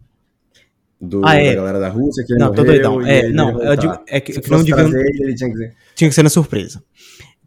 Do, 1.05 1.21
Ah, 1.25 1.35
é. 1.35 1.49
da 1.49 1.55
galera 1.55 1.79
da 1.79 1.89
Rússia, 1.89 2.23
que 2.25 2.31
ele 2.33 2.39
Não, 2.39 2.53
tô 2.53 2.63
morreu, 2.63 2.81
doidão. 2.81 3.01
e 3.01 3.09
É, 3.11 3.29
não, 3.31 3.61
eu 3.61 3.75
digo, 3.75 3.93
é 4.07 4.21
que, 4.21 4.33
Se 4.33 4.49
não 4.49 4.63
trazer 4.63 4.99
ele, 5.05 5.23
ele 5.23 5.35
tinha 5.35 5.49
que 5.49 5.53
dizer. 5.55 5.73
tinha 5.95 6.09
que 6.09 6.15
ser 6.15 6.23
na 6.23 6.29
surpresa. 6.29 6.81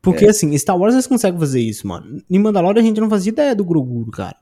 Porque 0.02 0.26
É. 0.26 0.28
assim, 0.28 0.56
Star 0.58 0.78
Wars 0.78 0.92
eles 0.94 1.06
conseguem 1.06 1.38
fazer 1.40 1.60
isso, 1.60 1.86
mano. 1.88 2.22
Em 2.30 2.38
Mandalorian 2.38 2.82
a 2.82 2.84
gente 2.84 3.00
não 3.00 3.08
fazia 3.08 3.32
ideia 3.32 3.54
do 3.56 3.64
Grogu, 3.64 4.10
cara. 4.10 4.36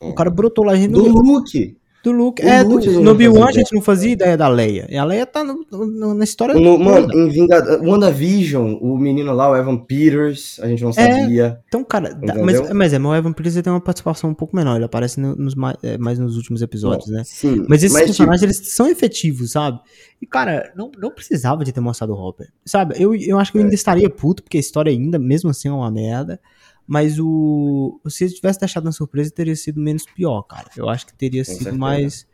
O 0.00 0.14
cara 0.14 0.30
brotou 0.30 0.64
lá, 0.64 0.72
a 0.72 0.76
gente 0.76 0.92
Do 0.92 1.02
não. 1.02 1.12
Luke. 1.12 1.76
Do 2.02 2.12
Luke. 2.12 2.40
do 2.42 2.48
É, 2.48 2.62
Luke 2.62 2.86
do, 2.88 3.00
no 3.02 3.10
Obi-Wan 3.10 3.48
a 3.48 3.52
gente 3.52 3.74
não 3.74 3.82
fazia 3.82 4.10
ideia 4.12 4.34
da 4.36 4.48
Leia. 4.48 4.86
E 4.88 4.96
a 4.96 5.04
Leia 5.04 5.26
tá 5.26 5.44
no- 5.44 5.66
no- 5.70 6.14
na 6.14 6.24
história 6.24 6.54
No, 6.54 6.78
mano, 6.78 7.12
em 7.12 7.28
Vingador, 7.28 7.82
WandaVision, 7.86 8.78
o 8.80 8.96
menino 8.96 9.32
lá, 9.34 9.50
o 9.50 9.56
Evan 9.56 9.76
Peters, 9.76 10.58
a 10.62 10.66
gente 10.68 10.82
não 10.82 10.92
sabia. 10.92 11.60
Então, 11.68 11.84
cara, 11.84 12.14
dá- 12.14 12.34
mas, 12.36 12.58
mas 12.72 12.92
é, 12.92 12.98
mas 12.98 13.12
o 13.12 13.14
Evan 13.14 13.32
Peters 13.32 13.54
tem 13.62 13.70
uma 13.72 13.80
participação 13.80 14.30
um 14.30 14.34
pouco 14.34 14.56
menor. 14.56 14.76
Ele 14.76 14.84
aparece 14.86 15.20
no- 15.20 15.36
nos, 15.36 15.54
mais, 15.54 15.76
é, 15.82 15.98
mais 15.98 16.18
nos 16.18 16.36
últimos 16.36 16.62
episódios, 16.62 17.08
né? 17.10 17.22
Sim, 17.24 17.64
Mas 17.68 17.82
esses 17.82 17.94
tipo, 17.96 18.06
personagens, 18.06 18.42
eles 18.42 18.56
são 18.70 18.88
efetivos, 18.88 19.52
sabe? 19.52 19.78
E, 20.22 20.26
cara, 20.26 20.72
não, 20.76 20.90
não 20.98 21.10
precisava 21.10 21.64
de 21.64 21.72
ter 21.72 21.80
mostrado 21.80 22.12
o 22.14 22.16
Hopper. 22.16 22.48
Sabe? 22.64 22.94
Eu, 22.98 23.14
eu 23.14 23.38
acho 23.38 23.52
que 23.52 23.58
eu 23.58 23.62
ainda 23.62 23.74
estaria 23.74 24.08
puto, 24.08 24.42
porque 24.42 24.56
a 24.56 24.60
história 24.60 24.90
ainda, 24.90 25.18
mesmo 25.18 25.50
assim, 25.50 25.68
é 25.68 25.72
uma 25.72 25.90
merda. 25.90 26.40
Mas 26.90 27.20
o. 27.20 28.00
Se 28.08 28.24
ele 28.24 28.32
tivesse 28.32 28.58
deixado 28.58 28.82
na 28.82 28.90
surpresa, 28.90 29.30
teria 29.30 29.54
sido 29.54 29.80
menos 29.80 30.04
pior, 30.04 30.42
cara. 30.42 30.68
Eu 30.76 30.88
acho 30.88 31.06
que 31.06 31.14
teria 31.14 31.44
sido 31.44 31.58
certeza. 31.58 31.78
mais. 31.78 32.26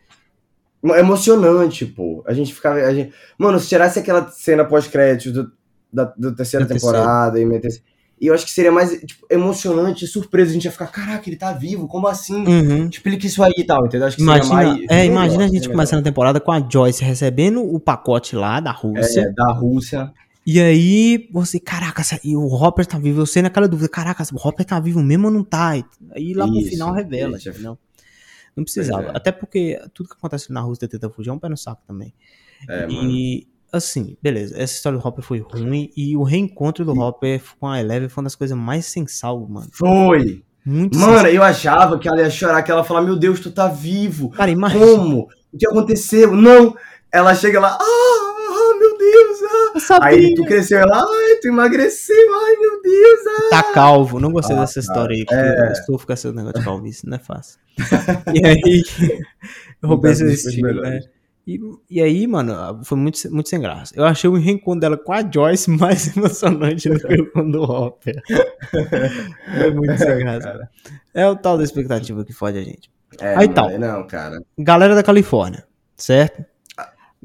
Emocionante, 0.82 1.84
pô. 1.84 2.24
A 2.26 2.32
gente 2.32 2.54
ficava. 2.54 2.78
A 2.78 2.94
gente... 2.94 3.12
Mano, 3.36 3.60
se 3.60 3.68
tirasse 3.68 3.98
aquela 3.98 4.30
cena 4.30 4.64
pós-créditos 4.64 5.30
do, 5.30 5.52
da, 5.92 6.04
da 6.16 6.32
terceira 6.32 6.64
Da 6.64 6.70
terceira. 6.70 6.96
temporada 6.98 7.38
e 7.38 7.44
metesse. 7.44 7.82
E 8.18 8.28
eu 8.28 8.34
acho 8.34 8.46
que 8.46 8.50
seria 8.50 8.72
mais 8.72 8.98
tipo, 9.02 9.26
emocionante 9.28 10.06
e 10.06 10.08
surpresa. 10.08 10.52
A 10.52 10.54
gente 10.54 10.64
ia 10.64 10.72
ficar, 10.72 10.86
caraca, 10.86 11.28
ele 11.28 11.36
tá 11.36 11.52
vivo, 11.52 11.86
como 11.86 12.08
assim? 12.08 12.46
Uhum. 12.46 12.88
Explica 12.88 13.26
isso 13.26 13.42
aí 13.42 13.52
e 13.58 13.64
tal, 13.64 13.84
entendeu? 13.84 14.06
Acho 14.06 14.16
que 14.16 14.22
Imagina, 14.22 14.56
seria 14.56 14.72
mais. 14.72 14.86
é, 14.88 15.04
imagina 15.04 15.44
a 15.44 15.48
gente 15.48 15.68
começando 15.68 16.00
a 16.00 16.04
temporada 16.04 16.40
com 16.40 16.50
a 16.50 16.66
Joyce 16.66 17.04
recebendo 17.04 17.62
o 17.62 17.78
pacote 17.78 18.34
lá 18.34 18.58
da 18.58 18.72
Rússia. 18.72 19.20
É, 19.20 19.32
da 19.32 19.52
Rússia. 19.52 20.10
E 20.46 20.60
aí, 20.60 21.28
você, 21.32 21.58
caraca, 21.58 22.02
e 22.22 22.36
o 22.36 22.46
Hopper 22.46 22.86
tá 22.86 22.98
vivo. 22.98 23.26
Você 23.26 23.42
naquela 23.42 23.66
dúvida, 23.66 23.88
caraca, 23.88 24.22
o 24.32 24.48
Hopper 24.48 24.64
tá 24.64 24.78
vivo 24.78 25.02
mesmo 25.02 25.26
ou 25.26 25.32
não 25.32 25.42
tá? 25.42 25.70
Aí 26.12 26.34
lá 26.34 26.46
pro 26.46 26.56
Isso, 26.56 26.70
final 26.70 26.92
revela, 26.92 27.36
isso. 27.36 27.48
entendeu? 27.48 27.76
Não 28.56 28.62
precisava. 28.62 29.08
É. 29.08 29.16
Até 29.16 29.32
porque 29.32 29.78
tudo 29.92 30.08
que 30.08 30.14
acontece 30.14 30.52
na 30.52 30.60
Rússia 30.60 30.88
tenta 30.88 31.10
fugir 31.10 31.30
é 31.30 31.32
um 31.32 31.38
pé 31.38 31.48
no 31.48 31.56
saco 31.56 31.82
também. 31.86 32.14
É, 32.68 32.86
mano. 32.86 33.10
e, 33.10 33.46
assim, 33.72 34.16
beleza, 34.22 34.54
essa 34.56 34.74
história 34.74 34.98
do 34.98 35.06
Hopper 35.06 35.24
foi 35.24 35.40
ruim. 35.40 35.90
E 35.96 36.16
o 36.16 36.22
reencontro 36.22 36.84
do 36.84 36.98
Hopper 36.98 37.42
com 37.58 37.66
a 37.66 37.80
Eleven 37.80 38.08
foi 38.08 38.22
uma 38.22 38.26
das 38.26 38.36
coisas 38.36 38.56
mais 38.56 38.86
sem 38.86 39.06
sal, 39.06 39.46
mano. 39.48 39.68
Foi! 39.72 40.42
Muito 40.64 40.98
Mano, 40.98 41.28
eu 41.28 41.44
achava 41.44 41.96
que 41.96 42.08
ela 42.08 42.20
ia 42.20 42.30
chorar, 42.30 42.60
que 42.60 42.72
ela 42.72 42.80
ia 42.80 42.84
falar, 42.84 43.02
meu 43.02 43.16
Deus, 43.16 43.38
tu 43.38 43.52
tá 43.52 43.68
vivo. 43.68 44.30
Cara, 44.30 44.50
imagina. 44.50 44.84
Como? 44.84 45.28
O 45.52 45.56
que 45.56 45.66
aconteceu? 45.66 46.34
Não! 46.34 46.74
Ela 47.12 47.34
chega 47.36 47.60
lá, 47.60 47.78
ah, 47.80 47.80
ah, 47.80 48.78
meu 48.78 48.98
Deus, 48.98 49.42
ah. 49.42 49.65
Eu 49.76 49.80
sabia. 49.80 50.08
Aí 50.08 50.34
tu 50.34 50.42
cresceu, 50.44 50.78
ela, 50.78 50.96
ai, 50.98 51.36
tu 51.42 51.48
emagreceu, 51.48 52.16
ai, 52.16 52.56
meu 52.56 52.82
Deus, 52.82 53.20
ah. 53.26 53.50
Tá 53.50 53.62
calvo, 53.74 54.18
não 54.18 54.32
gostei 54.32 54.56
Ah, 54.56 54.60
dessa 54.60 54.80
história 54.80 55.14
aí, 55.14 55.24
porque 55.26 55.38
é. 55.38 55.70
eu 55.70 55.74
sofro 55.84 56.06
com 56.06 56.12
esse 56.14 56.32
negócio 56.32 56.58
de 56.58 56.64
calvície, 56.64 57.06
não 57.06 57.16
é 57.16 57.20
fácil. 57.20 57.60
e 58.34 58.46
aí, 58.46 58.82
eu 59.82 59.88
roubei 59.90 60.14
seu 60.14 60.30
estilo, 60.30 60.80
né? 60.80 61.00
E, 61.46 61.60
e 61.90 62.00
aí, 62.00 62.26
mano, 62.26 62.82
foi 62.84 62.96
muito, 62.96 63.18
muito 63.30 63.50
sem 63.50 63.60
graça. 63.60 63.92
Eu 63.94 64.06
achei 64.06 64.28
o 64.30 64.34
reencontro 64.34 64.80
dela 64.80 64.96
com 64.96 65.12
a 65.12 65.22
Joyce 65.30 65.70
mais 65.70 66.08
emocionante 66.16 66.88
do 66.88 66.98
que 66.98 67.20
o 67.20 67.30
com 67.30 67.50
do 67.50 67.62
Hopper. 67.62 68.20
foi 69.60 69.70
muito 69.72 69.98
sem 69.98 70.18
graça. 70.18 70.40
Cara. 70.52 70.70
É 71.12 71.28
o 71.28 71.36
tal 71.36 71.58
da 71.58 71.64
expectativa 71.64 72.24
que 72.24 72.32
fode 72.32 72.56
a 72.58 72.62
gente. 72.62 72.90
É, 73.20 73.36
Aí 73.36 73.48
tal. 73.48 73.78
Não, 73.78 74.06
cara. 74.06 74.40
Galera 74.58 74.94
da 74.94 75.02
Califórnia, 75.02 75.64
certo? 75.94 76.42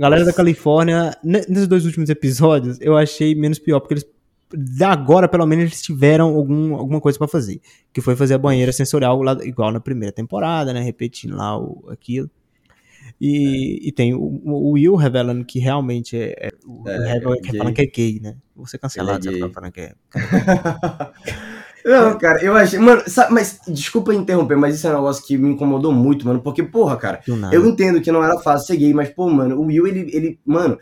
Galera 0.02 0.26
da 0.26 0.34
Califórnia, 0.34 1.16
ne- 1.24 1.46
nesses 1.48 1.68
dois 1.68 1.86
últimos 1.86 2.10
episódios, 2.10 2.80
eu 2.82 2.98
achei 2.98 3.36
menos 3.36 3.60
pior, 3.60 3.80
porque 3.80 3.94
eles. 3.94 4.06
Agora, 4.84 5.28
pelo 5.30 5.46
menos, 5.46 5.66
eles 5.66 5.82
tiveram 5.82 6.36
algum, 6.36 6.76
alguma 6.76 7.00
coisa 7.00 7.20
pra 7.20 7.28
fazer. 7.28 7.62
Que 7.94 8.02
foi 8.02 8.16
fazer 8.16 8.34
a 8.34 8.38
banheira 8.40 8.72
sensorial 8.72 9.22
lá, 9.22 9.38
igual 9.44 9.72
na 9.72 9.80
primeira 9.80 10.12
temporada, 10.12 10.74
né? 10.74 10.82
Repetindo 10.82 11.38
lá 11.38 11.56
o, 11.58 11.86
aquilo. 11.88 12.30
E, 13.20 13.88
e 13.88 13.92
tem 13.92 14.16
o, 14.16 14.42
o 14.44 14.72
Will 14.72 14.96
revelando 14.96 15.46
que 15.46 15.60
realmente 15.60 16.18
é. 16.18 16.48
é 16.48 16.52
o 16.66 16.90
É, 16.90 17.18
é 17.18 17.22
falando 17.58 17.76
que 17.76 17.82
é 17.82 17.86
gay, 17.86 18.20
né? 18.20 18.36
Vou 18.56 18.66
ser 18.66 18.80
cancelado 18.80 19.28
Ele 19.28 19.36
é 19.36 19.40
ficar 19.40 19.54
falando 19.54 19.72
que 19.72 19.82
é. 19.82 19.94
Não, 21.86 22.18
cara, 22.18 22.44
eu 22.44 22.56
achei. 22.56 22.80
Mano, 22.80 23.04
sabe, 23.08 23.34
mas 23.34 23.60
desculpa 23.68 24.14
interromper, 24.14 24.56
mas 24.56 24.76
isso 24.76 24.88
é 24.88 24.92
um 24.92 24.96
negócio 24.96 25.26
que 25.26 25.38
me 25.38 25.50
incomodou 25.50 25.92
muito, 25.92 26.26
mano. 26.26 26.42
Porque, 26.42 26.64
porra, 26.64 26.98
cara, 26.98 27.22
eu 27.52 27.66
entendo 27.66 28.02
que 28.02 28.12
não 28.12 28.24
era 28.24 28.38
fácil 28.40 28.68
ser 28.68 28.78
gay, 28.78 28.94
mas, 28.94 29.10
pô, 29.10 29.30
mano, 29.30 29.60
o 29.60 29.66
Will, 29.66 29.88
ele. 29.88 30.10
ele 30.14 30.40
mano, 30.46 30.78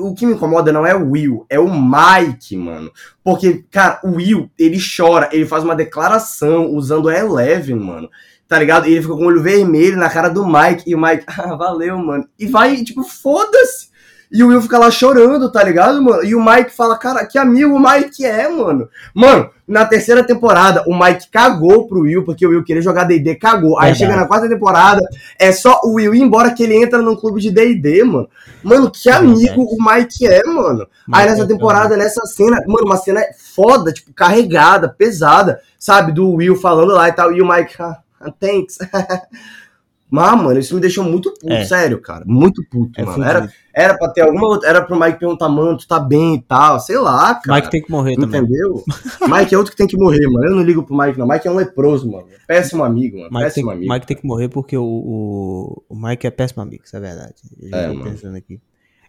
o 0.00 0.12
que 0.12 0.26
me 0.26 0.34
incomoda 0.34 0.72
não 0.72 0.84
é 0.84 0.94
o 0.94 1.10
Will, 1.10 1.46
é 1.48 1.58
o 1.58 1.68
Mike, 1.68 2.56
mano. 2.56 2.90
Porque, 3.22 3.64
cara, 3.70 4.00
o 4.02 4.16
Will, 4.16 4.50
ele 4.58 4.78
chora, 4.78 5.28
ele 5.32 5.46
faz 5.46 5.62
uma 5.62 5.76
declaração 5.76 6.66
usando 6.72 7.08
a 7.08 7.16
Eleven, 7.16 7.76
mano. 7.76 8.10
Tá 8.48 8.58
ligado? 8.58 8.88
E 8.88 8.92
ele 8.92 9.02
fica 9.02 9.14
com 9.14 9.24
o 9.24 9.26
olho 9.26 9.42
vermelho 9.42 9.96
na 9.96 10.08
cara 10.08 10.28
do 10.28 10.46
Mike. 10.46 10.84
E 10.86 10.94
o 10.94 11.00
Mike, 11.00 11.24
ah, 11.28 11.54
valeu, 11.54 11.98
mano. 11.98 12.26
E 12.38 12.46
vai, 12.46 12.82
tipo, 12.82 13.04
foda-se. 13.04 13.88
E 14.30 14.42
o 14.42 14.48
Will 14.48 14.60
fica 14.60 14.78
lá 14.78 14.90
chorando, 14.90 15.50
tá 15.50 15.64
ligado, 15.64 16.02
mano? 16.02 16.22
E 16.22 16.34
o 16.34 16.44
Mike 16.44 16.70
fala, 16.70 16.98
cara, 16.98 17.24
que 17.24 17.38
amigo 17.38 17.74
o 17.74 17.80
Mike 17.80 18.24
é, 18.24 18.46
mano. 18.46 18.88
Mano, 19.14 19.48
na 19.66 19.86
terceira 19.86 20.22
temporada, 20.22 20.84
o 20.86 20.98
Mike 20.98 21.28
cagou 21.30 21.88
pro 21.88 22.00
Will, 22.00 22.24
porque 22.24 22.46
o 22.46 22.50
Will 22.50 22.62
queria 22.62 22.82
jogar 22.82 23.04
D&D, 23.04 23.36
cagou. 23.36 23.78
Aí 23.78 23.92
Verdade. 23.92 23.98
chega 23.98 24.16
na 24.16 24.26
quarta 24.26 24.46
temporada, 24.46 25.00
é 25.38 25.50
só 25.50 25.80
o 25.82 25.94
Will 25.94 26.14
ir 26.14 26.20
embora 26.20 26.52
que 26.52 26.62
ele 26.62 26.76
entra 26.76 27.00
num 27.00 27.16
clube 27.16 27.40
de 27.40 27.50
D&D, 27.50 28.04
mano. 28.04 28.28
Mano, 28.62 28.90
que 28.90 29.08
amigo 29.08 29.62
o 29.62 29.76
Mike 29.82 30.26
é, 30.26 30.44
mano. 30.44 30.86
Aí 31.10 31.26
nessa 31.26 31.44
é 31.44 31.46
temporada, 31.46 31.96
nessa 31.96 32.26
cena, 32.26 32.58
mano, 32.66 32.86
uma 32.86 32.98
cena 32.98 33.22
foda, 33.54 33.92
tipo, 33.92 34.12
carregada, 34.12 34.90
pesada, 34.90 35.60
sabe? 35.78 36.12
Do 36.12 36.34
Will 36.34 36.56
falando 36.56 36.92
lá 36.92 37.08
e 37.08 37.12
tal, 37.12 37.32
e 37.32 37.40
o 37.40 37.48
Mike, 37.48 37.74
ah, 37.80 37.96
thanks. 38.38 38.76
Mas, 40.10 40.40
mano, 40.42 40.58
isso 40.58 40.74
me 40.74 40.80
deixou 40.80 41.04
muito 41.04 41.30
puto, 41.34 41.52
É. 41.52 41.64
sério, 41.64 42.00
cara. 42.00 42.24
Muito 42.26 42.62
puto, 42.70 42.98
É 42.98 43.04
mano. 43.04 43.22
Era, 43.22 43.52
era 43.74 43.96
pra 43.98 44.08
ter 44.08 44.22
alguma 44.22 44.46
outra. 44.48 44.68
Era 44.68 44.82
pro 44.82 44.98
Mike 44.98 45.18
perguntar, 45.18 45.48
mano, 45.50 45.76
tu 45.76 45.86
tá 45.86 46.00
bem 46.00 46.36
e 46.36 46.40
tal. 46.42 46.80
Sei 46.80 46.96
lá, 46.98 47.34
cara. 47.34 47.56
Mike 47.60 47.70
tem 47.70 47.82
que 47.82 47.90
morrer 47.90 48.16
também. 48.16 48.40
Entendeu? 48.40 48.82
Mike 49.28 49.54
é 49.54 49.58
outro 49.58 49.70
que 49.72 49.76
tem 49.76 49.86
que 49.86 49.98
morrer, 49.98 50.26
mano. 50.26 50.46
Eu 50.48 50.56
não 50.56 50.62
ligo 50.62 50.82
pro 50.82 50.96
Mike, 50.96 51.18
não. 51.18 51.28
Mike 51.28 51.46
é 51.46 51.50
um 51.50 51.56
leproso, 51.56 52.10
mano. 52.10 52.26
Péssimo 52.46 52.82
amigo, 52.84 53.18
mano. 53.18 53.28
Mike 53.30 53.38
tem, 53.40 53.44
Péssimo 53.48 53.70
amigo. 53.70 53.92
Mike 53.92 54.06
tem 54.06 54.16
que 54.16 54.26
morrer 54.26 54.48
porque 54.48 54.76
o, 54.78 54.82
o, 54.84 55.82
o 55.90 55.94
Mike 55.94 56.26
é 56.26 56.30
péssimo 56.30 56.62
amigo, 56.62 56.84
isso 56.84 56.96
é 56.96 57.00
verdade. 57.00 57.34
Eu 57.60 57.78
É, 57.78 57.88
tô 57.88 57.94
mano. 57.94 58.10
pensando 58.10 58.36
aqui. 58.36 58.60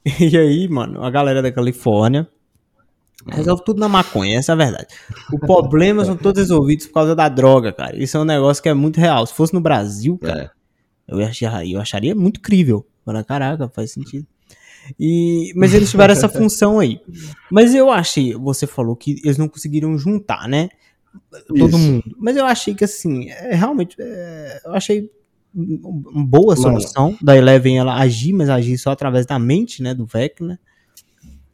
E 0.20 0.38
aí, 0.38 0.68
mano, 0.70 1.04
a 1.04 1.10
galera 1.10 1.42
da 1.42 1.52
Califórnia 1.52 2.28
resolve 3.28 3.64
tudo 3.66 3.80
na 3.80 3.90
maconha, 3.90 4.38
essa 4.38 4.52
é 4.52 4.54
a 4.54 4.58
verdade. 4.58 4.88
O 5.32 5.38
problema 5.40 6.06
são 6.06 6.16
todos 6.16 6.42
resolvidos 6.42 6.88
por 6.88 6.94
causa 6.94 7.16
da 7.16 7.28
droga, 7.28 7.72
cara. 7.74 7.96
Isso 8.02 8.16
é 8.18 8.20
um 8.20 8.26
negócio 8.26 8.64
que 8.64 8.70
é 8.70 8.74
muito 8.74 8.98
real. 9.00 9.26
Se 9.26 9.34
fosse 9.34 9.54
no 9.54 9.60
Brasil, 9.62 10.18
cara, 10.18 10.44
É. 10.44 10.59
eu, 11.12 11.19
acharia, 11.26 11.74
eu 11.76 11.80
acharia 11.82 12.15
muito 12.15 12.39
crível. 12.41 12.86
Falei, 13.06 13.24
caraca, 13.24 13.69
faz 13.69 13.91
sentido. 13.91 14.26
E, 15.00 15.52
mas 15.56 15.74
eles 15.74 15.91
tiveram 15.91 16.13
essa 16.13 16.28
função 16.30 16.80
aí. 16.80 17.00
Mas 17.52 17.74
eu 17.76 17.89
achei, 17.91 18.34
você 18.34 18.65
falou 18.65 18.95
que 18.95 19.19
eles 19.24 19.38
não 19.38 19.48
conseguiram 19.48 19.98
juntar, 19.98 20.48
né? 20.48 20.69
Todo 21.48 21.67
Isso. 21.69 21.78
mundo. 21.78 22.15
Mas 22.17 22.38
eu 22.38 22.45
achei 22.45 22.74
que 22.76 22.84
assim, 22.84 23.30
é, 23.30 23.56
realmente, 23.56 23.95
é, 24.00 24.62
eu 24.65 24.74
achei 24.74 25.12
um- 25.56 26.04
uma 26.12 26.24
boa 26.26 26.56
Mano. 26.56 26.62
solução 26.80 27.17
da 27.22 27.36
Eleven 27.36 27.78
ela 27.80 27.95
agir, 28.00 28.32
mas 28.34 28.50
agir 28.50 28.78
só 28.78 28.91
através 28.91 29.26
da 29.26 29.38
mente, 29.39 29.82
né, 29.82 29.93
do 29.93 30.06
Vecna. 30.06 30.60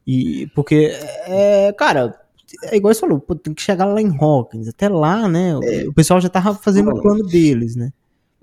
E 0.05 0.47
porque, 0.53 0.91
é, 1.25 1.73
cara, 1.77 2.13
é 2.63 2.75
igual 2.77 2.93
você 2.93 2.99
falou, 2.99 3.19
pô, 3.19 3.33
tem 3.35 3.53
que 3.53 3.61
chegar 3.61 3.85
lá 3.85 4.01
em 4.01 4.15
Hawkins, 4.19 4.67
até 4.67 4.87
lá, 4.87 5.27
né? 5.27 5.55
O, 5.55 5.89
o 5.89 5.93
pessoal 5.93 6.21
já 6.21 6.29
tava 6.29 6.53
fazendo 6.55 6.87
o 6.87 6.91
Mano. 6.91 7.01
plano 7.01 7.23
deles, 7.25 7.75
né? 7.75 7.91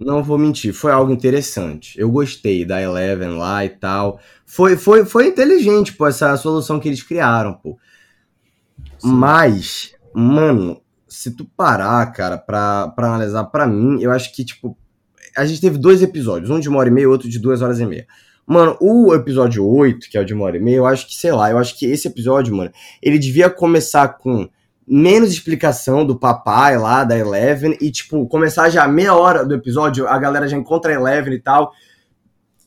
Não 0.05 0.23
vou 0.23 0.37
mentir, 0.39 0.73
foi 0.73 0.91
algo 0.91 1.13
interessante. 1.13 1.99
Eu 1.99 2.11
gostei 2.11 2.65
da 2.65 2.81
Eleven 2.81 3.37
lá 3.37 3.65
e 3.65 3.69
tal. 3.69 4.21
Foi, 4.45 4.77
foi, 4.77 5.05
foi 5.05 5.29
inteligente, 5.29 5.93
pô, 5.93 6.07
essa 6.07 6.37
solução 6.37 6.81
que 6.81 6.89
eles 6.89 7.03
criaram, 7.03 7.55
pô. 7.55 7.79
Mas, 9.03 9.95
mano, 10.15 10.81
se 11.09 11.31
tu 11.31 11.45
parar, 11.45 12.05
cara, 12.13 12.37
pra, 12.37 12.89
pra 12.89 13.09
analisar, 13.09 13.45
pra 13.45 13.67
mim, 13.67 14.03
eu 14.03 14.11
acho 14.11 14.35
que, 14.35 14.45
tipo, 14.45 14.77
a 15.37 15.45
gente 15.45 15.61
teve 15.61 15.79
dois 15.79 16.03
episódios, 16.03 16.51
um 16.51 16.61
de 16.61 16.69
uma 16.69 16.79
hora 16.79 16.89
e 16.89 16.93
meia 16.93 17.05
e 17.05 17.09
outro 17.09 17.29
de 17.29 17.39
duas 17.39 17.63
horas 17.63 17.81
e 17.81 17.87
meia. 17.87 18.07
Mano, 18.47 18.77
o 18.81 19.15
episódio 19.15 19.65
8, 19.65 20.11
que 20.11 20.19
é 20.19 20.21
o 20.21 20.25
de 20.25 20.35
uma 20.35 20.45
hora 20.45 20.57
e 20.57 20.61
meia, 20.61 20.77
eu 20.77 20.87
acho 20.87 21.07
que, 21.07 21.15
sei 21.15 21.33
lá, 21.33 21.51
eu 21.51 21.59
acho 21.59 21.79
que 21.79 21.87
esse 21.87 22.09
episódio, 22.09 22.55
mano, 22.55 22.73
ele 23.01 23.19
devia 23.19 23.49
começar 23.49 24.09
com 24.09 24.49
menos 24.87 25.31
explicação 25.31 26.05
do 26.05 26.19
papai 26.19 26.77
lá, 26.77 27.05
da 27.05 27.17
Eleven, 27.17 27.77
e, 27.81 27.91
tipo, 27.91 28.27
começar 28.27 28.69
já 28.69 28.87
meia 28.89 29.15
hora 29.15 29.45
do 29.45 29.55
episódio, 29.55 30.07
a 30.07 30.19
galera 30.19 30.49
já 30.49 30.57
encontra 30.57 30.93
a 30.93 30.95
Eleven 30.95 31.35
e 31.35 31.41
tal, 31.41 31.73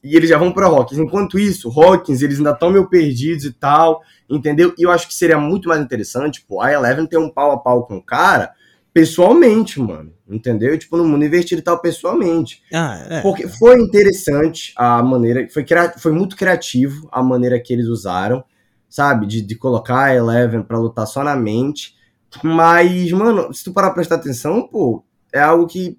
e 0.04 0.16
eles 0.16 0.30
já 0.30 0.38
vão 0.38 0.52
pra 0.52 0.68
Hawkins. 0.68 1.00
Enquanto 1.00 1.40
isso, 1.40 1.70
Hawkins, 1.70 2.22
eles 2.22 2.38
ainda 2.38 2.52
estão 2.52 2.70
meio 2.70 2.88
perdidos 2.88 3.44
e 3.44 3.52
tal, 3.52 4.02
entendeu? 4.30 4.74
E 4.78 4.84
eu 4.84 4.92
acho 4.92 5.08
que 5.08 5.14
seria 5.14 5.38
muito 5.38 5.68
mais 5.68 5.82
interessante, 5.82 6.46
pô, 6.48 6.62
a 6.62 6.72
Eleven 6.72 7.08
ter 7.08 7.18
um 7.18 7.30
pau 7.30 7.52
a 7.52 7.58
pau 7.58 7.86
com 7.86 7.98
o 7.98 8.04
cara 8.04 8.52
pessoalmente, 8.96 9.78
mano, 9.78 10.14
entendeu? 10.26 10.78
Tipo, 10.80 10.96
no 10.96 11.04
mundo 11.04 11.26
invertido 11.26 11.60
e 11.60 11.64
tal, 11.64 11.82
pessoalmente. 11.82 12.64
Ah, 12.74 13.06
é. 13.10 13.22
Porque 13.22 13.46
foi 13.46 13.78
interessante 13.82 14.72
a 14.74 15.04
maneira, 15.04 15.46
foi, 15.50 15.66
foi 15.98 16.14
muito 16.14 16.38
criativo 16.38 17.10
a 17.12 17.22
maneira 17.22 17.60
que 17.60 17.74
eles 17.74 17.88
usaram, 17.88 18.42
sabe? 18.88 19.26
De, 19.26 19.42
de 19.42 19.56
colocar 19.56 20.06
a 20.06 20.16
Eleven 20.16 20.64
pra 20.64 20.78
lutar 20.78 21.06
só 21.06 21.26
na 21.26 21.36
mente. 21.36 21.94
Mas, 22.44 23.12
mano, 23.12 23.54
se 23.54 23.64
tu 23.64 23.74
parar 23.74 23.88
pra 23.88 23.96
prestar 23.96 24.16
atenção, 24.16 24.68
pô, 24.68 25.04
é 25.34 25.40
algo 25.42 25.68
que, 25.68 25.98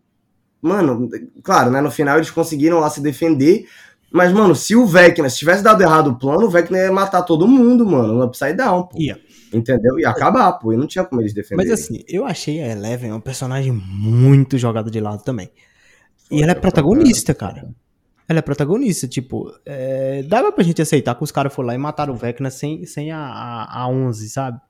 mano, 0.61 1.09
claro, 1.42 1.70
né? 1.70 1.81
No 1.81 1.90
final 1.90 2.16
eles 2.16 2.31
conseguiram 2.31 2.79
lá 2.81 2.90
se 2.90 3.01
defender. 3.01 3.66
Mas, 4.11 4.33
mano, 4.33 4.55
se 4.55 4.75
o 4.75 4.87
Vecna, 4.87 5.29
se 5.29 5.38
tivesse 5.38 5.62
dado 5.62 5.83
errado 5.83 6.09
o 6.09 6.18
plano, 6.18 6.46
o 6.46 6.51
Vecna 6.51 6.79
ia 6.79 6.92
matar 6.92 7.22
todo 7.22 7.46
mundo, 7.46 7.85
mano, 7.85 8.14
no 8.14 8.25
Upside 8.25 8.55
Down, 8.55 8.85
pô. 8.85 8.99
Ia. 8.99 9.20
Entendeu? 9.53 9.99
Ia 9.99 10.11
acabar, 10.11 10.53
pô. 10.55 10.72
E 10.72 10.77
não 10.77 10.87
tinha 10.87 11.05
como 11.05 11.20
eles 11.20 11.35
defenderem. 11.35 11.70
Mas 11.70 11.81
assim, 11.81 12.03
eu 12.09 12.25
achei 12.25 12.62
a 12.62 12.68
Eleven 12.68 13.12
um 13.12 13.20
personagem 13.20 13.72
muito 13.72 14.57
jogada 14.59 14.90
de 14.90 15.01
lado 15.01 15.22
também. 15.22 15.51
E 16.31 16.37
Foi, 16.37 16.42
ela 16.42 16.53
é 16.53 16.55
protagonista, 16.55 17.35
cara. 17.35 17.68
Ela 18.29 18.40
é 18.40 18.42
protagonista, 18.42 19.07
tipo, 19.07 19.53
é, 19.64 20.22
dava 20.25 20.51
pra 20.51 20.64
gente 20.64 20.83
aceitar 20.83 21.14
que 21.14 21.22
os 21.22 21.31
caras 21.31 21.55
foram 21.55 21.68
lá 21.68 21.75
e 21.75 21.79
mataram 21.79 22.12
o 22.12 22.16
Vecna 22.16 22.51
sem, 22.51 22.85
sem 22.85 23.12
a, 23.12 23.18
a, 23.18 23.83
a 23.83 23.88
11, 23.88 24.29
sabe? 24.31 24.61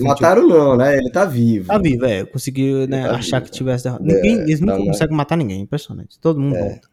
Mataram 0.00 0.46
não, 0.46 0.76
né? 0.76 0.96
Ele 0.98 1.10
tá 1.10 1.24
vivo. 1.24 1.66
Tá 1.68 1.78
vivo, 1.78 2.04
é. 2.04 2.24
Conseguiu 2.24 2.86
né, 2.86 3.06
tá 3.08 3.16
achar 3.16 3.38
vivo. 3.40 3.50
que 3.50 3.56
tivesse. 3.58 3.84
derrotado. 3.84 4.06
Ninguém, 4.06 4.38
É, 4.38 4.42
eles 4.42 4.60
nunca 4.60 4.76
tá, 4.78 4.84
conseguem 4.84 5.16
matar 5.16 5.36
ninguém, 5.36 5.60
impressionante. 5.62 6.18
Todo 6.20 6.40
mundo 6.40 6.56
volta. 6.56 6.88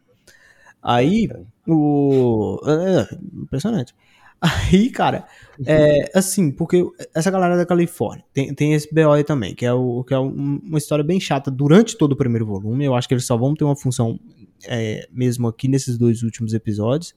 Aí, 0.82 1.28
o. 1.66 2.58
é, 2.66 3.00
é, 3.00 3.08
impressionante. 3.42 3.94
Aí, 4.40 4.90
cara, 4.90 5.24
é, 5.64 6.10
assim, 6.14 6.50
porque 6.50 6.84
essa 7.14 7.30
galera 7.30 7.56
da 7.56 7.64
Califórnia 7.64 8.22
tem, 8.34 8.54
tem 8.54 8.74
esse 8.74 8.92
BO 8.94 9.10
aí 9.10 9.24
também, 9.24 9.54
que 9.54 9.64
é, 9.64 9.72
o, 9.72 10.04
que 10.04 10.12
é 10.12 10.18
um- 10.18 10.60
uma 10.62 10.78
história 10.78 11.02
bem 11.02 11.18
chata 11.18 11.50
durante 11.50 11.96
todo 11.96 12.12
o 12.12 12.16
primeiro 12.16 12.44
volume. 12.44 12.84
Eu 12.84 12.94
acho 12.94 13.08
que 13.08 13.14
eles 13.14 13.24
só 13.26 13.36
vão 13.36 13.54
ter 13.54 13.64
uma 13.64 13.74
função 13.74 14.20
é, 14.68 15.08
mesmo 15.10 15.48
aqui 15.48 15.68
nesses 15.68 15.96
dois 15.96 16.22
últimos 16.22 16.52
episódios. 16.52 17.14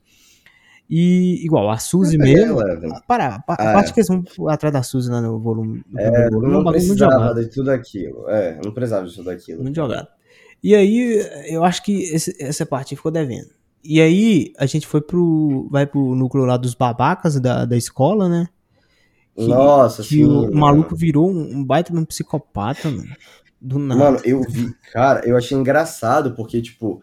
E, 0.90 1.46
igual, 1.46 1.70
a 1.70 1.78
Suzy 1.78 2.16
É, 2.16 2.20
mesmo. 2.20 2.58
Para, 3.08 3.28
a, 3.28 3.36
a 3.36 3.54
Ah, 3.54 3.74
parte 3.74 3.94
que 3.94 4.00
eles 4.00 4.08
vão 4.08 4.24
atrás 4.50 4.74
da 4.74 4.82
Suzy 4.82 5.10
lá 5.12 5.22
no 5.22 5.38
volume. 5.40 5.84
No 5.88 6.00
É, 6.00 6.30
volume, 6.32 6.48
é 6.48 6.50
não 6.50 6.64
muito 6.64 6.72
precisava 6.72 7.36
de 7.36 7.46
tudo 7.48 7.70
aquilo. 7.70 8.28
É, 8.28 8.60
não 8.64 8.72
precisava 8.72 9.06
de 9.08 9.14
tudo 9.16 9.30
aquilo. 9.30 9.62
Muito 9.62 9.76
jogado. 9.76 10.08
E 10.64 10.74
aí, 10.76 11.24
eu 11.48 11.64
acho 11.64 11.84
que 11.84 12.02
esse- 12.04 12.36
essa 12.42 12.66
parte 12.66 12.96
ficou 12.96 13.12
devendo. 13.12 13.50
E 13.84 14.02
aí, 14.02 14.52
a 14.58 14.66
gente 14.66 14.88
foi 14.88 15.00
pro. 15.00 15.68
Vai 15.72 15.86
pro 15.86 16.16
núcleo 16.16 16.44
lá 16.46 16.58
dos 16.58 16.74
babacas 16.74 17.40
da, 17.40 17.66
da 17.66 17.78
escola, 17.78 18.28
né? 18.28 18.48
Que- 19.36 19.48
Nossa, 19.48 20.02
Que 20.02 20.10
sim. 20.10 20.26
o 20.26 20.42
mano. 20.42 20.56
maluco 20.58 20.96
virou 20.96 21.30
um, 21.30 21.58
um 21.60 21.64
baita 21.64 21.94
de 21.94 22.00
um 22.00 22.04
psicopata, 22.04 22.90
mano. 22.90 23.08
Do 23.62 23.78
nada. 23.78 24.04
Mano, 24.04 24.20
eu 24.26 24.42
vi, 24.42 24.74
cara, 24.92 25.22
eu 25.26 25.38
achei 25.38 25.56
engraçado, 25.58 26.34
porque, 26.34 26.62
tipo. 26.62 27.02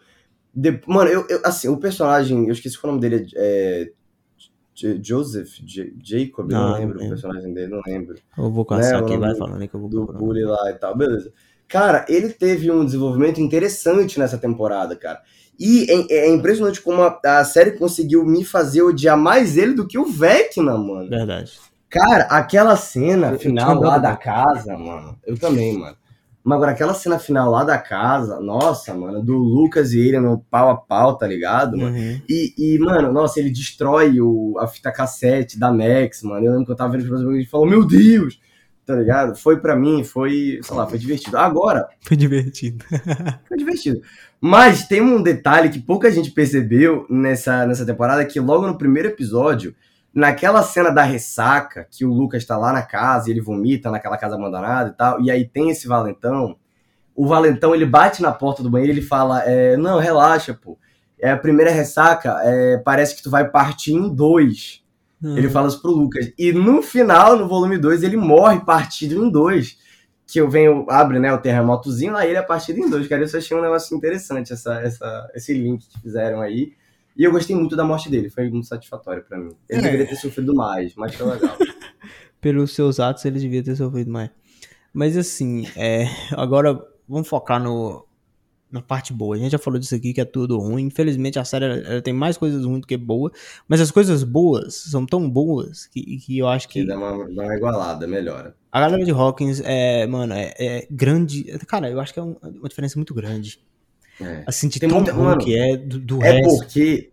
De- 0.59 0.81
Mano, 0.87 1.09
eu, 1.09 1.25
eu- 1.29 1.41
assim, 1.45 1.67
o 1.69 1.77
personagem, 1.77 2.45
eu 2.47 2.51
esqueci 2.53 2.77
o 2.83 2.87
nome 2.87 2.99
dele, 2.99 3.27
é. 3.35 3.91
J- 4.75 4.99
Joseph, 5.03 5.49
J- 5.65 5.93
Jacob, 6.03 6.51
eu 6.51 6.57
Ah, 6.57 6.59
não 6.61 6.69
não 6.69 6.77
lembro 6.79 6.97
o 6.97 6.99
lembro. 7.01 7.15
personagem 7.15 7.53
dele, 7.53 7.67
não 7.71 7.81
lembro. 7.85 8.15
eu 8.37 8.51
vou 8.51 8.63
caçar 8.65 8.99
né, 9.01 9.07
aqui, 9.07 9.17
vai 9.17 9.35
falando 9.35 9.61
aí 9.61 9.67
que 9.67 9.73
eu 9.75 9.79
vou 9.79 9.89
Do 9.89 10.05
bully 10.05 10.43
lá 10.43 10.69
e 10.69 10.73
tal, 10.75 10.95
beleza. 10.95 11.31
Cara, 11.67 12.05
ele 12.07 12.29
teve 12.29 12.69
um 12.71 12.85
desenvolvimento 12.85 13.41
interessante 13.41 14.19
nessa 14.19 14.37
temporada, 14.37 14.95
cara. 14.95 15.21
E 15.59 15.87
é, 15.89 16.27
é 16.27 16.29
impressionante 16.29 16.79
como 16.81 17.01
a, 17.01 17.19
a 17.25 17.43
série 17.43 17.71
conseguiu 17.71 18.23
me 18.23 18.45
fazer 18.45 18.83
odiar 18.83 19.17
mais 19.17 19.57
ele 19.57 19.73
do 19.73 19.87
que 19.87 19.97
o 19.97 20.05
Vecna, 20.05 20.77
mano. 20.77 21.09
Verdade. 21.09 21.53
Cara, 21.89 22.25
aquela 22.25 22.75
cena 22.75 23.29
Eu- 23.29 23.33
eu 23.33 23.39
final 23.39 23.81
lá 23.81 23.97
da 23.97 24.15
casa, 24.15 24.77
mano. 24.77 25.17
Eu 25.25 25.37
também, 25.39 25.75
mano. 25.77 25.97
Mas 26.47 26.55
agora, 26.55 26.71
aquela 26.71 26.93
cena 26.93 27.19
final 27.19 27.51
lá 27.51 27.65
da 27.65 27.77
casa, 27.77 28.39
nossa, 28.39 28.93
mano, 28.93 29.21
do 29.21 29.35
Lucas 29.35 29.91
e 29.91 29.99
ele 29.99 30.17
no 30.17 30.39
pau 30.49 30.69
a 30.69 30.77
pau, 30.77 31.17
tá 31.17 31.27
ligado, 31.27 31.77
mano? 31.77 31.93
Uhum. 31.93 32.21
E, 32.29 32.53
e, 32.57 32.79
mano, 32.79 33.11
nossa, 33.11 33.41
ele 33.41 33.49
destrói 33.49 34.21
o, 34.21 34.57
a 34.57 34.65
fita 34.65 34.89
cassete 34.89 35.59
da 35.59 35.73
Max, 35.73 36.23
mano. 36.23 36.45
Eu 36.45 36.51
lembro 36.53 36.65
que 36.65 36.71
eu 36.71 36.75
tava 36.77 36.93
vendo 36.93 37.01
os 37.01 37.09
meus 37.09 37.21
amigos 37.21 37.45
e 37.45 37.49
falou, 37.49 37.67
meu 37.67 37.85
Deus! 37.85 38.39
Tá 38.85 38.95
ligado? 38.95 39.35
Foi 39.35 39.59
pra 39.59 39.75
mim, 39.75 40.05
foi, 40.05 40.61
sei 40.63 40.73
lá, 40.73 40.87
foi 40.87 40.97
divertido. 40.97 41.37
Agora, 41.37 41.85
Foi 41.99 42.15
divertido. 42.15 42.85
foi 43.45 43.57
divertido. 43.57 44.01
Mas 44.39 44.87
tem 44.87 45.01
um 45.01 45.21
detalhe 45.21 45.67
que 45.67 45.79
pouca 45.79 46.09
gente 46.09 46.31
percebeu 46.31 47.05
nessa, 47.09 47.67
nessa 47.67 47.85
temporada, 47.85 48.23
que 48.23 48.39
logo 48.39 48.65
no 48.65 48.77
primeiro 48.77 49.09
episódio, 49.09 49.75
naquela 50.17 50.63
cena 50.63 50.89
da 50.89 51.03
ressaca, 51.03 51.87
que 51.91 52.03
o 52.03 52.11
Lucas 52.11 52.43
tá 52.43 52.57
lá 52.57 52.73
na 52.73 52.81
casa 52.81 53.29
e 53.29 53.31
ele 53.31 53.39
vomita 53.39 53.91
naquela 53.91 54.17
casa 54.17 54.33
abandonada 54.33 54.89
e 54.89 54.93
tal, 54.93 55.21
e 55.21 55.29
aí 55.29 55.47
tem 55.47 55.69
esse 55.69 55.87
valentão, 55.87 56.57
o 57.15 57.27
valentão 57.27 57.75
ele 57.75 57.85
bate 57.85 58.19
na 58.19 58.31
porta 58.31 58.63
do 58.63 58.69
banheiro 58.69 58.91
e 58.91 58.95
ele 58.95 59.05
fala, 59.05 59.43
é, 59.43 59.77
não, 59.77 59.99
relaxa, 59.99 60.55
pô. 60.55 60.75
É 61.19 61.29
a 61.29 61.37
primeira 61.37 61.69
ressaca, 61.69 62.35
é, 62.43 62.77
parece 62.77 63.15
que 63.15 63.21
tu 63.21 63.29
vai 63.29 63.47
partir 63.47 63.93
em 63.93 64.11
dois. 64.11 64.83
Uhum. 65.21 65.37
Ele 65.37 65.49
fala 65.49 65.67
isso 65.67 65.81
pro 65.83 65.91
Lucas. 65.91 66.31
E 66.35 66.51
no 66.51 66.81
final, 66.81 67.37
no 67.37 67.47
volume 67.47 67.77
2, 67.77 68.01
ele 68.01 68.17
morre 68.17 68.59
partido 68.61 69.23
em 69.23 69.29
dois. 69.29 69.77
Que 70.25 70.41
eu 70.41 70.49
venho, 70.49 70.85
abre, 70.89 71.19
né, 71.19 71.31
o 71.31 71.37
terremotozinho, 71.37 72.15
aí 72.15 72.29
ele 72.29 72.39
é 72.39 72.41
partido 72.41 72.79
em 72.79 72.89
dois. 72.89 73.07
Cara, 73.07 73.21
eu 73.21 73.27
só 73.27 73.37
achei 73.37 73.55
um 73.55 73.61
negócio 73.61 73.95
interessante, 73.95 74.51
essa, 74.51 74.81
essa, 74.81 75.31
esse 75.35 75.53
link 75.53 75.87
que 75.87 76.01
fizeram 76.01 76.41
aí. 76.41 76.73
E 77.17 77.23
eu 77.23 77.31
gostei 77.31 77.55
muito 77.55 77.75
da 77.75 77.83
morte 77.83 78.09
dele, 78.09 78.29
foi 78.29 78.49
muito 78.49 78.67
satisfatório 78.67 79.23
pra 79.23 79.37
mim. 79.37 79.51
Ele 79.69 79.79
É. 79.79 79.83
deveria 79.83 80.07
ter 80.07 80.15
sofrido 80.17 80.53
mais, 80.53 80.93
mas 80.95 81.15
foi 81.15 81.25
legal. 81.27 81.57
Pelos 82.39 82.73
seus 82.75 82.99
atos, 82.99 83.25
ele 83.25 83.39
devia 83.39 83.63
ter 83.63 83.75
sofrido 83.75 84.11
mais. 84.11 84.29
Mas 84.93 85.17
assim, 85.17 85.65
é, 85.75 86.05
agora 86.31 86.79
vamos 87.07 87.27
focar 87.27 87.61
no, 87.61 88.05
na 88.71 88.81
parte 88.81 89.11
boa. 89.11 89.35
A 89.35 89.39
gente 89.39 89.51
já 89.51 89.57
falou 89.57 89.79
disso 89.79 89.95
aqui, 89.95 90.13
que 90.13 90.21
é 90.21 90.25
tudo 90.25 90.57
ruim. 90.59 90.83
Infelizmente, 90.83 91.39
a 91.39 91.45
série 91.45 91.65
ela, 91.65 91.75
ela 91.77 92.01
tem 92.01 92.13
mais 92.13 92.37
coisas 92.37 92.63
ruins 92.63 92.81
do 92.81 92.87
que 92.87 92.95
boas. 92.97 93.31
Mas 93.67 93.81
as 93.81 93.89
coisas 93.91 94.23
boas 94.23 94.75
são 94.75 95.05
tão 95.05 95.27
boas 95.29 95.87
que, 95.87 96.17
que 96.19 96.37
eu 96.37 96.47
acho 96.47 96.67
que 96.69 96.81
que 96.81 96.87
dá 96.87 96.95
uma, 96.97 97.11
uma 97.13 97.55
igualada, 97.55 98.05
melhora. 98.07 98.55
a 98.71 98.79
galera 98.79 99.03
de 99.03 99.11
Hawkins 99.11 99.61
é, 99.65 100.05
mano, 100.05 100.33
é, 100.33 100.53
é 100.59 100.87
grande. 100.91 101.43
Cara, 101.67 101.89
eu 101.89 101.99
acho 101.99 102.13
que 102.13 102.19
é 102.19 102.23
um- 102.23 102.37
uma 102.43 102.69
diferença 102.69 102.97
muito 102.97 103.13
grande. 103.13 103.59
É. 104.19 104.43
Assim, 104.47 104.67
de 104.67 104.79
Tem 104.79 104.89
tão 104.89 104.99
muita, 104.99 105.13
mano, 105.13 105.39
que 105.41 105.57
é 105.57 105.77
do, 105.77 105.99
do 105.99 106.23
É 106.23 106.33
resto. 106.33 106.57
porque 106.57 107.11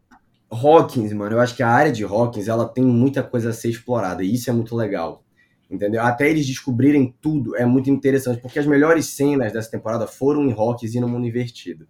Hawkins, 0.50 1.12
mano, 1.12 1.36
eu 1.36 1.40
acho 1.40 1.54
que 1.54 1.62
a 1.62 1.68
área 1.68 1.92
de 1.92 2.04
Hawkins, 2.04 2.48
ela 2.48 2.66
tem 2.68 2.84
muita 2.84 3.22
coisa 3.22 3.50
a 3.50 3.52
ser 3.52 3.68
explorada, 3.70 4.22
e 4.22 4.34
isso 4.34 4.48
é 4.48 4.52
muito 4.52 4.74
legal. 4.74 5.22
Entendeu? 5.70 6.02
Até 6.02 6.30
eles 6.30 6.46
descobrirem 6.46 7.14
tudo 7.20 7.56
é 7.56 7.64
muito 7.64 7.90
interessante, 7.90 8.40
porque 8.40 8.58
as 8.58 8.66
melhores 8.66 9.06
cenas 9.06 9.52
dessa 9.52 9.70
temporada 9.70 10.06
foram 10.06 10.44
em 10.44 10.52
Hawkins 10.52 10.94
e 10.94 11.00
no 11.00 11.08
mundo 11.08 11.26
invertido. 11.26 11.86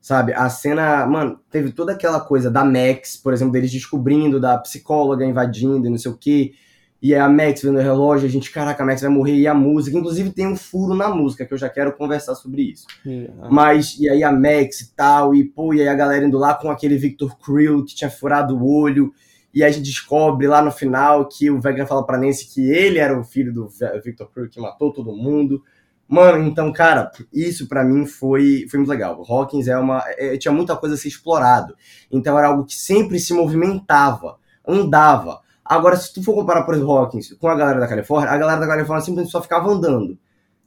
Sabe, 0.00 0.32
a 0.32 0.48
cena, 0.48 1.06
mano, 1.06 1.38
teve 1.50 1.72
toda 1.72 1.92
aquela 1.92 2.20
coisa 2.20 2.50
da 2.50 2.64
Max, 2.64 3.18
por 3.18 3.34
exemplo, 3.34 3.52
deles 3.52 3.70
descobrindo, 3.70 4.40
da 4.40 4.56
psicóloga 4.56 5.26
invadindo 5.26 5.86
e 5.86 5.90
não 5.90 5.98
sei 5.98 6.10
o 6.10 6.16
que. 6.16 6.54
E 7.02 7.14
a 7.14 7.28
Max 7.28 7.62
vendo 7.62 7.78
o 7.78 7.82
relógio, 7.82 8.28
a 8.28 8.30
gente, 8.30 8.50
caraca, 8.50 8.82
a 8.82 8.86
Max 8.86 9.00
vai 9.00 9.10
morrer. 9.10 9.36
E 9.36 9.46
a 9.46 9.54
música, 9.54 9.96
inclusive 9.96 10.30
tem 10.30 10.46
um 10.46 10.56
furo 10.56 10.94
na 10.94 11.08
música, 11.08 11.46
que 11.46 11.54
eu 11.54 11.58
já 11.58 11.68
quero 11.68 11.96
conversar 11.96 12.34
sobre 12.34 12.62
isso. 12.62 12.86
Yeah. 13.06 13.32
Mas, 13.50 13.96
e 13.98 14.08
aí 14.08 14.22
a 14.22 14.30
Max 14.30 14.80
e 14.80 14.94
tal, 14.94 15.34
e 15.34 15.44
pô, 15.44 15.72
e 15.72 15.80
aí 15.80 15.88
a 15.88 15.94
galera 15.94 16.26
indo 16.26 16.36
lá 16.36 16.54
com 16.54 16.70
aquele 16.70 16.98
Victor 16.98 17.38
Creel 17.38 17.84
que 17.84 17.94
tinha 17.94 18.10
furado 18.10 18.54
o 18.56 18.70
olho. 18.70 19.12
E 19.52 19.62
aí 19.62 19.70
a 19.70 19.72
gente 19.72 19.84
descobre 19.84 20.46
lá 20.46 20.62
no 20.62 20.70
final 20.70 21.26
que 21.26 21.50
o 21.50 21.60
Vegna 21.60 21.86
fala 21.86 22.04
pra 22.04 22.18
Nancy 22.18 22.46
que 22.52 22.70
ele 22.70 22.98
era 22.98 23.18
o 23.18 23.24
filho 23.24 23.52
do 23.52 23.68
Victor 24.04 24.30
Creel 24.30 24.48
que 24.48 24.60
matou 24.60 24.92
todo 24.92 25.16
mundo. 25.16 25.62
Mano, 26.06 26.44
então, 26.44 26.72
cara, 26.72 27.10
isso 27.32 27.68
para 27.68 27.84
mim 27.84 28.04
foi, 28.04 28.66
foi 28.68 28.78
muito 28.78 28.90
legal. 28.90 29.20
O 29.20 29.32
Hawkins 29.32 29.68
é 29.68 29.78
uma. 29.78 30.02
É, 30.18 30.36
tinha 30.36 30.52
muita 30.52 30.76
coisa 30.76 30.96
a 30.96 30.98
ser 30.98 31.06
explorado. 31.06 31.74
Então 32.10 32.36
era 32.36 32.48
algo 32.48 32.64
que 32.64 32.74
sempre 32.74 33.18
se 33.20 33.32
movimentava, 33.32 34.36
andava. 34.66 35.40
Agora, 35.70 35.94
se 35.94 36.12
tu 36.12 36.20
for 36.20 36.34
comparar, 36.34 36.64
por 36.64 36.74
exemplo, 36.74 36.98
Hawkins 36.98 37.32
com 37.34 37.46
a 37.46 37.54
galera 37.54 37.78
da 37.78 37.86
Califórnia, 37.86 38.32
a 38.32 38.36
galera 38.36 38.58
da 38.58 38.66
Califórnia 38.66 39.04
simplesmente 39.04 39.30
só 39.30 39.40
ficava 39.40 39.70
andando. 39.70 40.18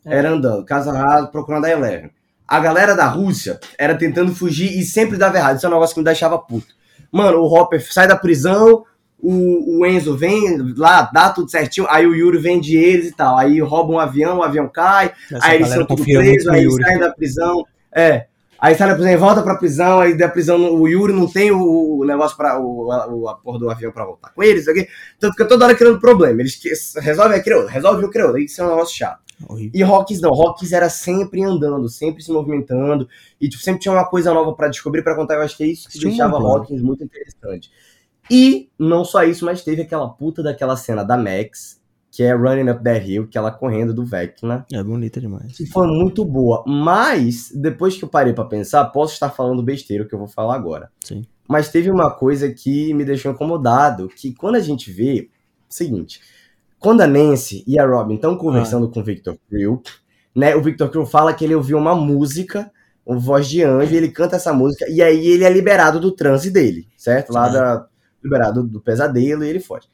É. 0.05 0.15
Era 0.15 0.31
andando, 0.31 0.63
casa 0.63 0.93
rasa, 0.93 1.27
procurando 1.27 1.65
a 1.65 1.69
Eleven. 1.69 2.09
A 2.47 2.59
galera 2.61 2.95
da 2.95 3.05
Rússia 3.05 3.59
era 3.77 3.95
tentando 3.95 4.33
fugir 4.33 4.79
e 4.79 4.81
sempre 4.83 5.17
dava 5.17 5.35
errado. 5.35 5.57
Isso 5.57 5.65
é 5.65 5.69
um 5.69 5.73
negócio 5.73 5.93
que 5.93 5.99
me 5.99 6.05
deixava 6.05 6.39
puto. 6.39 6.73
Mano, 7.11 7.39
o 7.39 7.53
Hopper 7.53 7.85
sai 7.91 8.07
da 8.07 8.15
prisão, 8.15 8.85
o, 9.19 9.79
o, 9.79 9.85
Enzo 9.85 10.15
vem 10.15 10.57
lá, 10.77 11.09
dá 11.13 11.29
tudo 11.31 11.51
certinho, 11.51 11.85
aí 11.89 12.07
o 12.07 12.15
Yuri 12.15 12.37
vende 12.37 12.77
eles 12.77 13.09
e 13.09 13.13
tal. 13.13 13.37
Aí 13.37 13.59
roubam 13.59 13.97
um 13.97 13.99
avião, 13.99 14.37
o 14.37 14.43
avião 14.43 14.69
cai, 14.69 15.11
Essa 15.29 15.45
aí 15.45 15.55
eles 15.57 15.67
são 15.67 15.85
tudo 15.85 16.01
presos, 16.05 16.47
aí 16.47 16.71
saem 16.71 16.99
da 16.99 17.11
prisão. 17.11 17.65
É. 17.93 18.27
Aí 18.63 18.75
sai 18.75 18.87
da 18.87 18.93
prisão 18.93 19.11
e 19.11 19.17
volta 19.17 19.43
pra 19.43 19.57
prisão, 19.57 19.99
aí 19.99 20.17
da 20.17 20.29
prisão 20.29 20.73
o 20.73 20.87
Yuri 20.87 21.11
não 21.11 21.27
tem 21.27 21.51
o, 21.51 22.05
negócio 22.05 22.37
para 22.37 22.57
o, 22.57 22.87
o, 22.87 23.27
a 23.27 23.35
porra 23.35 23.59
do 23.59 23.69
avião 23.69 23.91
pra 23.91 24.05
voltar 24.05 24.29
com 24.29 24.41
eles, 24.41 24.69
aqui. 24.69 24.87
então 25.17 25.29
fica 25.31 25.45
toda 25.45 25.65
hora 25.65 25.75
criando 25.75 25.99
problema. 25.99 26.39
Eles 26.39 26.57
resolvem 26.95 27.37
aquilo, 27.37 27.65
resolve 27.65 28.05
o 28.05 28.09
criou, 28.09 28.37
isso 28.37 28.61
é 28.61 28.65
um 28.65 28.69
negócio 28.69 28.95
chato. 28.95 29.21
Horrível. 29.49 29.71
E 29.73 29.83
Rocks 29.83 30.21
não, 30.21 30.29
Rocks 30.29 30.71
era 30.71 30.87
sempre 30.87 31.43
andando, 31.43 31.89
sempre 31.89 32.23
se 32.23 32.31
movimentando, 32.31 33.05
e 33.41 33.49
tipo, 33.49 33.61
sempre 33.61 33.81
tinha 33.81 33.91
uma 33.91 34.05
coisa 34.05 34.33
nova 34.33 34.53
para 34.53 34.69
descobrir, 34.69 35.03
para 35.03 35.13
contar. 35.13 35.33
Eu 35.33 35.41
acho 35.41 35.57
que 35.57 35.63
é 35.65 35.67
isso 35.67 35.89
que 35.89 35.97
Sim, 35.99 36.07
deixava 36.07 36.39
Rocks 36.39 36.81
muito 36.81 37.03
interessante. 37.03 37.69
E 38.31 38.69
não 38.79 39.03
só 39.03 39.25
isso, 39.25 39.43
mas 39.43 39.61
teve 39.61 39.81
aquela 39.81 40.07
puta 40.07 40.41
daquela 40.41 40.77
cena 40.77 41.03
da 41.03 41.17
Max, 41.17 41.81
que 42.13 42.21
é 42.21 42.31
Running 42.31 42.69
Up 42.69 42.83
That 42.83 43.09
Hill, 43.09 43.27
que 43.27 43.39
ela 43.39 43.49
correndo 43.49 43.91
do 43.91 44.05
Vecna. 44.05 44.67
É 44.71 44.83
bonita 44.83 45.19
demais. 45.19 45.57
Que 45.57 45.65
foi 45.65 45.87
muito 45.87 46.23
boa. 46.23 46.63
Mas, 46.67 47.51
depois 47.51 47.97
que 47.97 48.03
eu 48.03 48.07
parei 48.07 48.33
para 48.33 48.45
pensar, 48.45 48.85
posso 48.85 49.13
estar 49.13 49.31
falando 49.31 49.63
besteira, 49.63 50.03
o 50.03 50.07
que 50.07 50.13
eu 50.13 50.19
vou 50.19 50.27
falar 50.27 50.53
agora. 50.53 50.91
Sim. 51.03 51.23
Mas 51.49 51.69
teve 51.69 51.89
uma 51.89 52.11
coisa 52.11 52.53
que 52.53 52.93
me 52.93 53.03
deixou 53.03 53.31
incomodado, 53.31 54.07
que 54.07 54.31
quando 54.31 54.57
a 54.57 54.59
gente 54.59 54.91
vê, 54.91 55.27
seguinte, 55.67 56.21
quando 56.77 57.01
a 57.01 57.07
Nancy 57.07 57.63
e 57.65 57.79
a 57.79 57.85
Robin 57.85 58.13
estão 58.13 58.37
conversando 58.37 58.85
ah. 58.85 58.91
com 58.93 58.99
o 58.99 59.03
Victor 59.03 59.35
Creel, 59.49 59.81
né, 60.35 60.55
o 60.55 60.61
Victor 60.61 60.91
Creel 60.91 61.07
fala 61.07 61.33
que 61.33 61.43
ele 61.43 61.55
ouviu 61.55 61.79
uma 61.79 61.95
música, 61.95 62.71
uma 63.03 63.17
voz 63.17 63.49
de 63.49 63.63
anjo, 63.63 63.91
e 63.91 63.97
ele 63.97 64.09
canta 64.09 64.35
essa 64.35 64.53
música, 64.53 64.85
e 64.87 65.01
aí 65.01 65.25
ele 65.25 65.45
é 65.45 65.49
liberado 65.51 65.99
do 65.99 66.11
transe 66.11 66.51
dele, 66.51 66.87
certo? 66.95 67.33
Lá 67.33 67.49
da 67.49 67.87
liberado 68.23 68.63
do 68.63 68.79
pesadelo 68.79 69.43
e 69.43 69.49
ele 69.49 69.59
foge. 69.59 69.87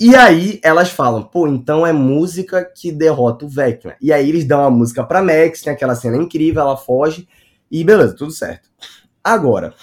E 0.00 0.14
aí 0.14 0.60
elas 0.62 0.90
falam, 0.90 1.24
pô, 1.24 1.48
então 1.48 1.84
é 1.84 1.92
música 1.92 2.64
que 2.64 2.92
derrota 2.92 3.44
o 3.44 3.48
Vecna. 3.48 3.96
E 4.00 4.12
aí 4.12 4.28
eles 4.28 4.44
dão 4.44 4.64
a 4.64 4.70
música 4.70 5.02
pra 5.02 5.22
Max, 5.22 5.62
tem 5.62 5.72
aquela 5.72 5.96
cena 5.96 6.16
incrível, 6.16 6.62
ela 6.62 6.76
foge 6.76 7.26
e 7.70 7.82
beleza, 7.82 8.14
tudo 8.14 8.30
certo. 8.30 8.70
Agora, 9.22 9.74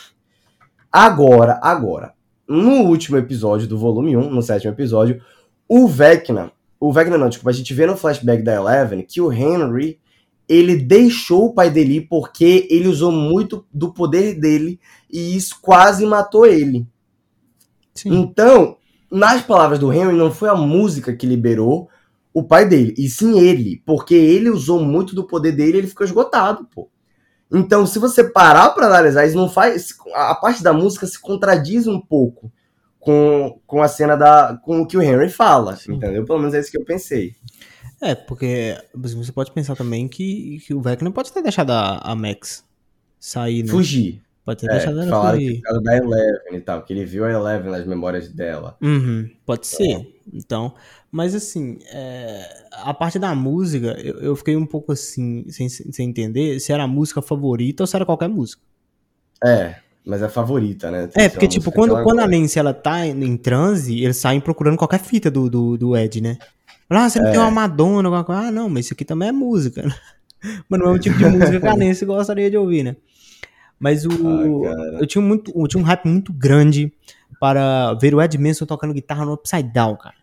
agora, 0.89 1.59
agora, 1.61 2.13
no 2.47 2.83
último 2.83 3.17
episódio 3.17 3.67
do 3.67 3.77
volume 3.77 4.15
1, 4.15 4.29
no 4.29 4.41
sétimo 4.41 4.71
episódio, 4.71 5.21
o 5.67 5.85
Vecna, 5.85 6.51
o 6.79 6.93
Vecna 6.93 7.17
não, 7.17 7.27
desculpa, 7.27 7.49
a 7.49 7.53
gente 7.53 7.73
vê 7.73 7.85
no 7.85 7.97
flashback 7.97 8.41
da 8.41 8.55
Eleven 8.55 9.01
que 9.01 9.19
o 9.19 9.33
Henry, 9.33 9.99
ele 10.47 10.77
deixou 10.77 11.47
o 11.47 11.53
pai 11.53 11.69
dele 11.69 11.99
porque 11.99 12.67
ele 12.69 12.87
usou 12.87 13.11
muito 13.11 13.65
do 13.73 13.91
poder 13.91 14.39
dele 14.39 14.79
e 15.11 15.35
isso 15.35 15.57
quase 15.61 16.05
matou 16.05 16.45
ele. 16.45 16.87
Sim. 17.93 18.13
Então, 18.13 18.77
nas 19.11 19.41
palavras 19.41 19.79
do 19.79 19.91
Henry, 19.91 20.15
não 20.15 20.31
foi 20.31 20.49
a 20.49 20.55
música 20.55 21.15
que 21.15 21.25
liberou 21.25 21.89
o 22.33 22.43
pai 22.43 22.67
dele, 22.67 22.93
e 22.97 23.07
sim 23.07 23.39
ele, 23.39 23.81
porque 23.85 24.13
ele 24.13 24.49
usou 24.49 24.83
muito 24.83 25.15
do 25.15 25.25
poder 25.25 25.53
dele 25.53 25.77
e 25.77 25.79
ele 25.79 25.87
ficou 25.87 26.05
esgotado, 26.05 26.65
pô. 26.65 26.89
Então, 27.51 27.85
se 27.85 27.99
você 27.99 28.23
parar 28.23 28.71
para 28.71 28.87
analisar, 28.87 29.25
isso 29.25 29.37
não 29.37 29.47
faz. 29.47 29.95
A 30.13 30.35
parte 30.35 30.61
da 30.61 30.73
música 30.73 31.05
se 31.05 31.19
contradiz 31.19 31.87
um 31.87 32.01
pouco 32.01 32.51
com, 32.99 33.59
com 33.65 33.81
a 33.81 33.87
cena 33.87 34.17
da. 34.17 34.59
com 34.63 34.81
o 34.81 34.87
que 34.87 34.97
o 34.97 35.01
Henry 35.01 35.29
fala, 35.29 35.75
sim. 35.75 35.93
entendeu? 35.93 36.25
Pelo 36.25 36.39
menos 36.39 36.53
é 36.53 36.59
isso 36.59 36.71
que 36.71 36.77
eu 36.77 36.83
pensei. 36.83 37.35
É, 38.01 38.15
porque 38.15 38.77
você 38.93 39.31
pode 39.31 39.51
pensar 39.51 39.75
também 39.75 40.07
que, 40.07 40.59
que 40.65 40.73
o 40.73 40.81
Vecna 40.81 41.11
pode 41.11 41.31
ter 41.31 41.41
deixado 41.41 41.71
a, 41.71 41.99
a 41.99 42.15
Max 42.15 42.65
sair, 43.19 43.63
né? 43.63 43.69
Fugir. 43.69 44.21
Pode 44.45 44.59
ter 44.59 44.69
é, 44.69 44.73
deixado 44.73 45.01
ela 45.01 45.09
falaram 45.09 45.39
que 45.39 45.59
por 45.59 45.81
da 45.81 45.97
Eleven 45.97 46.55
e 46.55 46.61
tal, 46.61 46.83
que 46.83 46.93
ele 46.93 47.03
viu 47.03 47.25
a 47.25 47.31
Eleven 47.31 47.71
nas 47.71 47.85
memórias 47.85 48.29
dela. 48.29 48.77
Uhum, 48.79 49.27
pode 49.43 49.65
ser. 49.65 49.91
É. 49.91 50.05
Então, 50.31 50.75
mas 51.11 51.33
assim, 51.33 51.79
é, 51.91 52.65
a 52.71 52.93
parte 52.93 53.17
da 53.17 53.33
música, 53.33 53.99
eu, 53.99 54.19
eu, 54.19 54.35
fiquei 54.35 54.55
um 54.55 54.65
pouco 54.65 54.91
assim, 54.91 55.45
sem, 55.49 55.67
sem 55.67 56.09
entender 56.09 56.59
se 56.59 56.71
era 56.71 56.83
a 56.83 56.87
música 56.87 57.23
favorita 57.23 57.81
ou 57.81 57.87
se 57.87 57.95
era 57.95 58.05
qualquer 58.05 58.29
música. 58.29 58.61
É, 59.43 59.77
mas 60.05 60.21
é 60.21 60.29
favorita, 60.29 60.91
né? 60.91 61.07
Tem 61.07 61.23
é, 61.23 61.29
porque 61.29 61.47
tipo, 61.47 61.71
quando, 61.71 62.03
quando 62.03 62.19
a 62.19 62.27
Nancy 62.27 62.59
ela 62.59 62.73
tá 62.73 63.03
em 63.07 63.37
transe, 63.37 64.03
eles 64.03 64.17
saem 64.17 64.39
procurando 64.39 64.77
qualquer 64.77 64.99
fita 64.99 65.31
do, 65.31 65.49
do, 65.49 65.75
do 65.75 65.97
Ed, 65.97 66.21
né? 66.21 66.37
Ah, 66.87 67.09
você 67.09 67.19
não 67.19 67.29
é. 67.29 67.31
tem 67.31 67.39
uma 67.39 67.49
Madonna, 67.49 68.07
alguma 68.07 68.23
coisa. 68.23 68.41
Ah, 68.41 68.51
não, 68.51 68.69
mas 68.69 68.85
isso 68.85 68.93
aqui 68.93 69.03
também 69.03 69.29
é 69.29 69.31
música. 69.31 69.83
mas 70.69 70.79
não 70.79 70.91
é 70.91 70.93
o 70.93 70.99
tipo 70.99 71.17
de 71.17 71.25
música 71.25 71.59
que 71.59 71.67
a 71.67 71.75
Nancy 71.75 72.05
gostaria 72.05 72.51
de 72.51 72.57
ouvir, 72.57 72.83
né? 72.83 72.95
Mas 73.79 74.05
o, 74.05 74.09
ah, 74.65 74.97
eu, 74.99 75.07
tinha 75.07 75.21
muito, 75.21 75.51
eu 75.55 75.67
tinha 75.67 75.81
um 75.81 75.85
hype 75.85 76.05
muito 76.05 76.31
grande 76.31 76.91
para 77.39 77.93
ver 77.95 78.15
o 78.15 78.21
Ed 78.21 78.37
Manson 78.37 78.65
tocando 78.65 78.93
guitarra 78.93 79.25
no 79.25 79.33
Upside 79.33 79.71
Down, 79.71 79.97
cara. 79.97 80.15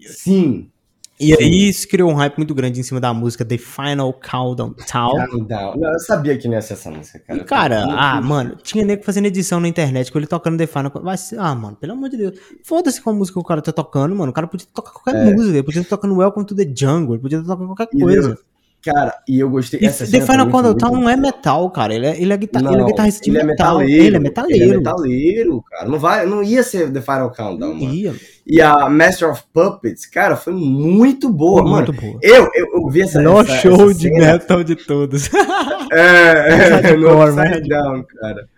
Sim. 0.00 0.70
E 1.18 1.34
Sim. 1.34 1.42
aí 1.42 1.68
isso 1.68 1.88
criou 1.88 2.10
um 2.10 2.14
hype 2.14 2.36
muito 2.36 2.54
grande 2.54 2.78
em 2.78 2.82
cima 2.82 3.00
da 3.00 3.12
música 3.14 3.42
The 3.42 3.56
Final 3.56 4.12
Countdown. 4.12 4.74
Countdown. 4.74 5.76
Não, 5.78 5.92
eu 5.92 5.98
sabia 5.98 6.36
que 6.36 6.46
não 6.46 6.54
ia 6.54 6.60
ser 6.60 6.74
essa 6.74 6.90
música, 6.90 7.18
cara. 7.20 7.40
E, 7.40 7.44
cara, 7.44 7.84
ah, 7.88 8.20
mano, 8.20 8.56
tinha 8.62 8.84
nego 8.84 9.02
fazendo 9.02 9.24
edição 9.24 9.58
na 9.58 9.66
internet 9.66 10.12
com 10.12 10.18
ele 10.18 10.26
tocando 10.26 10.58
The 10.58 10.66
Final 10.66 11.16
ser, 11.16 11.38
ah, 11.38 11.54
mano, 11.54 11.76
pelo 11.76 11.94
amor 11.94 12.10
de 12.10 12.18
Deus. 12.18 12.38
Foda-se 12.62 13.00
qual 13.00 13.16
música 13.16 13.40
o 13.40 13.44
cara 13.44 13.62
tá 13.62 13.72
tocando, 13.72 14.14
mano. 14.14 14.30
O 14.30 14.34
cara 14.34 14.46
podia 14.46 14.66
tocar 14.74 14.92
qualquer 14.92 15.16
é. 15.16 15.32
música. 15.32 15.56
Ele 15.56 15.62
podia 15.62 15.80
estar 15.80 15.96
tocando 15.96 16.16
Welcome 16.16 16.46
to 16.46 16.54
the 16.54 16.70
Jungle. 16.74 17.14
Ele 17.14 17.22
podia 17.22 17.38
estar 17.38 17.54
tocando 17.54 17.74
qualquer 17.74 17.98
coisa. 17.98 18.38
Cara, 18.82 19.18
e 19.26 19.40
eu 19.40 19.50
gostei. 19.50 19.80
E 19.82 19.86
essa 19.86 20.06
The 20.06 20.20
Final 20.20 20.48
Countdown 20.48 21.00
não 21.00 21.08
é 21.08 21.16
metal, 21.16 21.68
cara. 21.70 21.92
Ele 21.92 22.06
é, 22.06 22.20
ele 22.20 22.32
é, 22.32 22.36
guitar, 22.36 22.62
não, 22.62 22.72
ele 22.72 22.82
é 22.82 22.84
guitarrista 22.84 23.24
de 23.24 23.30
ele 23.30 23.38
é 23.38 23.42
metal. 23.42 23.80
É 23.80 23.84
metaleiro, 23.84 24.06
ele 24.06 24.16
é 24.16 24.20
metaleiro. 24.20 24.62
Ele 24.62 24.72
é 24.72 24.76
metaleiro, 24.76 25.62
cara. 25.68 25.88
Não, 25.88 25.98
vai, 25.98 26.24
não 26.24 26.42
ia 26.42 26.62
ser 26.62 26.92
The 26.92 27.00
Final 27.00 27.32
Countdown, 27.32 27.74
não 27.74 27.74
mano. 27.74 27.94
Ia. 27.94 28.14
E 28.46 28.62
a 28.62 28.88
Master 28.88 29.30
of 29.30 29.42
Puppets, 29.52 30.06
cara, 30.06 30.36
foi 30.36 30.52
muito 30.52 31.28
boa, 31.28 31.62
foi 31.62 31.70
mano. 31.70 31.86
Muito 31.86 32.00
boa. 32.00 32.18
Eu, 32.22 32.48
eu, 32.54 32.66
eu 32.74 32.88
vi 32.88 33.02
essa. 33.02 33.20
No 33.20 33.40
essa, 33.40 33.56
show 33.56 33.90
essa 33.90 33.94
de 33.98 34.10
metal 34.10 34.62
de 34.62 34.76
todos. 34.76 35.28
é, 35.90 36.86
é 36.92 36.96
no 36.96 37.24
Upside 37.24 37.68
Down, 37.68 38.04
cara. 38.04 38.48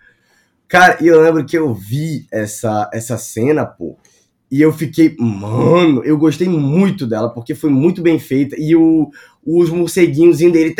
Cara, 0.67 0.97
e 1.01 1.07
eu 1.07 1.19
lembro 1.19 1.43
que 1.43 1.57
eu 1.57 1.73
vi 1.73 2.27
essa, 2.31 2.87
essa 2.93 3.17
cena, 3.17 3.65
pô. 3.65 3.97
E 4.51 4.61
eu 4.61 4.73
fiquei, 4.73 5.15
mano, 5.19 6.03
eu 6.03 6.17
gostei 6.17 6.49
muito 6.49 7.05
dela, 7.05 7.29
porque 7.29 7.53
foi 7.53 7.69
muito 7.69 8.01
bem 8.01 8.17
feita. 8.17 8.55
E 8.57 8.75
o, 8.75 9.09
os 9.45 9.69
morceguinhos 9.69 10.41
dele. 10.41 10.73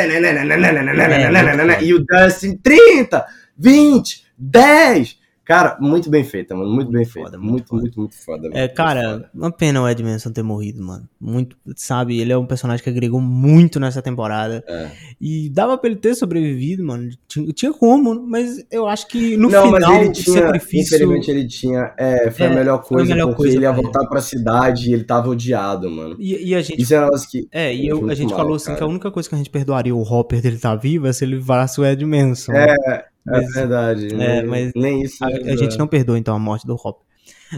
E 1.85 1.93
o 1.93 2.03
Dustin, 2.03 2.57
30, 2.57 3.25
20, 3.57 4.23
10. 4.37 5.18
Cara, 5.49 5.79
muito 5.81 6.11
bem 6.11 6.23
feita, 6.23 6.53
mano. 6.53 6.67
Muito, 6.67 6.91
muito 6.91 6.95
bem 6.95 7.05
feita. 7.05 7.35
Muito, 7.35 7.49
muito, 7.49 7.67
foda. 7.69 7.81
muito, 7.81 7.99
muito 7.99 8.15
foda. 8.23 8.49
É, 8.53 8.67
cara, 8.67 9.13
foda. 9.13 9.29
uma 9.33 9.51
pena 9.51 9.81
o 9.81 9.89
Ed 9.89 10.03
Manson 10.03 10.31
ter 10.31 10.43
morrido, 10.43 10.79
mano. 10.79 11.09
Muito, 11.19 11.57
sabe? 11.75 12.19
Ele 12.19 12.31
é 12.31 12.37
um 12.37 12.45
personagem 12.45 12.83
que 12.83 12.89
agregou 12.91 13.19
muito 13.19 13.79
nessa 13.79 13.99
temporada. 13.99 14.63
É. 14.67 14.91
E 15.19 15.49
dava 15.49 15.75
pra 15.75 15.89
ele 15.89 15.99
ter 15.99 16.13
sobrevivido, 16.13 16.83
mano. 16.85 17.09
Tinha, 17.27 17.51
tinha 17.51 17.73
como, 17.73 18.27
mas 18.27 18.63
eu 18.69 18.87
acho 18.87 19.07
que 19.07 19.35
no 19.37 19.49
Não, 19.49 19.63
final 19.63 19.91
mas 19.91 20.01
ele 20.01 20.11
tinha, 20.11 20.39
sacrifício. 20.39 20.95
Infelizmente 20.95 21.31
ele 21.31 21.47
tinha. 21.47 21.95
É, 21.97 22.29
foi 22.29 22.45
é, 22.45 22.49
a 22.51 22.53
melhor 22.53 22.83
coisa, 22.83 23.11
a 23.11 23.15
melhor 23.15 23.27
porque 23.29 23.41
coisa 23.41 23.55
ele 23.55 23.65
ia 23.65 23.71
voltar 23.71 24.05
pra 24.05 24.21
cidade 24.21 24.91
e 24.91 24.93
ele 24.93 25.03
tava 25.03 25.29
odiado, 25.29 25.89
mano. 25.89 26.15
E, 26.19 26.49
e 26.49 26.53
a 26.53 26.61
gente. 26.61 26.79
Isso 26.79 26.93
é 26.93 27.03
um 27.03 27.09
que. 27.27 27.47
É, 27.51 27.73
e 27.73 27.87
eu, 27.87 28.07
a 28.07 28.13
gente 28.13 28.29
mal, 28.29 28.37
falou 28.37 28.55
assim 28.55 28.67
cara. 28.67 28.77
que 28.77 28.83
a 28.83 28.87
única 28.87 29.09
coisa 29.09 29.27
que 29.27 29.33
a 29.33 29.39
gente 29.39 29.49
perdoaria 29.49 29.95
o 29.95 30.03
Hopper 30.03 30.43
dele 30.43 30.57
estar 30.57 30.69
tá 30.69 30.75
vivo 30.75 31.07
é 31.07 31.11
se 31.11 31.25
ele 31.25 31.39
virasse 31.39 31.81
o 31.81 31.85
Ed 31.85 32.05
Manson. 32.05 32.51
É. 32.51 33.05
Mas, 33.29 33.49
é 33.49 33.59
verdade. 33.59 34.07
é, 34.13 34.41
nem, 34.41 34.45
mas 34.45 34.71
nem 34.75 35.01
isso. 35.03 35.23
a, 35.23 35.27
a 35.27 35.55
gente 35.55 35.77
não 35.77 35.87
perdoa, 35.87 36.17
então, 36.17 36.35
a 36.35 36.39
morte 36.39 36.65
do 36.65 36.73
Hopper. 36.73 37.09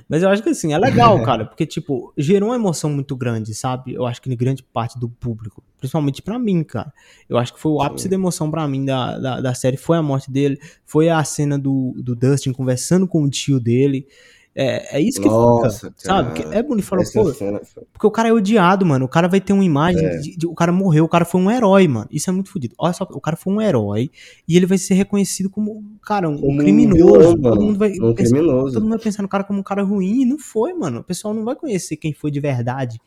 Mas 0.07 0.23
eu 0.23 0.29
acho 0.29 0.41
que 0.41 0.49
assim, 0.49 0.73
é 0.73 0.77
legal, 0.77 1.21
cara, 1.23 1.45
porque, 1.45 1.65
tipo, 1.65 2.13
gerou 2.17 2.49
uma 2.49 2.55
emoção 2.55 2.89
muito 2.89 3.15
grande, 3.15 3.53
sabe? 3.53 3.93
Eu 3.93 4.05
acho 4.05 4.21
que 4.21 4.31
em 4.31 4.35
grande 4.35 4.63
parte 4.63 4.99
do 4.99 5.09
público, 5.09 5.63
principalmente 5.77 6.21
pra 6.21 6.39
mim, 6.39 6.63
cara. 6.63 6.93
Eu 7.27 7.37
acho 7.37 7.53
que 7.53 7.59
foi 7.59 7.71
o 7.71 7.81
ápice 7.81 8.07
da 8.07 8.15
emoção 8.15 8.49
pra 8.49 8.67
mim 8.67 8.85
da, 8.85 9.17
da, 9.17 9.41
da 9.41 9.53
série, 9.53 9.77
foi 9.77 9.97
a 9.97 10.01
morte 10.01 10.31
dele, 10.31 10.59
foi 10.85 11.09
a 11.09 11.23
cena 11.23 11.57
do, 11.57 11.93
do 11.97 12.15
Dustin 12.15 12.53
conversando 12.53 13.07
com 13.07 13.23
o 13.23 13.29
tio 13.29 13.59
dele. 13.59 14.07
É, 14.53 14.97
é 14.97 14.99
isso 15.01 15.21
que 15.21 15.29
Nossa, 15.29 15.87
fica, 15.87 15.93
sabe? 16.01 16.33
cara. 16.41 16.51
Que 16.51 16.57
é 16.57 16.61
bonito 16.61 16.83
falar, 16.85 17.03
Essa 17.03 17.21
pô, 17.23 17.33
cena 17.33 17.61
porque 17.93 18.05
o 18.05 18.11
cara 18.11 18.27
é 18.27 18.33
odiado, 18.33 18.85
mano. 18.85 19.05
O 19.05 19.07
cara 19.07 19.29
vai 19.29 19.39
ter 19.39 19.53
uma 19.53 19.63
imagem 19.63 20.05
É. 20.05 20.17
de, 20.17 20.35
de- 20.35 20.45
o 20.47 20.53
cara 20.53 20.73
morreu, 20.73 21.05
o 21.05 21.07
cara 21.07 21.23
foi 21.23 21.39
um 21.39 21.49
herói, 21.49 21.87
mano. 21.87 22.07
Isso 22.11 22.29
é 22.29 22.33
muito 22.33 22.49
fodido. 22.51 22.75
Olha 22.77 22.91
só, 22.91 23.05
o 23.09 23.21
cara 23.21 23.37
foi 23.37 23.53
um 23.53 23.61
herói 23.61 24.11
e 24.45 24.57
ele 24.57 24.65
vai 24.65 24.77
ser 24.77 24.95
reconhecido 24.95 25.49
como, 25.49 25.81
cara, 26.03 26.27
um 26.29 26.37
Como 26.37 26.51
um 26.53 26.57
criminoso. 26.57 26.97
vilão, 27.37 27.41
todo 27.41 27.61
mundo 27.61 27.79
vai 27.79 27.91
Um 27.91 28.13
pensar- 28.13 28.35
criminoso. 28.35 28.73
todo 28.73 28.83
mundo 28.83 28.89
vai 28.91 28.99
pensar 28.99 29.21
no 29.23 29.29
cara 29.29 29.43
como 29.45 29.59
um 29.59 29.63
cara 29.63 29.83
ruim, 29.83 30.23
e 30.23 30.25
não 30.25 30.37
foi, 30.37 30.73
mano. 30.73 30.99
O 30.99 31.03
pessoal 31.03 31.33
não 31.33 31.45
vai 31.45 31.55
conhecer 31.55 31.95
quem 31.95 32.11
foi 32.13 32.29
de 32.29 32.41
verdade 32.41 32.99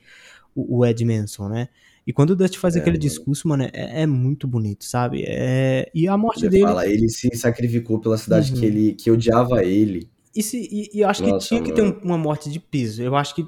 o, 0.55 0.79
o 0.79 0.87
Ed 0.87 1.05
Manson, 1.05 1.49
né? 1.51 1.69
E 2.07 2.13
quando 2.13 2.31
o 2.31 2.37
Dust 2.37 2.57
faz 2.57 2.75
É, 2.77 2.79
aquele 2.79 2.97
mano. 2.97 3.03
discurso, 3.03 3.49
mano, 3.49 3.65
é, 3.65 4.03
é 4.03 4.07
muito 4.07 4.47
bonito, 4.47 4.85
sabe? 4.85 5.25
É, 5.27 5.91
e 5.95 6.07
a 6.09 6.17
morte 6.17 6.41
Ele 6.45 6.49
dele. 6.51 6.63
fala, 6.65 6.87
ele 6.87 7.09
se 7.11 7.35
sacrificou 7.37 7.99
pela 7.99 8.17
cidade 8.17 8.53
Uhum. 8.53 8.61
que 8.61 8.67
ele 8.67 8.93
que 8.95 9.11
odiava 9.11 9.63
ele. 9.65 10.09
E, 10.37 10.43
se- 10.43 10.69
e- 10.71 10.91
e 10.93 11.01
eu 11.01 11.09
acho 11.09 11.23
que 11.23 11.31
Nossa, 11.31 11.47
tinha 11.47 11.63
que 11.63 11.73
ter 11.73 11.83
mano. 11.83 12.01
um- 12.03 12.07
uma 12.07 12.19
morte 12.19 12.51
de 12.51 12.59
peso. 12.59 13.03
Eu 13.03 13.15
acho 13.15 13.35
que 13.35 13.47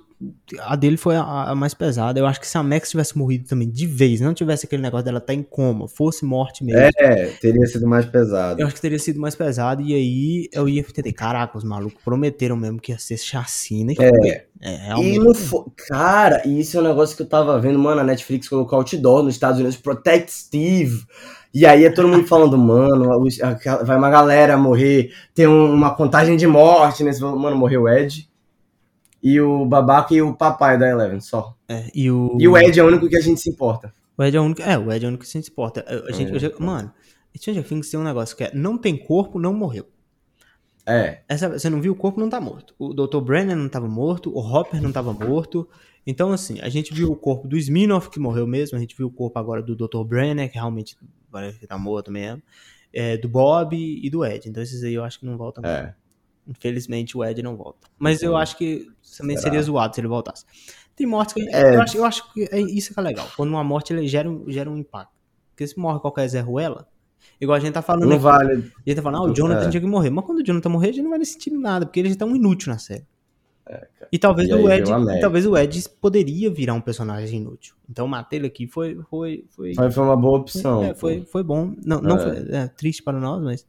a 0.61 0.77
dele 0.77 0.97
foi 0.97 1.17
a, 1.17 1.51
a 1.51 1.55
mais 1.55 1.75
pesada. 1.75 2.19
Eu 2.19 2.27
acho 2.27 2.41
que 2.41 2.47
se 2.47 2.57
a 2.57 2.63
Max 2.63 2.89
tivesse 2.91 3.19
morrido 3.19 3.47
também 3.47 3.69
de 3.69 3.87
vez, 3.87 4.21
não 4.21 4.33
tivesse 4.33 4.65
aquele 4.65 4.81
negócio 4.83 5.05
dela 5.05 5.19
estar 5.19 5.35
em 5.35 5.43
coma, 5.43 5.87
fosse 5.89 6.25
morte 6.25 6.65
mesmo, 6.65 6.81
É, 6.99 7.27
teria 7.41 7.67
sido 7.67 7.87
mais 7.87 8.07
pesado. 8.07 8.61
eu 8.61 8.67
acho 8.67 8.75
que 8.77 8.81
teria 8.81 8.99
sido 8.99 9.21
mais 9.21 9.35
pesado. 9.35 9.83
E 9.83 9.93
aí 9.95 10.49
eu 10.53 10.69
ia 10.69 10.81
entender, 10.81 11.13
caraca, 11.13 11.59
os 11.59 11.65
malucos 11.65 12.01
prometeram 12.05 12.57
mesmo 12.57 12.81
que 12.81 12.93
ia 12.93 12.99
ser 12.99 13.19
chacina. 13.19 13.93
E 13.93 13.97
É. 13.99 14.09
foi. 14.09 14.29
É, 14.29 14.45
E 14.63 14.77
realmente. 14.87 15.19
não 15.19 15.35
foi. 15.35 15.65
Cara, 15.89 16.43
e 16.47 16.61
isso 16.61 16.79
é 16.79 16.81
um 16.81 16.85
negócio 16.85 17.15
que 17.17 17.23
eu 17.23 17.29
tava 17.29 17.61
vendo, 17.61 17.79
mano. 17.79 18.01
A 18.01 18.05
Netflix 18.05 18.49
colocou 18.49 18.79
outdoor 18.79 19.23
nos 19.23 19.35
Estados 19.35 19.59
Unidos, 19.59 19.77
Protect 19.77 20.33
Steve. 20.33 21.03
E 21.59 21.65
aí 21.65 21.87
é 21.87 21.91
todo 21.91 22.07
mundo 22.07 22.27
falando, 22.27 22.59
mano, 22.59 23.09
vai 23.87 23.97
uma 23.97 24.11
galera 24.11 24.59
morrer, 24.59 25.11
tem 25.35 25.47
um- 25.47 25.73
uma 25.73 25.95
contagem 25.95 26.37
de 26.37 26.47
morte 26.47 27.03
nesse. 27.03 27.23
Mano, 27.23 27.57
morreu 27.57 27.85
o 27.85 27.89
Ed. 27.89 28.29
E 29.23 29.41
o 29.41 29.65
babaca 29.65 30.13
e 30.13 30.21
o 30.21 30.35
papai 30.35 30.79
da 30.79 30.87
Eleven, 30.87 31.19
só. 31.21 31.55
É, 31.67 31.91
e, 31.95 32.11
o, 32.11 32.37
E 32.39 32.47
o 32.47 32.59
Ed 32.59 32.79
é 32.79 32.83
o 32.85 32.87
único 32.87 33.09
que 33.09 33.17
a 33.17 33.23
gente 33.23 33.41
se 33.41 33.49
importa. 33.49 33.95
o 34.19 34.23
Ed 34.23 34.37
é 34.37 34.41
o 34.41 34.45
único. 34.45 34.61
É, 34.61 34.77
o 34.77 34.93
Ed 34.93 35.03
é 35.03 35.07
o 35.07 35.09
único 35.09 35.25
que 35.25 35.31
se 35.31 35.39
importa. 35.39 35.83
A, 35.89 36.11
a 36.11 36.13
gente, 36.13 36.45
É. 36.45 36.49
eu 36.49 36.55
mano, 36.61 36.93
Stranger 37.35 37.65
Things 37.67 37.89
tem 37.91 37.99
um 37.99 38.05
negócio 38.05 38.37
que 38.37 38.45
é: 38.45 38.51
não 38.55 38.77
tem 38.77 38.95
corpo, 38.95 39.39
não 39.39 39.55
morreu. 39.55 39.87
É. 40.87 41.21
Essa, 41.27 41.49
você 41.49 41.71
não 41.71 41.81
viu 41.81 41.93
o 41.93 41.97
corpo, 41.97 42.21
não 42.21 42.29
tá 42.29 42.39
morto. 42.41 42.75
O 42.79 42.93
Dr. 42.93 43.21
Brennan 43.21 43.57
não 43.57 43.69
tava 43.71 43.89
morto, 43.89 44.31
o 44.31 44.39
Hopper 44.41 44.81
não 44.83 44.93
tava 44.93 45.13
morto. 45.15 45.67
Então, 46.07 46.33
assim, 46.33 46.61
a 46.61 46.69
gente 46.69 46.93
viu 46.95 47.11
o 47.11 47.17
corpo 47.17 47.49
do 47.49 47.57
Sminoff, 47.57 48.11
que 48.11 48.21
morreu 48.21 48.47
mesmo, 48.47 48.77
a 48.77 48.81
gente 48.81 48.95
viu 48.97 49.09
o 49.09 49.11
corpo 49.11 49.39
agora 49.39 49.61
do 49.63 49.75
Dr. 49.75 50.05
Brennan, 50.05 50.47
que 50.47 50.55
realmente 50.55 50.97
parece 51.37 51.59
que 51.59 51.67
tá 51.67 51.77
morto 51.77 52.11
mesmo, 52.11 52.43
é, 52.93 53.17
do 53.19 53.29
Bob 53.29 53.77
e 53.77 54.09
do 54.09 54.25
Ed. 54.25 54.49
Então, 54.49 54.63
esses 54.63 54.83
aí 54.83 54.95
eu 54.95 55.05
acho 55.05 55.19
que 55.21 55.27
não 55.27 55.37
voltam. 55.37 55.63
É. 55.65 55.95
Infelizmente, 56.49 57.17
o 57.17 57.25
Ed 57.25 57.43
não 57.43 57.57
volta. 57.57 57.89
Mas 57.99 58.23
eu 58.23 58.37
acho 58.37 58.57
que 58.57 58.87
também 59.19 59.37
Será? 59.37 59.49
seria 59.51 59.63
zoado 59.63 59.95
se 59.95 60.01
ele 60.01 60.09
voltasse. 60.09 60.45
Tem 60.95 61.07
mortes 61.07 61.35
que. 61.35 61.43
É. 61.49 61.75
Eu, 61.77 61.83
acho, 61.83 61.97
eu 61.99 62.05
acho 62.05 62.33
que 62.33 62.49
é 62.51 62.61
isso 62.61 62.95
que 62.95 63.01
é 63.01 63.03
legal. 63.03 63.29
Quando 63.37 63.51
uma 63.51 63.65
morte 63.65 63.93
ele 63.93 64.07
gera, 64.07 64.31
um- 64.31 64.51
gera 64.51 64.71
um 64.71 64.77
impacto. 64.79 65.13
Porque 65.51 65.67
se 65.67 65.79
morre 65.79 65.99
qualquer 66.01 66.27
Zé 66.29 66.41
Ruela, 66.41 66.87
igual 67.41 67.57
a 67.57 67.61
gente 67.61 67.73
tá 67.75 67.83
falando 67.83 68.05
Não 68.07 68.13
aqui. 68.17 68.23
vale. 68.23 68.53
A 68.53 68.57
gente 68.89 68.97
tá 68.97 69.03
falando, 69.03 69.27
ah, 69.27 69.31
o 69.31 69.35
Jonathan 69.35 69.67
É. 69.67 69.71
tinha 69.71 69.81
que 69.81 69.87
morrer. 69.87 70.11
Mas 70.11 70.25
quando 70.25 70.39
o 70.39 70.45
Jonathan 70.45 70.69
morrer, 70.71 70.91
a 70.91 70.93
gente 70.93 71.03
não 71.03 71.11
vai 71.11 71.25
sentir 71.25 71.51
nada, 71.51 71.85
porque 71.85 72.01
ele 72.01 72.11
já 72.11 72.17
tá 72.17 72.25
um 72.25 72.37
inútil 72.37 72.73
na 72.73 72.79
série. 72.79 73.05
E 74.13 74.19
talvez 74.19 74.49
É, 74.49 74.53
E 74.53 74.55
o 74.55 74.71
Ed. 74.71 74.89
e 74.91 75.21
talvez 75.21 75.45
o 75.47 75.57
Ed 75.57 75.85
poderia 76.01 76.49
virar 76.51 76.75
um 76.75 76.81
personagem 76.81 77.41
inútil. 77.41 77.75
Então 77.91 78.07
matar 78.07 78.37
ele 78.37 78.47
aqui 78.47 78.67
foi. 78.67 78.97
Foi, 79.11 79.45
foi, 79.51 79.73
Mas 79.77 79.95
foi 79.95 80.05
uma 80.05 80.17
boa 80.17 80.39
opção. 80.39 80.85
é, 80.85 80.95
foi, 80.95 81.23
foi 81.23 81.43
bom. 81.43 81.73
Não, 81.85 82.01
não 82.01 82.17
É. 82.17 82.21
foi 82.21 82.55
é, 82.57 82.69
triste 82.69 83.03
para 83.03 83.19
nós, 83.19 83.43
mas. 83.43 83.67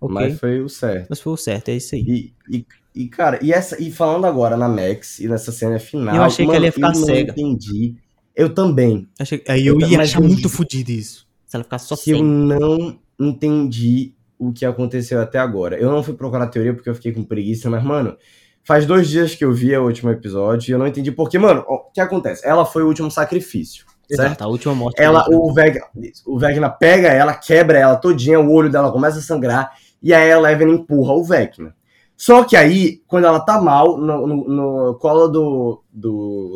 Ok. 0.00 0.14
Mas 0.14 0.30
Mas, 0.32 0.40
foi 0.40 0.60
o 0.60 0.68
certo. 0.68 1.16
foi 1.16 1.32
o 1.32 1.36
certo, 1.36 1.68
é 1.70 1.76
isso 1.76 1.94
aí. 1.94 2.02
E, 2.02 2.34
e, 2.58 2.66
e, 2.94 3.08
cara, 3.08 3.38
e, 3.42 3.52
essa, 3.52 3.82
e 3.82 3.90
falando 3.90 4.26
agora 4.26 4.56
na 4.56 4.68
Max 4.68 5.18
e 5.18 5.26
nessa 5.26 5.50
cena 5.50 5.78
final. 5.78 6.14
Eu 6.14 6.22
achei 6.22 6.44
que 6.44 6.46
mano, 6.48 6.56
ela 6.58 6.66
ia 6.66 6.72
ficar 6.72 6.88
eu 6.94 7.00
não 7.00 7.06
cega. 7.06 7.32
entendi. 7.32 7.94
Eu 8.36 8.52
também. 8.54 9.08
Achei- 9.18 9.42
aí 9.48 9.66
eu 9.66 9.80
Eu- 9.80 9.88
ia 9.88 9.96
mas 9.98 10.10
achar 10.10 10.20
eu- 10.20 10.28
muito 10.28 10.48
fodido 10.48 10.90
isso. 10.90 11.26
Se 11.46 11.56
ela 11.56 11.64
ficasse 11.64 11.86
só 11.88 11.96
que 11.96 12.10
eu 12.10 12.22
não 12.22 12.98
entendi 13.18 14.12
o 14.38 14.52
que 14.52 14.64
aconteceu 14.64 15.20
até 15.20 15.38
agora. 15.38 15.78
Eu 15.78 15.90
não 15.90 16.02
fui 16.02 16.14
procurar 16.14 16.48
teoria 16.48 16.74
porque 16.74 16.88
eu 16.90 16.94
fiquei 16.94 17.12
com 17.12 17.22
preguiça, 17.24 17.70
mas, 17.70 17.82
mano, 17.82 18.16
faz 18.64 18.86
dois 18.86 19.08
dias 19.08 19.34
que 19.34 19.44
eu 19.44 19.52
vi 19.52 19.76
o 19.76 19.84
último 19.84 20.10
episódio 20.10 20.70
e 20.70 20.72
eu 20.72 20.78
não 20.78 20.86
entendi. 20.86 21.12
Porque, 21.12 21.38
mano, 21.38 21.64
o 21.68 21.90
que 21.92 22.00
acontece? 22.00 22.46
Ela 22.46 22.64
foi 22.64 22.82
o 22.82 22.86
último 22.86 23.10
sacrifício. 23.10 23.86
Certo? 24.08 24.20
Exato, 24.20 24.44
a 24.44 24.48
última 24.48 24.74
morte. 24.74 25.00
Ela, 25.00 25.24
o, 25.30 25.52
Veg, 25.52 25.80
o 26.26 26.38
Vecna 26.38 26.68
pega 26.68 27.08
ela, 27.08 27.34
quebra 27.34 27.78
ela 27.78 27.96
todinha, 27.96 28.38
o 28.38 28.52
olho 28.52 28.70
dela 28.70 28.92
começa 28.92 29.18
a 29.18 29.22
sangrar, 29.22 29.72
e 30.02 30.12
aí 30.12 30.30
a 30.30 30.36
Eleven 30.36 30.70
empurra 30.70 31.14
o 31.14 31.24
Vecna. 31.24 31.74
Só 32.16 32.44
que 32.44 32.54
aí, 32.54 33.02
quando 33.08 33.26
ela 33.26 33.40
tá 33.40 33.60
mal, 33.60 33.98
no, 33.98 34.26
no, 34.26 34.48
no 34.48 34.94
colo 34.94 35.26
do, 35.26 35.82
do 35.92 36.10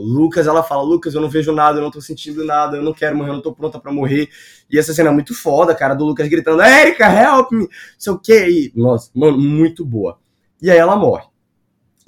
Lucas, 0.04 0.46
ela 0.46 0.62
fala, 0.62 0.82
Lucas, 0.82 1.14
eu 1.14 1.20
não 1.20 1.28
vejo 1.28 1.50
nada, 1.52 1.78
eu 1.78 1.82
não 1.82 1.90
tô 1.90 2.00
sentindo 2.00 2.44
nada, 2.44 2.76
eu 2.76 2.82
não 2.82 2.92
quero 2.92 3.16
morrer, 3.16 3.30
eu 3.30 3.34
não 3.34 3.42
tô 3.42 3.52
pronta 3.52 3.80
pra 3.80 3.92
morrer. 3.92 4.28
E 4.70 4.78
essa 4.78 4.94
cena 4.94 5.08
é 5.08 5.12
muito 5.12 5.34
foda, 5.34 5.74
cara, 5.74 5.94
do 5.94 6.04
Lucas 6.04 6.28
gritando, 6.28 6.62
Erika, 6.62 7.06
help 7.06 7.50
me, 7.50 7.68
sei 7.98 8.12
o 8.12 8.18
quê. 8.18 8.46
E, 8.48 8.72
nossa, 8.78 9.10
mano, 9.14 9.36
muito 9.36 9.84
boa. 9.84 10.18
E 10.62 10.70
aí 10.70 10.78
ela 10.78 10.94
morre. 10.94 11.24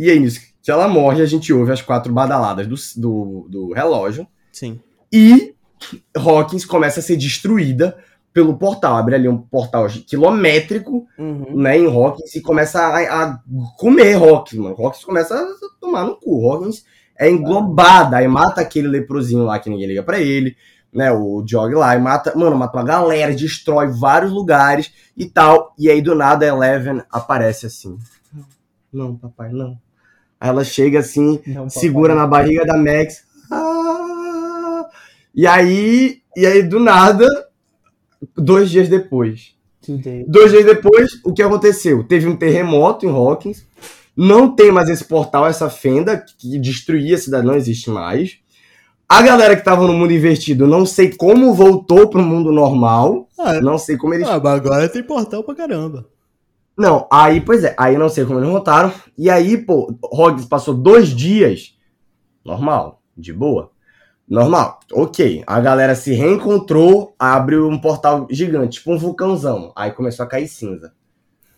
E 0.00 0.08
aí, 0.10 0.18
nisso 0.18 0.40
que 0.62 0.70
ela 0.70 0.88
morre, 0.88 1.20
a 1.20 1.26
gente 1.26 1.52
ouve 1.52 1.72
as 1.72 1.82
quatro 1.82 2.10
badaladas 2.10 2.66
do, 2.66 2.74
do, 2.96 3.48
do 3.50 3.72
relógio, 3.74 4.26
Sim. 4.50 4.80
e 5.12 5.54
Hawkins 6.16 6.64
começa 6.64 7.00
a 7.00 7.02
ser 7.02 7.16
destruída 7.18 7.98
pelo 8.32 8.56
portal. 8.56 8.96
Abre 8.96 9.14
ali 9.14 9.28
um 9.28 9.36
portal 9.36 9.86
quilométrico, 10.06 11.06
Uhum. 11.18 11.54
né, 11.54 11.78
em 11.78 11.86
Hawkins 11.86 12.34
e 12.34 12.40
começa 12.40 12.80
a, 12.80 13.24
a 13.24 13.40
comer 13.76 14.14
Hawkins, 14.14 14.58
mano. 14.58 14.74
Hawkins 14.78 15.04
começa 15.04 15.34
a 15.34 15.46
tomar 15.78 16.04
no 16.04 16.16
cu. 16.16 16.50
Hawkins 16.50 16.82
é 17.18 17.28
englobada, 17.30 18.16
aí 18.16 18.26
mata 18.26 18.62
aquele 18.62 18.88
leprozinho 18.88 19.44
lá 19.44 19.58
que 19.58 19.68
ninguém 19.68 19.86
liga 19.88 20.02
pra 20.02 20.18
ele, 20.18 20.56
né, 20.90 21.12
o 21.12 21.44
Jog 21.46 21.74
lá, 21.74 21.94
e 21.94 21.98
mata, 22.00 22.32
mano, 22.34 22.56
mata 22.56 22.78
uma 22.78 22.84
galera, 22.84 23.34
destrói 23.34 23.88
vários 23.88 24.32
lugares 24.32 24.90
e 25.14 25.26
tal. 25.26 25.74
E 25.78 25.90
aí 25.90 26.00
do 26.00 26.14
nada 26.14 26.46
a 26.46 26.48
Eleven 26.48 27.02
aparece 27.10 27.66
assim. 27.66 27.98
Não, 28.92 29.14
papai, 29.14 29.50
não. 29.52 29.78
Aí 30.40 30.48
ela 30.48 30.64
chega 30.64 31.00
assim, 31.00 31.38
segura 31.68 32.14
na 32.14 32.26
barriga 32.26 32.64
da 32.64 32.76
Max. 32.76 33.24
Ah! 33.53 34.87
E 35.35 35.46
aí, 35.46 36.22
e 36.37 36.46
aí 36.46 36.62
do 36.62 36.81
nada, 36.81 37.26
dois 38.37 38.70
dias 38.70 38.88
depois. 38.88 39.55
Dois 40.26 40.50
dias 40.50 40.64
depois, 40.64 41.20
o 41.24 41.33
que 41.33 41.42
aconteceu? 41.42 42.05
Teve 42.05 42.26
um 42.26 42.37
terremoto 42.37 43.07
em 43.07 43.11
Hawkins. 43.11 43.66
Não 44.16 44.55
tem 44.55 44.70
mais 44.72 44.88
esse 44.88 45.05
portal, 45.05 45.46
essa 45.46 45.70
fenda 45.70 46.22
que 46.38 46.59
destruía 46.59 47.14
a 47.14 47.18
cidade, 47.18 47.46
não 47.46 47.55
existe 47.55 47.88
mais. 47.90 48.38
A 49.09 49.22
galera 49.22 49.57
que 49.57 49.64
tava 49.64 49.87
no 49.87 49.92
mundo 49.92 50.12
invertido, 50.12 50.66
não 50.66 50.87
sei 50.87 51.11
como 51.11 51.53
voltou 51.55 52.09
pro 52.09 52.22
mundo 52.22 52.53
normal. 52.53 53.29
Ah, 53.38 53.61
Não 53.61 53.76
sei 53.76 53.96
como 53.96 54.14
eles 54.14 54.29
ah, 54.29 54.38
mas 54.38 54.53
agora 54.55 54.88
tem 54.88 55.03
portal 55.03 55.42
pra 55.42 55.55
caramba. 55.55 56.07
Não, 56.80 57.06
aí, 57.12 57.42
pois 57.42 57.62
é, 57.62 57.74
aí 57.78 57.98
não 57.98 58.08
sei 58.08 58.24
como 58.24 58.38
eles 58.38 58.48
voltaram. 58.48 58.90
E 59.18 59.28
aí, 59.28 59.58
pô, 59.58 59.94
Hoggs 60.02 60.48
passou 60.48 60.72
dois 60.72 61.08
dias. 61.08 61.76
Normal, 62.42 63.02
de 63.14 63.34
boa. 63.34 63.70
Normal, 64.26 64.80
ok. 64.90 65.44
A 65.46 65.61
galera 65.61 65.94
se 65.94 66.14
reencontrou, 66.14 67.14
abriu 67.18 67.68
um 67.68 67.78
portal 67.78 68.26
gigante, 68.30 68.78
tipo 68.78 68.94
um 68.94 68.96
vulcãozão. 68.96 69.74
Aí 69.76 69.90
começou 69.90 70.24
a 70.24 70.26
cair 70.26 70.48
cinza. 70.48 70.94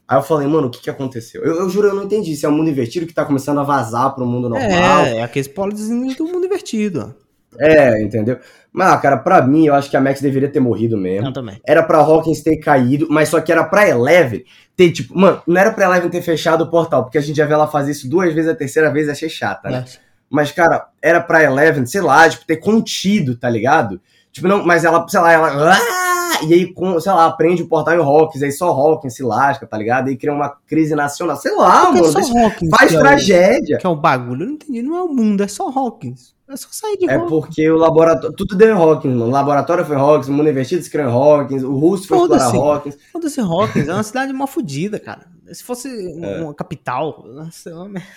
Aí 0.09 0.18
eu 0.18 0.22
falei, 0.22 0.49
mano, 0.49 0.66
o 0.66 0.70
que 0.70 0.80
que 0.80 0.90
aconteceu? 0.90 1.44
Eu, 1.44 1.55
eu 1.55 1.70
juro, 1.70 1.86
eu 1.86 1.94
não 1.94 2.03
entendi. 2.03 2.34
Se 2.34 2.44
é 2.44 2.49
o 2.49 2.53
mundo 2.53 2.68
invertido 2.68 3.07
que 3.07 3.14
tá 3.14 3.24
começando 3.24 3.61
a 3.61 3.62
vazar 3.62 4.12
pro 4.16 4.26
mundo 4.26 4.49
normal. 4.49 5.05
É, 5.05 5.18
é 5.18 5.22
aqueles 5.22 5.47
polizinhos 5.47 6.16
do 6.16 6.24
mundo 6.24 6.47
invertido. 6.47 7.14
É, 7.59 8.03
entendeu? 8.03 8.38
Mas, 8.72 9.00
cara, 9.03 9.16
pra 9.18 9.42
mim, 9.42 9.66
eu 9.66 9.74
acho 9.74 9.90
que 9.90 9.96
a 9.96 10.00
Max 10.00 10.20
deveria 10.20 10.48
ter 10.50 10.61
morrido 10.61 10.96
mesmo. 10.96 11.26
Não, 11.26 11.32
também. 11.32 11.61
Era 11.66 11.82
pra 11.82 11.98
Hawkins 11.98 12.40
ter 12.42 12.57
caído, 12.57 13.07
mas 13.11 13.28
só 13.28 13.40
que 13.40 13.53
era 13.53 13.62
pra 13.64 13.86
Eleven 13.88 14.44
ter, 14.74 14.90
tipo, 14.90 15.18
mano, 15.18 15.42
não 15.46 15.61
era 15.61 15.70
pra 15.70 15.84
Eleven 15.84 16.09
ter 16.09 16.22
fechado 16.22 16.62
o 16.64 16.70
portal, 16.70 17.03
porque 17.05 17.18
a 17.18 17.20
gente 17.20 17.36
já 17.36 17.44
vê 17.44 17.53
ela 17.53 17.66
fazer 17.68 17.90
isso 17.92 18.09
duas 18.09 18.32
vezes, 18.32 18.50
a 18.50 18.55
terceira 18.55 18.90
vez 18.90 19.09
achei 19.09 19.28
chata, 19.28 19.68
né? 19.68 19.84
Mas, 20.30 20.50
cara, 20.50 20.86
era 21.03 21.20
pra 21.20 21.42
Eleven, 21.44 21.84
sei 21.84 22.00
lá, 22.00 22.26
tipo, 22.28 22.46
ter 22.46 22.57
contido, 22.57 23.36
tá 23.36 23.50
ligado? 23.50 24.00
Tipo, 24.32 24.48
não, 24.48 24.64
mas 24.64 24.82
ela, 24.84 25.07
sei 25.07 25.20
lá, 25.20 25.32
ela. 25.32 25.74
"Ah!" 25.74 26.44
e 26.46 26.55
aí, 26.55 26.72
com, 26.72 26.98
sei 26.98 27.12
lá, 27.12 27.26
aprende 27.26 27.62
o 27.62 27.68
portal 27.68 27.94
em 27.94 27.98
Hawkins, 28.03 28.42
aí 28.42 28.50
só 28.50 28.68
Hawkins 28.70 29.14
se 29.14 29.22
lasca, 29.22 29.66
tá 29.66 29.76
ligado? 29.76 30.09
Aí 30.09 30.16
cria 30.16 30.32
uma 30.32 30.48
crise 30.66 30.94
nacional, 30.94 31.36
sei 31.36 31.55
lá, 31.55 31.82
Porque 31.86 31.98
é 31.98 32.00
mano, 32.00 32.12
só 32.24 32.38
Hawkins 32.38 32.70
faz 32.70 32.90
que 32.90 32.96
é 32.96 32.98
o- 32.98 33.03
tragédia. 33.03 33.76
que 33.78 33.86
é 33.86 33.90
o 33.90 33.94
bagulho. 33.94 34.42
Eu 34.44 34.46
não 34.46 34.55
entendi, 34.55 34.80
não 34.80 34.96
é 34.96 35.03
o 35.03 35.09
mundo, 35.09 35.42
é 35.42 35.48
só 35.48 35.68
Hawkins. 35.68 36.32
É 36.53 36.57
só 36.57 36.68
sair 36.70 36.98
de 36.98 37.09
É 37.09 37.14
Hawkins. 37.14 37.30
porque 37.30 37.70
o 37.70 37.76
laboratório, 37.76 38.36
tudo 38.36 38.55
deu 38.55 38.68
em 38.68 38.78
Hawkins, 38.78 39.12
mano. 39.14 39.26
O 39.26 39.30
laboratório 39.30 39.84
foi 39.86 39.96
Hawkins, 39.96 40.28
o 40.28 40.32
mundo 40.32 40.50
invertido 40.50 40.82
se 40.82 40.90
criou 40.90 41.09
em 41.09 41.12
Hawkins, 41.12 41.62
o 41.62 41.72
Russo 41.74 42.07
foi 42.07 42.18
explorar. 42.18 42.44
Hawkins. 42.55 42.98
Foda-se 43.11 43.40
Hawkins, 43.40 43.88
é 43.88 43.94
uma 43.94 44.03
cidade 44.03 44.32
mal 44.32 44.46
fodida, 44.46 44.98
cara. 45.00 45.26
Se 45.53 45.64
fosse 45.64 45.88
uma, 45.88 46.26
É. 46.26 46.40
uma 46.42 46.55
capital, 46.55 47.24
nossa, 47.26 47.70
é 47.70 47.74
uma 47.74 47.88
merda. 47.88 48.09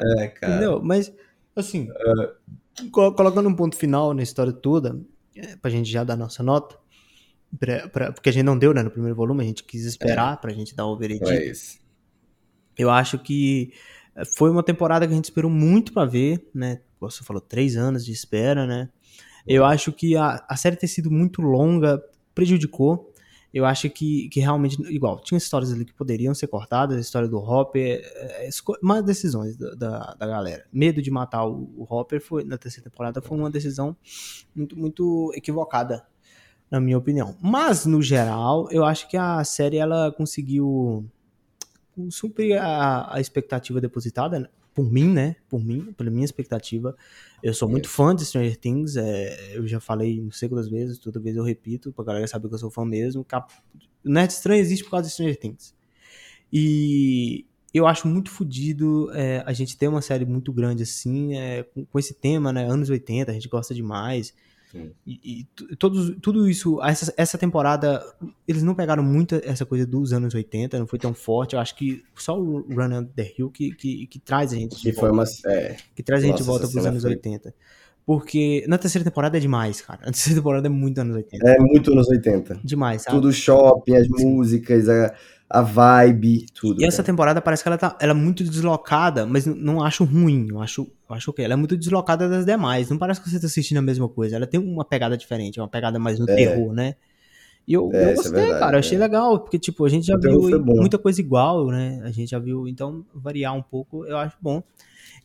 É, 0.00 0.28
cara. 0.28 0.52
Entendeu? 0.54 0.80
Mas, 0.82 1.12
assim, 1.56 1.88
colo- 2.92 3.12
colocando 3.12 3.48
um 3.48 3.54
ponto 3.54 3.76
final 3.76 4.14
na 4.14 4.22
história 4.22 4.52
toda, 4.52 5.00
é, 5.36 5.56
pra 5.56 5.70
gente 5.70 5.90
já 5.90 6.04
dar 6.04 6.16
nossa 6.16 6.42
nota, 6.42 6.76
pra- 7.58 7.88
pra- 7.88 8.12
porque 8.12 8.28
a 8.28 8.32
gente 8.32 8.44
não 8.44 8.58
deu, 8.58 8.72
né, 8.72 8.82
no 8.82 8.90
primeiro 8.90 9.16
volume, 9.16 9.42
a 9.42 9.46
gente 9.46 9.64
quis 9.64 9.84
esperar 9.84 10.40
pra 10.40 10.52
gente 10.52 10.74
dar 10.76 10.86
o 10.86 10.96
veredito. 10.96 11.28
É 11.30 11.44
isso. 11.46 11.78
Eu 12.76 12.90
acho 12.90 13.18
que 13.18 13.72
foi 14.24 14.50
uma 14.50 14.62
temporada 14.62 15.06
que 15.06 15.12
a 15.12 15.16
gente 15.16 15.26
esperou 15.26 15.50
muito 15.50 15.92
pra 15.92 16.04
ver, 16.04 16.48
né? 16.54 16.80
Você 17.00 17.22
falou, 17.22 17.40
três 17.40 17.76
anos 17.76 18.04
de 18.04 18.12
espera, 18.12 18.66
né? 18.66 18.88
Eu 19.46 19.64
acho 19.64 19.92
que 19.92 20.16
a, 20.16 20.44
a 20.48 20.56
série 20.56 20.76
ter 20.76 20.88
sido 20.88 21.10
muito 21.10 21.40
longa 21.40 22.02
prejudicou. 22.34 23.12
Eu 23.52 23.64
acho 23.64 23.88
que, 23.88 24.28
que 24.28 24.40
realmente, 24.40 24.80
igual, 24.92 25.20
tinha 25.20 25.38
histórias 25.38 25.72
ali 25.72 25.84
que 25.84 25.94
poderiam 25.94 26.34
ser 26.34 26.48
cortadas, 26.48 26.98
a 26.98 27.00
história 27.00 27.26
do 27.26 27.38
Hopper, 27.38 28.02
é, 28.04 28.46
é, 28.46 28.50
más 28.82 29.02
decisões 29.02 29.56
da, 29.56 29.74
da, 29.74 30.14
da 30.18 30.26
galera. 30.26 30.66
Medo 30.70 31.00
de 31.00 31.10
matar 31.10 31.46
o, 31.46 31.70
o 31.76 31.86
Hopper 31.88 32.20
foi, 32.20 32.44
na 32.44 32.58
terceira 32.58 32.90
temporada 32.90 33.22
foi 33.22 33.38
uma 33.38 33.50
decisão 33.50 33.96
muito, 34.54 34.78
muito 34.78 35.32
equivocada, 35.34 36.06
na 36.70 36.78
minha 36.78 36.98
opinião. 36.98 37.36
Mas, 37.40 37.86
no 37.86 38.02
geral, 38.02 38.68
eu 38.70 38.84
acho 38.84 39.08
que 39.08 39.16
a 39.16 39.42
série 39.44 39.78
ela 39.78 40.12
conseguiu 40.12 41.08
suprir 42.10 42.60
a, 42.60 43.16
a 43.16 43.20
expectativa 43.20 43.80
depositada, 43.80 44.38
né? 44.40 44.48
por 44.78 44.92
mim, 44.92 45.08
né? 45.08 45.34
Por 45.48 45.64
mim, 45.64 45.92
pela 45.92 46.08
minha 46.08 46.24
expectativa. 46.24 46.96
Eu 47.42 47.52
sou 47.52 47.68
muito 47.68 47.88
fã 47.88 48.14
de 48.14 48.24
Stranger 48.24 48.56
Things, 48.56 48.96
é, 48.96 49.56
eu 49.56 49.66
já 49.66 49.80
falei 49.80 50.20
não 50.20 50.30
sei 50.30 50.48
quantas 50.48 50.68
vezes, 50.68 50.98
toda 50.98 51.18
vez 51.18 51.34
eu 51.34 51.42
repito, 51.42 51.92
pra 51.92 52.04
galera 52.04 52.28
saber 52.28 52.46
que 52.48 52.54
eu 52.54 52.58
sou 52.58 52.70
fã 52.70 52.84
mesmo. 52.84 53.24
Cap... 53.24 53.52
O 54.04 54.08
Nerd 54.08 54.30
Estranho 54.30 54.60
existe 54.60 54.84
por 54.84 54.92
causa 54.92 55.08
de 55.08 55.12
Stranger 55.12 55.36
Things. 55.36 55.74
E 56.52 57.44
eu 57.74 57.88
acho 57.88 58.06
muito 58.06 58.30
fodido 58.30 59.10
é, 59.14 59.42
a 59.44 59.52
gente 59.52 59.76
ter 59.76 59.88
uma 59.88 60.00
série 60.00 60.24
muito 60.24 60.52
grande 60.52 60.84
assim, 60.84 61.34
é, 61.34 61.64
com, 61.64 61.84
com 61.84 61.98
esse 61.98 62.14
tema, 62.14 62.52
né? 62.52 62.64
Anos 62.64 62.88
80, 62.88 63.32
a 63.32 63.34
gente 63.34 63.48
gosta 63.48 63.74
demais. 63.74 64.32
E, 65.06 65.46
e 65.70 65.76
todos, 65.76 66.16
tudo 66.20 66.48
isso, 66.48 66.82
essa, 66.82 67.12
essa 67.16 67.38
temporada, 67.38 68.02
eles 68.46 68.62
não 68.62 68.74
pegaram 68.74 69.02
muito 69.02 69.34
essa 69.44 69.64
coisa 69.64 69.86
dos 69.86 70.12
anos 70.12 70.34
80, 70.34 70.78
não 70.78 70.86
foi 70.86 70.98
tão 70.98 71.14
forte. 71.14 71.54
Eu 71.54 71.60
acho 71.60 71.74
que 71.74 72.04
só 72.16 72.38
o 72.38 72.60
Run 72.60 72.98
Under 72.98 73.06
the 73.14 73.32
Hill 73.38 73.50
que, 73.50 73.72
que, 73.72 74.06
que 74.06 74.18
traz 74.18 74.52
a 74.52 74.56
gente 74.56 74.76
de 74.76 74.82
Que 74.82 74.92
volta 74.92 75.00
foi 75.00 75.10
uma. 75.10 75.24
É, 75.56 75.76
que 75.94 76.02
traz 76.02 76.22
a 76.22 76.26
gente 76.26 76.38
de 76.38 76.42
volta 76.42 76.68
pros 76.68 76.84
anos 76.84 77.02
foi- 77.02 77.12
80. 77.12 77.54
Porque 78.04 78.64
na 78.66 78.78
terceira 78.78 79.04
temporada 79.04 79.36
é 79.36 79.40
demais, 79.40 79.82
cara. 79.82 80.00
A 80.00 80.04
terceira 80.06 80.40
temporada 80.40 80.66
é 80.66 80.70
muito 80.70 80.98
anos 80.98 81.14
80. 81.14 81.46
é 81.46 81.58
muito 81.58 81.92
anos 81.92 82.08
80. 82.08 82.60
Demais, 82.64 83.02
sabe? 83.02 83.16
Tudo 83.16 83.30
shopping, 83.32 83.96
as 83.96 84.08
músicas, 84.08 84.88
a, 84.88 85.14
a 85.50 85.62
vibe, 85.62 86.46
tudo. 86.54 86.80
E 86.80 86.84
essa 86.84 86.98
cara. 86.98 87.06
temporada 87.06 87.40
parece 87.40 87.62
que 87.62 87.68
ela 87.68 87.78
tá 87.78 87.96
ela 88.00 88.12
é 88.12 88.14
muito 88.14 88.44
deslocada, 88.44 89.24
mas 89.26 89.46
não 89.46 89.82
acho 89.82 90.04
ruim. 90.04 90.48
Eu 90.50 90.60
acho, 90.60 90.82
eu 91.08 91.16
acho 91.16 91.32
que 91.32 91.42
ela 91.42 91.54
é 91.54 91.56
muito 91.56 91.76
deslocada 91.76 92.28
das 92.28 92.44
demais. 92.44 92.90
Não 92.90 92.98
parece 92.98 93.20
que 93.20 93.30
você 93.30 93.40
tá 93.40 93.46
assistindo 93.46 93.78
a 93.78 93.82
mesma 93.82 94.08
coisa. 94.08 94.36
Ela 94.36 94.46
tem 94.46 94.60
uma 94.60 94.84
pegada 94.84 95.16
diferente, 95.16 95.58
uma 95.58 95.68
pegada 95.68 95.98
mais 95.98 96.18
no 96.18 96.26
terror, 96.26 96.72
né? 96.74 96.96
E 97.66 97.72
eu, 97.74 97.90
É, 97.92 98.04
eu 98.04 98.08
é 98.08 98.14
gostei, 98.14 98.32
verdade, 98.32 98.60
cara. 98.60 98.76
Eu 98.76 98.78
achei 98.78 98.96
é. 98.96 99.00
legal, 99.00 99.40
porque, 99.40 99.58
tipo, 99.58 99.84
a 99.84 99.88
gente 99.88 100.06
já 100.06 100.16
O 100.16 100.20
terror 100.20 100.46
viu 100.46 100.64
muita 100.64 100.98
coisa 100.98 101.20
igual, 101.20 101.66
né? 101.66 102.00
A 102.02 102.10
gente 102.10 102.30
já 102.30 102.38
viu, 102.38 102.66
então, 102.66 103.04
variar 103.14 103.54
um 103.54 103.62
pouco, 103.62 104.06
eu 104.06 104.16
acho 104.16 104.36
bom. 104.40 104.62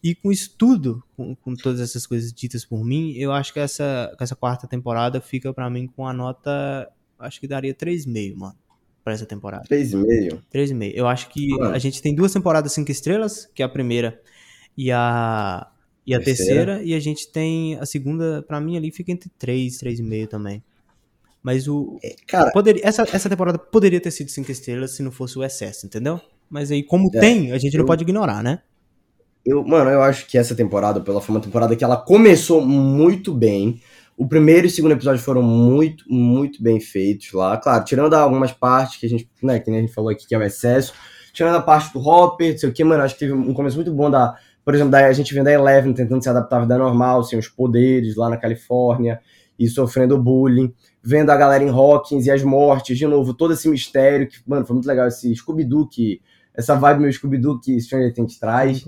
E 0.03 0.13
com 0.13 0.29
isso 0.29 0.53
tudo, 0.57 1.01
com, 1.15 1.33
com 1.35 1.55
todas 1.55 1.79
essas 1.79 2.05
coisas 2.05 2.33
ditas 2.33 2.65
por 2.65 2.83
mim, 2.83 3.13
eu 3.13 3.31
acho 3.31 3.53
que 3.53 3.59
essa, 3.59 4.13
que 4.17 4.23
essa 4.23 4.35
quarta 4.35 4.67
temporada 4.67 5.21
fica 5.21 5.53
pra 5.53 5.69
mim 5.69 5.87
com 5.87 6.05
a 6.05 6.11
nota, 6.11 6.89
acho 7.17 7.39
que 7.39 7.47
daria 7.47 7.73
3,5, 7.73 8.35
mano, 8.35 8.55
pra 9.03 9.13
essa 9.13 9.25
temporada. 9.25 9.63
3,5. 9.69 10.39
3,5. 10.53 10.91
Eu 10.95 11.07
acho 11.07 11.29
que 11.29 11.49
Mano. 11.49 11.75
a 11.75 11.79
gente 11.79 12.01
tem 12.01 12.13
duas 12.15 12.31
temporadas 12.31 12.71
cinco 12.73 12.91
estrelas, 12.91 13.49
que 13.53 13.61
é 13.61 13.65
a 13.65 13.69
primeira 13.69 14.19
e 14.77 14.91
a, 14.91 15.67
e 16.05 16.13
a 16.15 16.19
Terceira. 16.21 16.65
terceira. 16.77 16.83
e 16.83 16.93
a 16.93 16.99
gente 16.99 17.31
tem 17.31 17.75
a 17.79 17.85
segunda, 17.85 18.41
pra 18.47 18.59
mim 18.61 18.77
ali 18.77 18.91
fica 18.91 19.11
entre 19.11 19.29
3, 19.37 19.77
3,5 19.79 20.27
também. 20.27 20.63
Mas 21.41 21.67
o. 21.67 21.99
Cara, 22.27 22.51
Poderia, 22.51 22.81
essa, 22.85 23.01
essa 23.11 23.29
temporada 23.29 23.57
poderia 23.59 23.99
ter 23.99 24.11
sido 24.11 24.29
cinco 24.31 24.49
estrelas 24.51 24.91
se 24.95 25.03
não 25.03 25.11
fosse 25.11 25.37
o 25.37 25.43
excesso, 25.43 25.85
entendeu? 25.85 26.21
Mas 26.49 26.71
aí, 26.71 26.81
como 26.83 27.09
É, 27.15 27.19
tem, 27.19 27.51
a 27.51 27.57
gente 27.57 27.73
não 27.73 27.81
eu- 27.83 27.87
pode 27.87 28.03
ignorar, 28.03 28.41
né? 28.41 28.61
eu, 29.45 29.61
mano, 29.61 29.89
eu 29.89 30.01
acho 30.01 30.25
que 30.27 30.37
essa 30.37 30.55
temporada, 30.55 31.01
pela 31.01 31.19
foi 31.19 31.35
uma 31.35 31.41
temporada 31.41 31.75
que 31.75 31.83
ela 31.83 31.97
começou 31.97 32.65
muito 32.65 33.33
bem. 33.33 33.81
O 34.15 34.27
primeiro 34.27 34.67
e 34.67 34.69
o 34.69 34.71
segundo 34.71 34.91
episódio 34.91 35.21
foram 35.21 35.41
muito, 35.41 36.05
muito 36.07 36.61
bem 36.61 36.79
feitos 36.79 37.33
lá. 37.33 37.57
Claro, 37.57 37.83
tirando 37.83 38.13
algumas 38.13 38.51
partes 38.51 38.99
que 38.99 39.05
a 39.05 39.09
gente, 39.09 39.27
né, 39.41 39.59
que 39.59 39.71
nem 39.71 39.79
a 39.79 39.81
gente 39.83 39.93
falou 39.93 40.11
aqui, 40.11 40.27
que 40.27 40.35
é 40.35 40.37
o 40.37 40.43
excesso. 40.43 40.93
Tirando 41.33 41.55
a 41.55 41.61
parte 41.61 41.91
do 41.91 41.99
Hopper, 41.99 42.51
não 42.51 42.57
sei 42.57 42.69
o 42.69 42.73
que, 42.73 42.83
mano, 42.83 43.03
acho 43.03 43.15
que 43.15 43.21
teve 43.21 43.33
um 43.33 43.53
começo 43.53 43.75
muito 43.75 43.91
bom 43.91 44.09
da. 44.09 44.35
Por 44.63 44.73
exemplo, 44.75 44.91
da, 44.91 45.05
a 45.05 45.13
gente 45.13 45.33
vendo 45.33 45.47
a 45.47 45.51
Eleven 45.51 45.93
tentando 45.93 46.21
se 46.23 46.29
adaptar 46.29 46.57
à 46.57 46.61
vida 46.61 46.77
normal, 46.77 47.23
sem 47.23 47.37
os 47.37 47.47
poderes 47.47 48.15
lá 48.15 48.29
na 48.29 48.37
Califórnia 48.37 49.19
e 49.57 49.67
sofrendo 49.67 50.17
bullying. 50.17 50.73
Vendo 51.01 51.31
a 51.31 51.35
galera 51.35 51.63
em 51.63 51.69
Hawkins 51.69 52.27
e 52.27 52.31
as 52.31 52.43
mortes, 52.43 52.97
de 52.97 53.07
novo, 53.07 53.33
todo 53.33 53.53
esse 53.53 53.67
mistério. 53.67 54.27
que 54.27 54.37
Mano, 54.47 54.65
foi 54.65 54.75
muito 54.75 54.85
legal 54.85 55.07
esse 55.07 55.35
Scooby-Doo, 55.35 55.89
que, 55.89 56.21
essa 56.53 56.75
vibe 56.75 57.01
meio 57.01 57.13
Scooby-Doo 57.13 57.59
que 57.59 57.81
Stranger 57.81 58.13
Things 58.13 58.39
traz. 58.39 58.87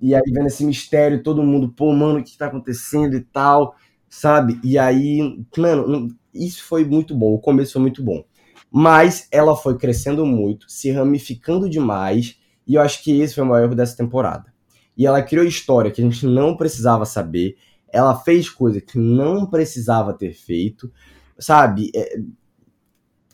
E 0.00 0.14
aí 0.14 0.22
vendo 0.26 0.48
esse 0.48 0.64
mistério, 0.66 1.22
todo 1.22 1.42
mundo, 1.42 1.68
pô, 1.68 1.92
mano, 1.92 2.18
o 2.18 2.24
que 2.24 2.36
tá 2.36 2.46
acontecendo 2.46 3.16
e 3.16 3.20
tal, 3.20 3.74
sabe? 4.14 4.60
E 4.62 4.78
aí, 4.78 5.44
mano, 5.56 6.14
isso 6.32 6.64
foi 6.64 6.84
muito 6.84 7.14
bom, 7.14 7.34
o 7.34 7.40
começo 7.40 7.72
foi 7.72 7.82
muito 7.82 8.02
bom. 8.02 8.24
Mas 8.70 9.28
ela 9.30 9.56
foi 9.56 9.76
crescendo 9.76 10.24
muito, 10.24 10.70
se 10.70 10.90
ramificando 10.90 11.68
demais, 11.68 12.38
e 12.66 12.74
eu 12.74 12.82
acho 12.82 13.02
que 13.02 13.20
esse 13.20 13.34
foi 13.34 13.44
o 13.44 13.46
maior 13.46 13.64
erro 13.64 13.74
dessa 13.74 13.96
temporada. 13.96 14.52
E 14.96 15.06
ela 15.06 15.22
criou 15.22 15.44
história 15.44 15.90
que 15.90 16.00
a 16.00 16.04
gente 16.04 16.26
não 16.26 16.56
precisava 16.56 17.04
saber, 17.04 17.56
ela 17.92 18.14
fez 18.16 18.48
coisa 18.48 18.80
que 18.80 18.98
não 18.98 19.46
precisava 19.46 20.12
ter 20.12 20.32
feito, 20.32 20.92
sabe? 21.38 21.90
É, 21.94 22.18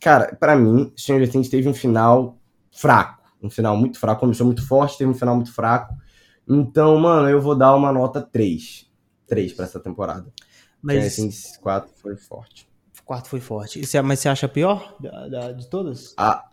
Cara, 0.00 0.34
pra 0.40 0.56
mim, 0.56 0.90
Stranger 0.96 1.30
Things 1.30 1.50
teve 1.50 1.68
um 1.68 1.74
final 1.74 2.38
fraco, 2.72 3.22
um 3.42 3.50
final 3.50 3.76
muito 3.76 3.98
fraco, 3.98 4.20
começou 4.20 4.46
muito 4.46 4.66
forte, 4.66 4.96
teve 4.96 5.10
um 5.10 5.14
final 5.14 5.36
muito 5.36 5.52
fraco. 5.52 5.94
Então, 6.48 6.98
mano, 6.98 7.28
eu 7.28 7.38
vou 7.38 7.54
dar 7.54 7.76
uma 7.76 7.92
nota 7.92 8.22
3. 8.22 8.90
3 9.26 9.52
pra 9.52 9.66
essa 9.66 9.78
temporada. 9.78 10.32
Mas 10.82 11.16
Things 11.16 11.56
4 11.62 11.90
foi 12.00 12.16
forte. 12.16 12.68
o 12.98 13.02
quarto 13.04 13.28
foi 13.28 13.40
forte. 13.40 13.84
Você- 13.84 14.00
mas 14.02 14.20
você 14.20 14.28
acha 14.28 14.46
a 14.46 14.48
pior 14.48 14.94
da- 15.00 15.28
da- 15.28 15.52
de 15.52 15.66
todas? 15.68 16.14
Ah, 16.16 16.44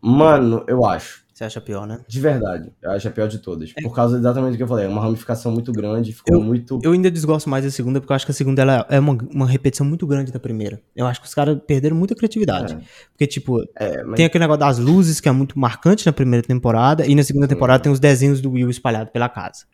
mano, 0.00 0.64
eu 0.66 0.84
acho. 0.84 1.26
Você 1.32 1.44
acha 1.44 1.60
pior, 1.60 1.86
né? 1.86 2.00
De 2.08 2.20
verdade. 2.20 2.72
Eu 2.82 2.90
acho 2.90 3.06
a 3.06 3.10
pior 3.12 3.28
de 3.28 3.38
todas. 3.38 3.72
Por 3.72 3.94
causa 3.94 4.18
exatamente 4.18 4.52
do 4.52 4.56
que 4.56 4.62
eu 4.64 4.66
falei. 4.66 4.86
É 4.86 4.88
uma 4.88 5.00
ramificação 5.00 5.52
muito 5.52 5.70
grande, 5.70 6.12
ficou 6.12 6.42
muito. 6.42 6.80
Eu 6.82 6.90
ainda 6.90 7.08
desgosto 7.08 7.48
mais 7.48 7.64
da 7.64 7.70
segunda, 7.70 8.00
porque 8.00 8.12
eu 8.12 8.16
acho 8.16 8.24
que 8.26 8.32
a 8.32 8.34
segunda 8.34 8.60
ela 8.62 8.84
é 8.90 8.98
uma, 8.98 9.16
uma 9.32 9.46
repetição 9.46 9.86
muito 9.86 10.04
grande 10.04 10.32
da 10.32 10.40
primeira. 10.40 10.80
Eu 10.96 11.06
acho 11.06 11.20
que 11.20 11.28
os 11.28 11.34
caras 11.34 11.56
perderam 11.64 11.94
muita 11.96 12.16
criatividade. 12.16 12.74
É. 12.74 12.78
Porque, 13.12 13.26
tipo, 13.28 13.62
É, 13.76 14.02
mas 14.02 14.16
tem 14.16 14.26
aquele 14.26 14.42
negócio 14.42 14.58
das 14.58 14.78
luzes, 14.80 15.20
que 15.20 15.28
é 15.28 15.32
muito 15.32 15.56
marcante 15.56 16.04
na 16.06 16.12
primeira 16.12 16.44
temporada, 16.44 17.06
e 17.06 17.14
na 17.14 17.22
segunda 17.22 17.46
temporada 17.46 17.80
tem 17.84 17.92
os 17.92 18.00
desenhos 18.00 18.40
do 18.40 18.50
Will 18.50 18.68
espalhados 18.70 19.12
pela 19.12 19.28
casa. 19.28 19.64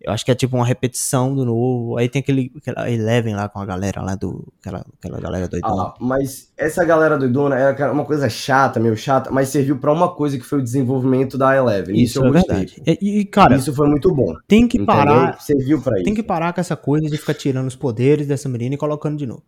Eu 0.00 0.12
acho 0.12 0.24
que 0.24 0.30
é 0.30 0.34
tipo 0.34 0.54
uma 0.56 0.64
repetição 0.64 1.34
do 1.34 1.44
novo. 1.44 1.98
Aí 1.98 2.08
tem 2.08 2.20
aquele, 2.20 2.52
aquela 2.56 2.88
Eleven 2.88 3.34
lá 3.34 3.48
com 3.48 3.58
a 3.58 3.66
galera 3.66 4.00
lá 4.00 4.14
do. 4.14 4.46
Aquela, 4.60 4.86
aquela 4.96 5.20
galera 5.20 5.48
doidona. 5.48 5.82
Ah, 5.82 5.94
mas 5.98 6.52
essa 6.56 6.84
galera 6.84 7.18
doidona 7.18 7.56
era 7.56 7.92
uma 7.92 8.04
coisa 8.04 8.28
chata, 8.28 8.78
meio 8.78 8.96
chata, 8.96 9.28
mas 9.32 9.48
serviu 9.48 9.76
pra 9.78 9.92
uma 9.92 10.08
coisa 10.14 10.38
que 10.38 10.44
foi 10.44 10.60
o 10.60 10.62
desenvolvimento 10.62 11.36
da 11.36 11.56
Eleven. 11.56 11.96
Isso, 11.96 12.04
isso 12.04 12.18
eu 12.20 12.26
é 12.28 12.30
gostei. 12.32 12.56
verdade. 12.56 12.82
E, 13.02 13.18
e, 13.20 13.24
cara, 13.24 13.56
Isso 13.56 13.74
foi 13.74 13.88
muito 13.88 14.14
bom. 14.14 14.34
tem 14.46 14.68
que 14.68 14.76
entendeu? 14.78 14.94
parar. 14.94 15.40
Serviu 15.40 15.82
pra 15.82 15.96
isso. 15.96 16.04
Tem 16.04 16.14
que 16.14 16.22
parar 16.22 16.52
com 16.52 16.60
essa 16.60 16.76
coisa 16.76 17.08
de 17.08 17.16
ficar 17.18 17.34
tirando 17.34 17.66
os 17.66 17.74
poderes 17.76 18.28
dessa 18.28 18.48
menina 18.48 18.76
e 18.76 18.78
colocando 18.78 19.16
de 19.18 19.26
novo. 19.26 19.42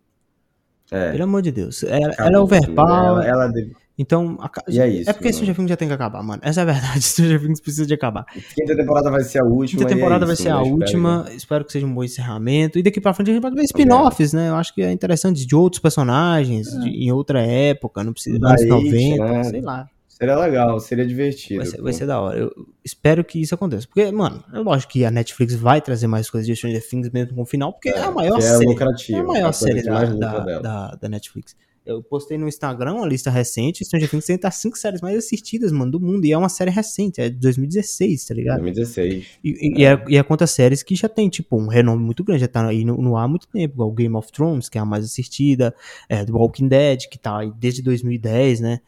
É. 0.91 1.11
Pelo 1.13 1.23
amor 1.23 1.41
de 1.41 1.51
Deus. 1.53 1.83
Ela, 1.83 2.13
ela 2.17 2.35
é 2.35 2.39
overpower. 2.39 2.89
Ela, 2.89 3.25
ela 3.25 3.47
deve- 3.47 3.73
Então, 4.01 4.35
a 4.39 4.49
é 4.67 4.87
isso, 4.89 5.09
É 5.09 5.13
porque 5.13 5.25
mano. 5.25 5.33
Stranger 5.35 5.55
Things 5.55 5.69
já 5.69 5.77
tem 5.77 5.87
que 5.87 5.93
acabar, 5.93 6.23
mano. 6.23 6.41
Essa 6.43 6.61
é 6.61 6.63
a 6.63 6.65
verdade. 6.65 7.01
Stranger 7.05 7.39
Things 7.39 7.61
precisa 7.61 7.85
de 7.85 7.93
acabar. 7.93 8.25
Quinta 8.55 8.75
temporada 8.75 9.11
vai 9.11 9.23
ser 9.23 9.39
a 9.41 9.45
última. 9.45 9.79
Quinta 9.81 9.93
é 9.93 9.95
temporada 9.95 10.25
vai 10.25 10.33
isso, 10.33 10.43
ser 10.43 10.49
a 10.49 10.55
né? 10.55 10.61
Espero 10.63 10.75
última. 10.75 11.25
Espero 11.35 11.65
que 11.65 11.71
seja 11.71 11.85
um 11.85 11.93
bom 11.93 12.03
encerramento. 12.03 12.79
E 12.79 12.83
daqui 12.83 12.99
pra 12.99 13.13
frente 13.13 13.29
a 13.29 13.33
gente 13.33 13.41
pode 13.43 13.55
ver 13.55 13.63
spin-offs, 13.63 14.33
né? 14.33 14.49
Eu 14.49 14.55
acho 14.55 14.73
que 14.73 14.81
é 14.81 14.91
interessante 14.91 15.45
de 15.45 15.55
outros 15.55 15.79
personagens, 15.81 16.67
de- 16.67 16.89
em 17.05 17.11
outra 17.11 17.41
época, 17.41 18.03
não 18.03 18.11
precisa 18.13 18.39
dos 18.39 18.41
Da 18.49 18.55
anos 18.55 18.61
It, 18.63 19.17
90, 19.17 19.23
né? 19.25 19.43
sei 19.43 19.61
lá. 19.61 19.85
que 20.07 20.13
Seria 20.15 20.37
legal, 20.37 20.79
seria 20.79 21.05
divertido. 21.05 21.57
Vai 21.61 21.65
ser, 21.65 21.81
vai 21.81 21.93
ser 21.93 22.05
da 22.05 22.19
hora. 22.21 22.37
Eu 22.37 22.51
espero 22.85 23.23
que 23.23 23.41
isso 23.41 23.55
aconteça. 23.55 23.87
Porque, 23.87 24.11
mano, 24.11 24.43
é 24.53 24.59
lógico 24.59 24.93
que 24.93 25.03
a 25.03 25.09
Netflix 25.11 25.55
vai 25.55 25.81
trazer 25.81 26.05
mais 26.07 26.29
coisas 26.29 26.45
de 26.47 26.55
Stranger 26.55 26.87
Things 26.87 27.09
mesmo 27.11 27.33
com 27.35 27.41
o 27.41 27.45
final, 27.45 27.73
porque 27.73 27.89
é, 27.89 27.99
a 27.99 28.11
maior 28.11 28.37
que 28.37 28.43
é 28.43 28.47
série. 28.47 28.65
lucrativo, 28.65 29.17
É 29.17 29.19
a 29.19 29.21
é 29.21 29.23
a 29.23 29.27
maior 29.41 29.51
série 29.53 29.81
que 29.81 29.87
da, 29.89 30.05
da, 30.05 30.59
da, 30.59 30.87
da 31.01 31.09
Netflix. 31.09 31.55
Eu 31.83 32.03
postei 32.03 32.37
no 32.37 32.47
Instagram 32.47 32.93
uma 32.93 33.07
lista 33.07 33.31
recente, 33.31 33.83
Stranger 33.83 34.07
Things 34.07 34.25
tem 34.25 34.39
as 34.43 34.55
cinco 34.55 34.77
séries 34.77 35.01
mais 35.01 35.17
assistidas, 35.17 35.71
mano, 35.71 35.91
do 35.91 35.99
mundo. 35.99 36.25
E 36.25 36.31
é 36.31 36.37
uma 36.37 36.49
série 36.49 36.69
recente, 36.69 37.19
é 37.19 37.27
de 37.27 37.37
2016, 37.37 38.25
tá 38.25 38.33
ligado? 38.35 38.61
2016. 38.61 39.25
E, 39.43 39.79
e, 39.79 39.85
é, 39.85 40.05
e 40.07 40.15
é 40.15 40.21
contra 40.21 40.45
séries 40.45 40.83
que 40.83 40.95
já 40.95 41.09
tem, 41.09 41.27
tipo, 41.27 41.57
um 41.57 41.67
renome 41.67 42.03
muito 42.03 42.23
grande, 42.23 42.41
já 42.41 42.47
tá 42.47 42.67
aí 42.67 42.85
no, 42.85 42.97
no 43.01 43.17
ar 43.17 43.25
há 43.25 43.27
muito 43.27 43.47
tempo, 43.47 43.75
igual 43.75 43.91
Game 43.91 44.15
of 44.15 44.31
Thrones, 44.31 44.69
que 44.69 44.77
é 44.77 44.81
a 44.81 44.85
mais 44.85 45.03
assistida, 45.03 45.73
é, 46.07 46.23
The 46.23 46.31
Walking 46.31 46.67
Dead, 46.67 47.07
que 47.09 47.17
tá 47.17 47.39
aí 47.39 47.51
desde 47.57 47.81
2010, 47.81 48.59
né? 48.59 48.79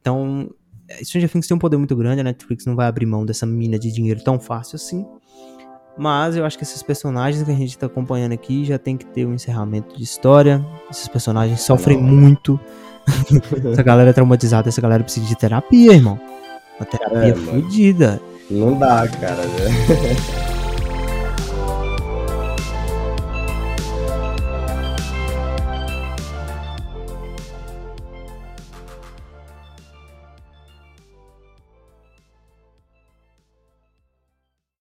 Então, 0.00 0.52
Stranger 1.02 1.30
Things 1.30 1.46
tem 1.46 1.56
um 1.56 1.60
poder 1.60 1.76
muito 1.76 1.94
grande, 1.94 2.20
a 2.20 2.24
Netflix 2.24 2.66
não 2.66 2.74
vai 2.74 2.88
abrir 2.88 3.06
mão 3.06 3.24
dessa 3.24 3.46
mina 3.46 3.78
de 3.78 3.92
dinheiro 3.92 4.22
tão 4.24 4.40
fácil 4.40 4.76
assim. 4.76 5.06
Mas 5.98 6.36
eu 6.36 6.44
acho 6.44 6.56
que 6.56 6.62
esses 6.62 6.82
personagens 6.82 7.42
que 7.42 7.50
a 7.50 7.54
gente 7.54 7.76
tá 7.76 7.86
acompanhando 7.86 8.32
aqui 8.32 8.64
já 8.64 8.78
tem 8.78 8.96
que 8.96 9.04
ter 9.04 9.26
um 9.26 9.34
encerramento 9.34 9.96
de 9.96 10.04
história. 10.04 10.64
Esses 10.90 11.08
personagens 11.08 11.60
sofrem 11.60 12.00
não. 12.00 12.04
muito. 12.04 12.58
essa 13.72 13.82
galera 13.82 14.10
é 14.10 14.12
traumatizada, 14.12 14.68
essa 14.68 14.80
galera 14.80 15.02
precisa 15.02 15.26
de 15.26 15.34
terapia, 15.34 15.92
irmão. 15.92 16.20
Uma 16.78 16.86
terapia 16.86 17.32
é, 17.32 17.34
fodida. 17.34 18.20
Não 18.48 18.78
dá, 18.78 19.08
cara. 19.08 19.42
Né? 19.44 20.48